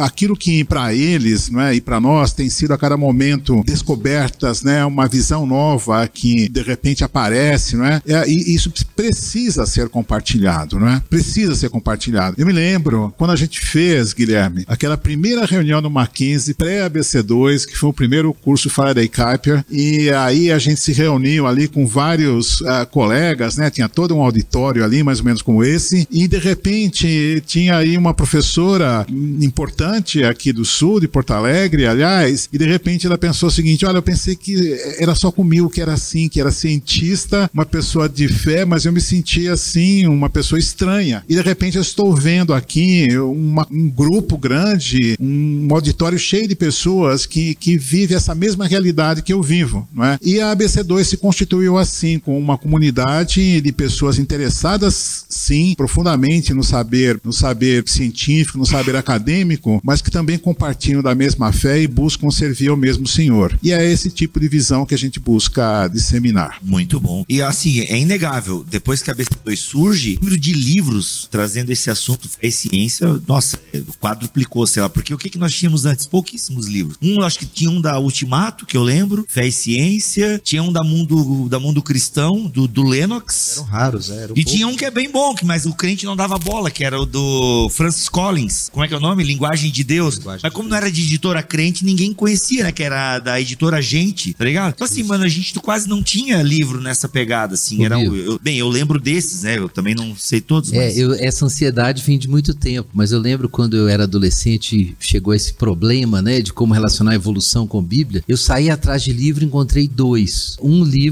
aquilo 0.00 0.34
que 0.34 0.64
para 0.64 0.94
eles 0.94 1.50
né, 1.50 1.74
e 1.74 1.80
para 1.82 2.00
nós 2.00 2.32
tem 2.32 2.48
sido 2.48 2.72
a 2.72 2.78
cada 2.78 2.96
momento 2.96 3.62
descobertas, 3.66 4.62
né, 4.62 4.84
uma 4.86 5.06
visão 5.06 5.44
nova 5.44 6.08
que 6.08 6.48
de 6.48 6.62
repente 6.62 7.04
aparece, 7.04 7.76
não 7.76 7.84
é? 7.84 8.00
E 8.26 8.54
isso 8.54 8.72
precisa 8.96 9.66
ser 9.66 9.90
compartilhado, 9.90 10.78
não 10.78 10.88
é? 10.88 11.02
Precisa 11.10 11.54
ser 11.54 11.68
compartilhado. 11.68 12.36
Eu 12.38 12.46
me 12.46 12.52
lembro 12.52 13.12
quando 13.18 13.32
a 13.32 13.36
gente 13.36 13.60
fez, 13.60 14.14
Guilherme, 14.14 14.64
aquela 14.66 14.96
primeira 14.96 15.44
reunião 15.44 15.82
no 15.82 15.90
Mackenzie 15.90 16.54
pré-ABC2, 16.54 17.66
que 17.66 17.76
foi 17.76 17.90
o 17.90 17.92
primeiro 17.92 18.32
curso 18.32 18.70
Faraday 18.70 19.08
Kuiper, 19.08 19.62
e 19.70 20.08
aí 20.10 20.50
a 20.50 20.58
gente 20.58 20.80
se 20.80 20.92
reuniu 20.92 21.33
ali 21.42 21.68
com 21.68 21.86
vários 21.86 22.60
uh, 22.60 22.86
colegas, 22.90 23.56
né? 23.56 23.70
Tinha 23.70 23.88
todo 23.88 24.14
um 24.14 24.22
auditório 24.22 24.84
ali, 24.84 25.02
mais 25.02 25.18
ou 25.18 25.24
menos 25.24 25.42
como 25.42 25.64
esse, 25.64 26.06
e 26.10 26.28
de 26.28 26.38
repente 26.38 27.42
tinha 27.46 27.76
aí 27.76 27.96
uma 27.96 28.14
professora 28.14 29.06
importante 29.40 30.22
aqui 30.22 30.52
do 30.52 30.64
sul, 30.64 31.00
de 31.00 31.08
Porto 31.08 31.32
Alegre, 31.32 31.86
aliás, 31.86 32.48
e 32.52 32.58
de 32.58 32.64
repente 32.64 33.06
ela 33.06 33.18
pensou 33.18 33.48
o 33.48 33.52
seguinte: 33.52 33.84
olha, 33.84 33.98
eu 33.98 34.02
pensei 34.02 34.36
que 34.36 34.78
era 34.98 35.14
só 35.14 35.30
comigo 35.30 35.70
que 35.70 35.80
era 35.80 35.94
assim, 35.94 36.28
que 36.28 36.40
era 36.40 36.50
cientista, 36.50 37.50
uma 37.52 37.66
pessoa 37.66 38.08
de 38.08 38.28
fé, 38.28 38.64
mas 38.64 38.84
eu 38.84 38.92
me 38.92 39.00
sentia 39.00 39.52
assim, 39.52 40.06
uma 40.06 40.30
pessoa 40.30 40.58
estranha. 40.58 41.24
E 41.28 41.34
de 41.34 41.40
repente 41.40 41.76
eu 41.76 41.82
estou 41.82 42.14
vendo 42.14 42.52
aqui 42.52 43.08
uma, 43.18 43.66
um 43.70 43.88
grupo 43.88 44.36
grande, 44.36 45.16
um 45.20 45.68
auditório 45.70 46.18
cheio 46.18 46.48
de 46.48 46.54
pessoas 46.54 47.26
que, 47.26 47.54
que 47.54 47.76
vive 47.76 48.14
essa 48.14 48.34
mesma 48.34 48.66
realidade 48.66 49.22
que 49.22 49.32
eu 49.32 49.42
vivo, 49.42 49.86
não 49.92 50.04
é? 50.04 50.18
E 50.22 50.40
a 50.40 50.54
ABC2 50.54 51.04
se 51.04 51.16
constituiu 51.24 51.78
assim, 51.78 52.18
com 52.18 52.38
uma 52.38 52.58
comunidade 52.58 53.58
de 53.58 53.72
pessoas 53.72 54.18
interessadas, 54.18 55.24
sim, 55.26 55.72
profundamente 55.74 56.52
no 56.52 56.62
saber, 56.62 57.18
no 57.24 57.32
saber 57.32 57.82
científico, 57.86 58.58
no 58.58 58.66
saber 58.66 58.94
acadêmico, 58.94 59.80
mas 59.82 60.02
que 60.02 60.10
também 60.10 60.36
compartilham 60.36 61.02
da 61.02 61.14
mesma 61.14 61.50
fé 61.50 61.80
e 61.80 61.88
buscam 61.88 62.30
servir 62.30 62.68
ao 62.68 62.76
mesmo 62.76 63.06
Senhor. 63.06 63.58
E 63.62 63.72
é 63.72 63.90
esse 63.90 64.10
tipo 64.10 64.38
de 64.38 64.48
visão 64.48 64.84
que 64.84 64.94
a 64.94 64.98
gente 64.98 65.18
busca 65.18 65.88
disseminar. 65.88 66.58
Muito 66.62 67.00
bom. 67.00 67.24
E 67.26 67.40
assim, 67.40 67.80
é 67.80 67.98
inegável, 67.98 68.62
depois 68.68 69.00
que 69.00 69.10
a 69.10 69.14
ABC2 69.14 69.56
surge, 69.56 70.18
o 70.20 70.24
número 70.24 70.38
de 70.38 70.52
livros 70.52 71.26
trazendo 71.30 71.70
esse 71.70 71.88
assunto 71.88 72.28
fé 72.28 72.48
e 72.48 72.52
ciência, 72.52 73.18
nossa, 73.26 73.58
quadruplicou, 73.98 74.66
sei 74.66 74.82
lá, 74.82 74.90
porque 74.90 75.14
o 75.14 75.16
que, 75.16 75.30
que 75.30 75.38
nós 75.38 75.54
tínhamos 75.54 75.86
antes? 75.86 76.04
Pouquíssimos 76.04 76.66
livros. 76.66 76.98
Um, 77.00 77.22
acho 77.22 77.38
que 77.38 77.46
tinha 77.46 77.70
um 77.70 77.80
da 77.80 77.98
Ultimato, 77.98 78.66
que 78.66 78.76
eu 78.76 78.82
lembro, 78.82 79.24
Fé 79.26 79.46
e 79.46 79.52
Ciência, 79.52 80.38
tinha 80.44 80.62
um 80.62 80.70
da 80.70 80.84
Mundo, 80.84 81.13
da 81.48 81.58
mundo 81.60 81.82
Cristão, 81.82 82.46
do, 82.46 82.66
do 82.66 82.82
Lennox. 82.82 83.54
Eram 83.56 83.64
raros, 83.66 84.10
é, 84.10 84.22
eram 84.24 84.34
E 84.36 84.44
tinha 84.44 84.66
um 84.66 84.76
que 84.76 84.84
é 84.84 84.90
bem 84.90 85.10
bom, 85.10 85.34
mas 85.44 85.66
o 85.66 85.72
crente 85.74 86.04
não 86.04 86.16
dava 86.16 86.38
bola, 86.38 86.70
que 86.70 86.84
era 86.84 87.00
o 87.00 87.06
do 87.06 87.68
Francis 87.70 88.08
Collins. 88.08 88.68
Como 88.72 88.84
é 88.84 88.88
que 88.88 88.94
é 88.94 88.96
o 88.96 89.00
nome? 89.00 89.22
Linguagem 89.24 89.70
de 89.70 89.84
Deus. 89.84 90.16
Linguagem 90.16 90.40
mas 90.42 90.52
de 90.52 90.56
como 90.56 90.68
não 90.68 90.76
era 90.76 90.90
de 90.90 91.02
editora 91.02 91.42
crente, 91.42 91.84
ninguém 91.84 92.12
conhecia, 92.12 92.64
né? 92.64 92.72
Que 92.72 92.82
era 92.82 93.18
da 93.18 93.40
editora 93.40 93.80
Gente, 93.82 94.32
tá 94.34 94.44
ligado? 94.44 94.72
Então 94.74 94.86
assim, 94.86 95.02
mano, 95.02 95.24
a 95.24 95.28
gente 95.28 95.54
quase 95.60 95.88
não 95.88 96.02
tinha 96.02 96.42
livro 96.42 96.80
nessa 96.80 97.08
pegada, 97.08 97.54
assim. 97.54 97.84
Era, 97.84 98.00
eu- 98.02 98.38
bem, 98.42 98.56
eu 98.58 98.68
lembro 98.68 98.98
desses, 99.00 99.42
né? 99.42 99.58
Eu 99.58 99.68
também 99.68 99.94
não 99.94 100.16
sei 100.16 100.40
todos, 100.40 100.72
É, 100.72 100.86
mas... 100.86 100.98
eu, 100.98 101.12
essa 101.14 101.44
ansiedade 101.44 102.02
vem 102.02 102.18
de 102.18 102.28
muito 102.28 102.54
tempo, 102.54 102.88
mas 102.92 103.12
eu 103.12 103.18
lembro 103.20 103.48
quando 103.48 103.76
eu 103.76 103.88
era 103.88 104.04
adolescente, 104.04 104.96
chegou 104.98 105.34
esse 105.34 105.52
problema, 105.54 106.20
né, 106.22 106.40
de 106.40 106.52
como 106.52 106.72
relacionar 106.74 107.12
a 107.12 107.14
evolução 107.14 107.66
com 107.66 107.78
a 107.78 107.82
Bíblia. 107.82 108.22
Eu 108.26 108.36
saí 108.36 108.70
atrás 108.70 109.02
de 109.02 109.12
livro 109.12 109.44
e 109.44 109.46
encontrei 109.46 109.86
dois. 109.88 110.56
Um 110.60 110.82
livro, 110.84 111.03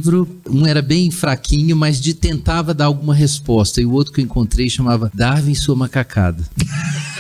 um 0.49 0.67
era 0.67 0.83
bem 0.83 1.11
fraquinho, 1.11 1.77
mas 1.77 2.01
de 2.01 2.15
tentava 2.15 2.73
dar 2.75 2.87
alguma 2.87 3.15
resposta, 3.15 3.81
e 3.81 3.87
o 3.87 3.93
outro 3.93 4.13
que 4.13 4.21
eu 4.21 4.25
encontrei 4.25 4.69
chamava 4.69 5.11
Darwin 5.15 5.55
sua 5.55 5.77
macacada. 5.77 6.43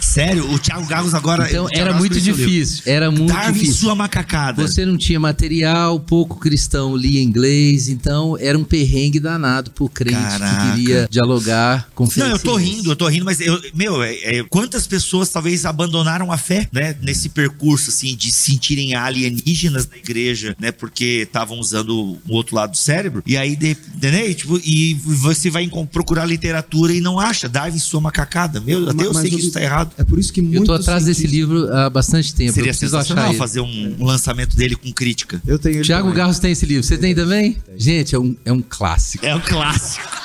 Sério, 0.00 0.50
o 0.52 0.58
Thiago 0.58 0.86
Gagos 0.86 1.14
agora... 1.14 1.46
Então 1.48 1.68
era 1.72 1.92
muito 1.94 2.20
difícil, 2.20 2.82
era 2.86 3.10
muito 3.10 3.32
Darwin 3.32 3.52
difícil. 3.54 3.74
sua 3.74 3.94
macacada. 3.94 4.60
Você 4.66 4.84
não 4.84 4.96
tinha 4.96 5.20
material, 5.20 5.98
pouco 6.00 6.36
cristão 6.38 6.96
lia 6.96 7.22
inglês, 7.22 7.88
então 7.88 8.36
era 8.38 8.58
um 8.58 8.64
perrengue 8.64 9.20
danado 9.20 9.70
pro 9.70 9.88
crente 9.88 10.16
Caraca. 10.16 10.72
que 10.72 10.78
queria 10.80 11.08
dialogar 11.10 11.88
com 11.94 12.08
Não, 12.16 12.26
eu 12.26 12.38
tô 12.38 12.56
rindo, 12.56 12.90
eu 12.90 12.96
tô 12.96 13.08
rindo, 13.08 13.24
mas 13.24 13.40
eu, 13.40 13.60
meu, 13.74 14.02
é- 14.02 14.14
é, 14.38 14.44
quantas 14.44 14.86
pessoas 14.86 15.28
talvez 15.28 15.64
abandonaram 15.64 16.32
a 16.32 16.36
fé, 16.38 16.68
né? 16.72 16.96
Nesse 17.02 17.28
percurso, 17.28 17.90
assim, 17.90 18.16
de 18.16 18.30
se 18.32 18.48
sentirem 18.48 18.94
alienígenas 18.94 19.88
na 19.88 19.96
igreja, 19.96 20.56
né? 20.58 20.72
Porque 20.72 21.22
estavam 21.26 21.58
usando 21.58 21.90
o 22.26 22.34
outro 22.34 22.56
lado 22.56 22.72
do 22.72 22.76
cérebro. 22.76 23.22
E 23.26 23.36
aí, 23.36 23.54
de, 23.54 23.76
né? 24.00 24.30
E, 24.30 24.34
tipo, 24.34 24.58
e 24.64 24.94
você 24.94 25.50
vai 25.50 25.68
procurar 25.90 26.24
literatura 26.24 26.92
e 26.92 27.00
não 27.00 27.20
acha. 27.20 27.48
Darwin 27.48 27.78
sua 27.78 28.00
macacada. 28.00 28.60
Meu, 28.60 28.88
até 28.88 29.04
eu 29.04 29.12
Mas 29.12 29.22
sei 29.22 29.30
que 29.30 29.36
isso 29.36 29.57
tá 29.58 29.62
errado. 29.62 29.92
É 29.98 30.04
por 30.04 30.18
isso 30.18 30.32
que 30.32 30.40
Eu 30.40 30.44
muitos 30.44 30.66
tô 30.66 30.72
atrás 30.72 31.04
desse 31.04 31.26
livro 31.26 31.72
há 31.72 31.90
bastante 31.90 32.34
tempo. 32.34 32.52
Seria 32.52 32.70
eu 32.70 32.72
preciso 32.72 32.96
achar 32.96 33.08
sensacional 33.08 33.34
fazer 33.34 33.60
um, 33.60 33.96
um 33.98 34.04
lançamento 34.04 34.56
dele 34.56 34.76
com 34.76 34.92
crítica. 34.92 35.40
Eu 35.46 35.58
tenho 35.58 35.82
Tiago. 35.82 36.12
Garros 36.12 36.38
tem 36.38 36.52
esse 36.52 36.66
livro. 36.66 36.82
Você 36.82 36.96
tem 36.96 37.14
também? 37.14 37.56
Gente, 37.76 38.14
é 38.14 38.18
um, 38.18 38.36
é 38.44 38.52
um 38.52 38.62
clássico. 38.62 39.24
É 39.24 39.34
um 39.34 39.40
clássico. 39.40 40.17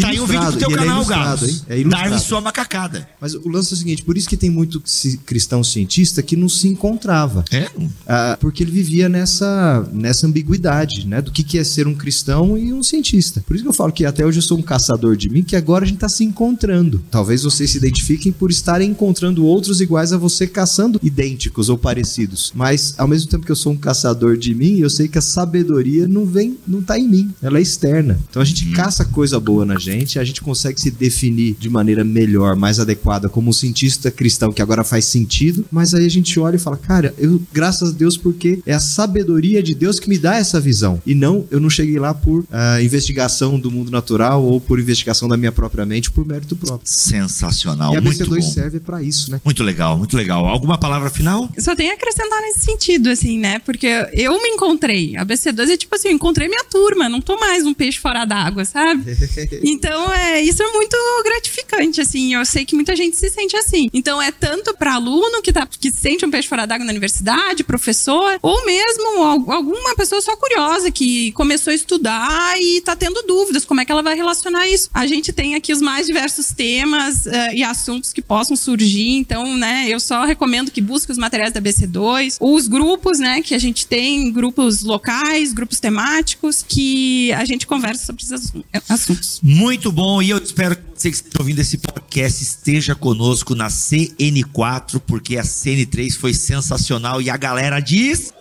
Tá 0.00 0.08
aí 0.08 0.20
um 0.20 0.26
vídeo 0.26 0.52
do 0.52 0.58
teu 0.58 0.70
é 0.70 0.74
canal, 0.74 0.96
ilustrado, 0.96 1.46
Galo. 1.46 1.60
É. 1.68 1.84
Darwin 1.84 2.18
sua 2.18 2.40
macacada. 2.40 3.08
Mas 3.20 3.34
o 3.34 3.48
lance 3.48 3.72
é 3.72 3.74
o 3.74 3.76
seguinte, 3.76 4.02
por 4.02 4.16
isso 4.16 4.28
que 4.28 4.36
tem 4.36 4.50
muito 4.50 4.82
cristão 5.26 5.62
cientista 5.62 6.22
que 6.22 6.36
não 6.36 6.48
se 6.48 6.68
encontrava. 6.68 7.44
É? 7.50 7.68
Ah, 8.06 8.36
porque 8.40 8.62
ele 8.62 8.70
vivia 8.70 9.08
nessa, 9.08 9.86
nessa 9.92 10.26
ambiguidade, 10.26 11.06
né? 11.06 11.20
Do 11.20 11.30
que, 11.30 11.42
que 11.42 11.58
é 11.58 11.64
ser 11.64 11.86
um 11.86 11.94
cristão 11.94 12.56
e 12.56 12.72
um 12.72 12.82
cientista. 12.82 13.42
Por 13.46 13.54
isso 13.54 13.64
que 13.64 13.68
eu 13.68 13.74
falo 13.74 13.92
que 13.92 14.06
até 14.06 14.24
hoje 14.24 14.38
eu 14.38 14.42
sou 14.42 14.58
um 14.58 14.62
caçador 14.62 15.16
de 15.16 15.28
mim, 15.28 15.42
que 15.42 15.56
agora 15.56 15.84
a 15.84 15.88
gente 15.88 15.98
tá 15.98 16.08
se 16.08 16.24
encontrando. 16.24 17.02
Talvez 17.10 17.42
vocês 17.42 17.70
se 17.70 17.78
identifiquem 17.78 18.32
por 18.32 18.50
estarem 18.50 18.90
encontrando 18.90 19.44
outros 19.44 19.80
iguais 19.80 20.12
a 20.12 20.16
você, 20.16 20.46
caçando 20.46 20.98
idênticos 21.02 21.68
ou 21.68 21.76
parecidos. 21.76 22.52
Mas, 22.54 22.94
ao 22.96 23.08
mesmo 23.08 23.28
tempo 23.28 23.44
que 23.44 23.52
eu 23.52 23.56
sou 23.56 23.72
um 23.72 23.76
caçador 23.76 24.36
de 24.36 24.54
mim, 24.54 24.78
eu 24.78 24.88
sei 24.88 25.08
que 25.08 25.18
a 25.18 25.22
sabedoria 25.22 26.08
não 26.08 26.24
vem, 26.24 26.56
não 26.66 26.82
tá 26.82 26.98
em 26.98 27.08
mim. 27.08 27.32
Ela 27.42 27.58
é 27.58 27.62
externa. 27.62 28.18
Então 28.30 28.40
a 28.40 28.44
gente 28.44 28.70
caça 28.72 29.04
coisa 29.04 29.38
boa 29.38 29.64
na 29.64 29.81
gente, 29.82 30.18
a 30.18 30.24
gente 30.24 30.40
consegue 30.40 30.80
se 30.80 30.90
definir 30.90 31.56
de 31.58 31.68
maneira 31.68 32.04
melhor, 32.04 32.56
mais 32.56 32.78
adequada 32.78 33.28
como 33.28 33.50
um 33.50 33.52
cientista 33.52 34.10
cristão, 34.10 34.52
que 34.52 34.62
agora 34.62 34.84
faz 34.84 35.04
sentido, 35.06 35.64
mas 35.70 35.94
aí 35.94 36.06
a 36.06 36.10
gente 36.10 36.38
olha 36.38 36.56
e 36.56 36.58
fala, 36.58 36.76
cara, 36.76 37.14
eu, 37.18 37.42
graças 37.52 37.90
a 37.90 37.92
Deus, 37.92 38.16
porque 38.16 38.60
é 38.64 38.72
a 38.72 38.80
sabedoria 38.80 39.62
de 39.62 39.74
Deus 39.74 39.98
que 39.98 40.08
me 40.08 40.18
dá 40.18 40.36
essa 40.36 40.60
visão. 40.60 41.02
E 41.04 41.14
não, 41.14 41.46
eu 41.50 41.60
não 41.60 41.68
cheguei 41.68 41.98
lá 41.98 42.14
por 42.14 42.44
ah, 42.50 42.80
investigação 42.82 43.58
do 43.58 43.70
mundo 43.70 43.90
natural 43.90 44.44
ou 44.44 44.60
por 44.60 44.78
investigação 44.78 45.28
da 45.28 45.36
minha 45.36 45.52
própria 45.52 45.84
mente, 45.84 46.10
por 46.10 46.24
mérito 46.26 46.54
próprio. 46.56 46.80
Sensacional. 46.84 47.94
e 47.94 47.96
a 47.96 48.00
muito 48.00 48.24
BC2 48.24 48.36
bom. 48.36 48.42
serve 48.42 48.80
pra 48.80 49.02
isso, 49.02 49.30
né? 49.30 49.40
Muito 49.44 49.62
legal, 49.62 49.98
muito 49.98 50.16
legal. 50.16 50.46
Alguma 50.46 50.78
palavra 50.78 51.10
final? 51.10 51.48
Só 51.58 51.74
tenho 51.74 51.90
a 51.90 51.94
acrescentar 51.94 52.40
nesse 52.42 52.60
sentido, 52.60 53.08
assim, 53.08 53.38
né? 53.38 53.58
Porque 53.58 53.86
eu 54.12 54.40
me 54.42 54.48
encontrei. 54.48 55.16
A 55.16 55.24
BC2 55.24 55.70
é 55.70 55.76
tipo 55.76 55.94
assim, 55.94 56.08
eu 56.08 56.14
encontrei 56.14 56.48
minha 56.48 56.64
turma, 56.64 57.08
não 57.08 57.20
tô 57.20 57.38
mais 57.38 57.66
um 57.66 57.74
peixe 57.74 57.98
fora 57.98 58.24
d'água, 58.24 58.64
sabe? 58.64 59.02
Então, 59.72 60.12
é, 60.12 60.40
isso 60.40 60.62
é 60.62 60.72
muito 60.72 60.96
gratificante, 61.24 62.00
assim. 62.00 62.34
Eu 62.34 62.44
sei 62.44 62.64
que 62.64 62.74
muita 62.74 62.94
gente 62.94 63.16
se 63.16 63.28
sente 63.30 63.56
assim. 63.56 63.88
Então, 63.92 64.20
é 64.20 64.30
tanto 64.30 64.74
para 64.76 64.94
aluno 64.94 65.42
que, 65.42 65.52
tá, 65.52 65.66
que 65.66 65.90
se 65.90 65.98
sente 65.98 66.24
um 66.24 66.30
peixe 66.30 66.48
fora 66.48 66.66
d'água 66.66 66.84
na 66.84 66.92
universidade, 66.92 67.64
professor, 67.64 68.38
ou 68.42 68.64
mesmo 68.66 69.22
al- 69.22 69.50
alguma 69.52 69.94
pessoa 69.94 70.20
só 70.20 70.36
curiosa 70.36 70.90
que 70.90 71.32
começou 71.32 71.70
a 71.70 71.74
estudar 71.74 72.60
e 72.60 72.80
tá 72.82 72.94
tendo 72.96 73.22
dúvidas 73.22 73.64
como 73.64 73.80
é 73.80 73.84
que 73.84 73.92
ela 73.92 74.02
vai 74.02 74.14
relacionar 74.14 74.68
isso. 74.68 74.88
A 74.92 75.06
gente 75.06 75.32
tem 75.32 75.54
aqui 75.54 75.72
os 75.72 75.80
mais 75.80 76.06
diversos 76.06 76.48
temas 76.52 77.26
eh, 77.26 77.54
e 77.56 77.62
assuntos 77.62 78.12
que 78.12 78.20
possam 78.22 78.56
surgir. 78.56 79.16
Então, 79.16 79.56
né, 79.56 79.86
eu 79.88 79.98
só 80.00 80.24
recomendo 80.24 80.70
que 80.70 80.80
busque 80.80 81.10
os 81.12 81.18
materiais 81.18 81.52
da 81.52 81.60
BC2, 81.60 82.36
os 82.40 82.68
grupos, 82.68 83.18
né, 83.18 83.42
que 83.42 83.54
a 83.54 83.58
gente 83.58 83.86
tem, 83.86 84.30
grupos 84.32 84.82
locais, 84.82 85.52
grupos 85.52 85.80
temáticos, 85.80 86.64
que 86.66 87.32
a 87.32 87.44
gente 87.44 87.66
conversa 87.66 88.06
sobre 88.06 88.22
esses 88.22 88.32
assu- 88.32 88.64
assuntos. 88.88 89.40
Muito 89.62 89.92
bom, 89.92 90.20
e 90.20 90.28
eu 90.28 90.38
espero 90.38 90.74
que 90.74 90.82
você 90.96 91.08
que 91.08 91.14
esteja 91.14 91.38
ouvindo 91.38 91.60
esse 91.60 91.78
podcast 91.78 92.42
esteja 92.42 92.94
conosco 92.96 93.54
na 93.54 93.68
CN4, 93.68 95.00
porque 95.06 95.38
a 95.38 95.44
CN3 95.44 96.18
foi 96.18 96.34
sensacional 96.34 97.22
e 97.22 97.30
a 97.30 97.36
galera 97.36 97.78
diz. 97.78 98.34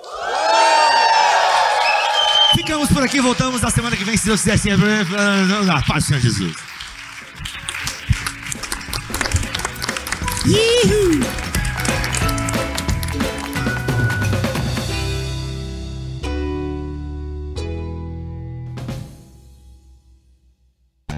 Ficamos 2.56 2.90
por 2.90 3.04
aqui, 3.04 3.22
voltamos 3.22 3.62
na 3.62 3.70
semana 3.70 3.96
que 3.96 4.04
vem, 4.04 4.18
se 4.18 4.26
Deus 4.26 4.42
quiser. 4.42 4.78
Na 5.64 5.84
paz 5.84 6.06
Senhor 6.06 6.22
Jesus. 6.22 6.56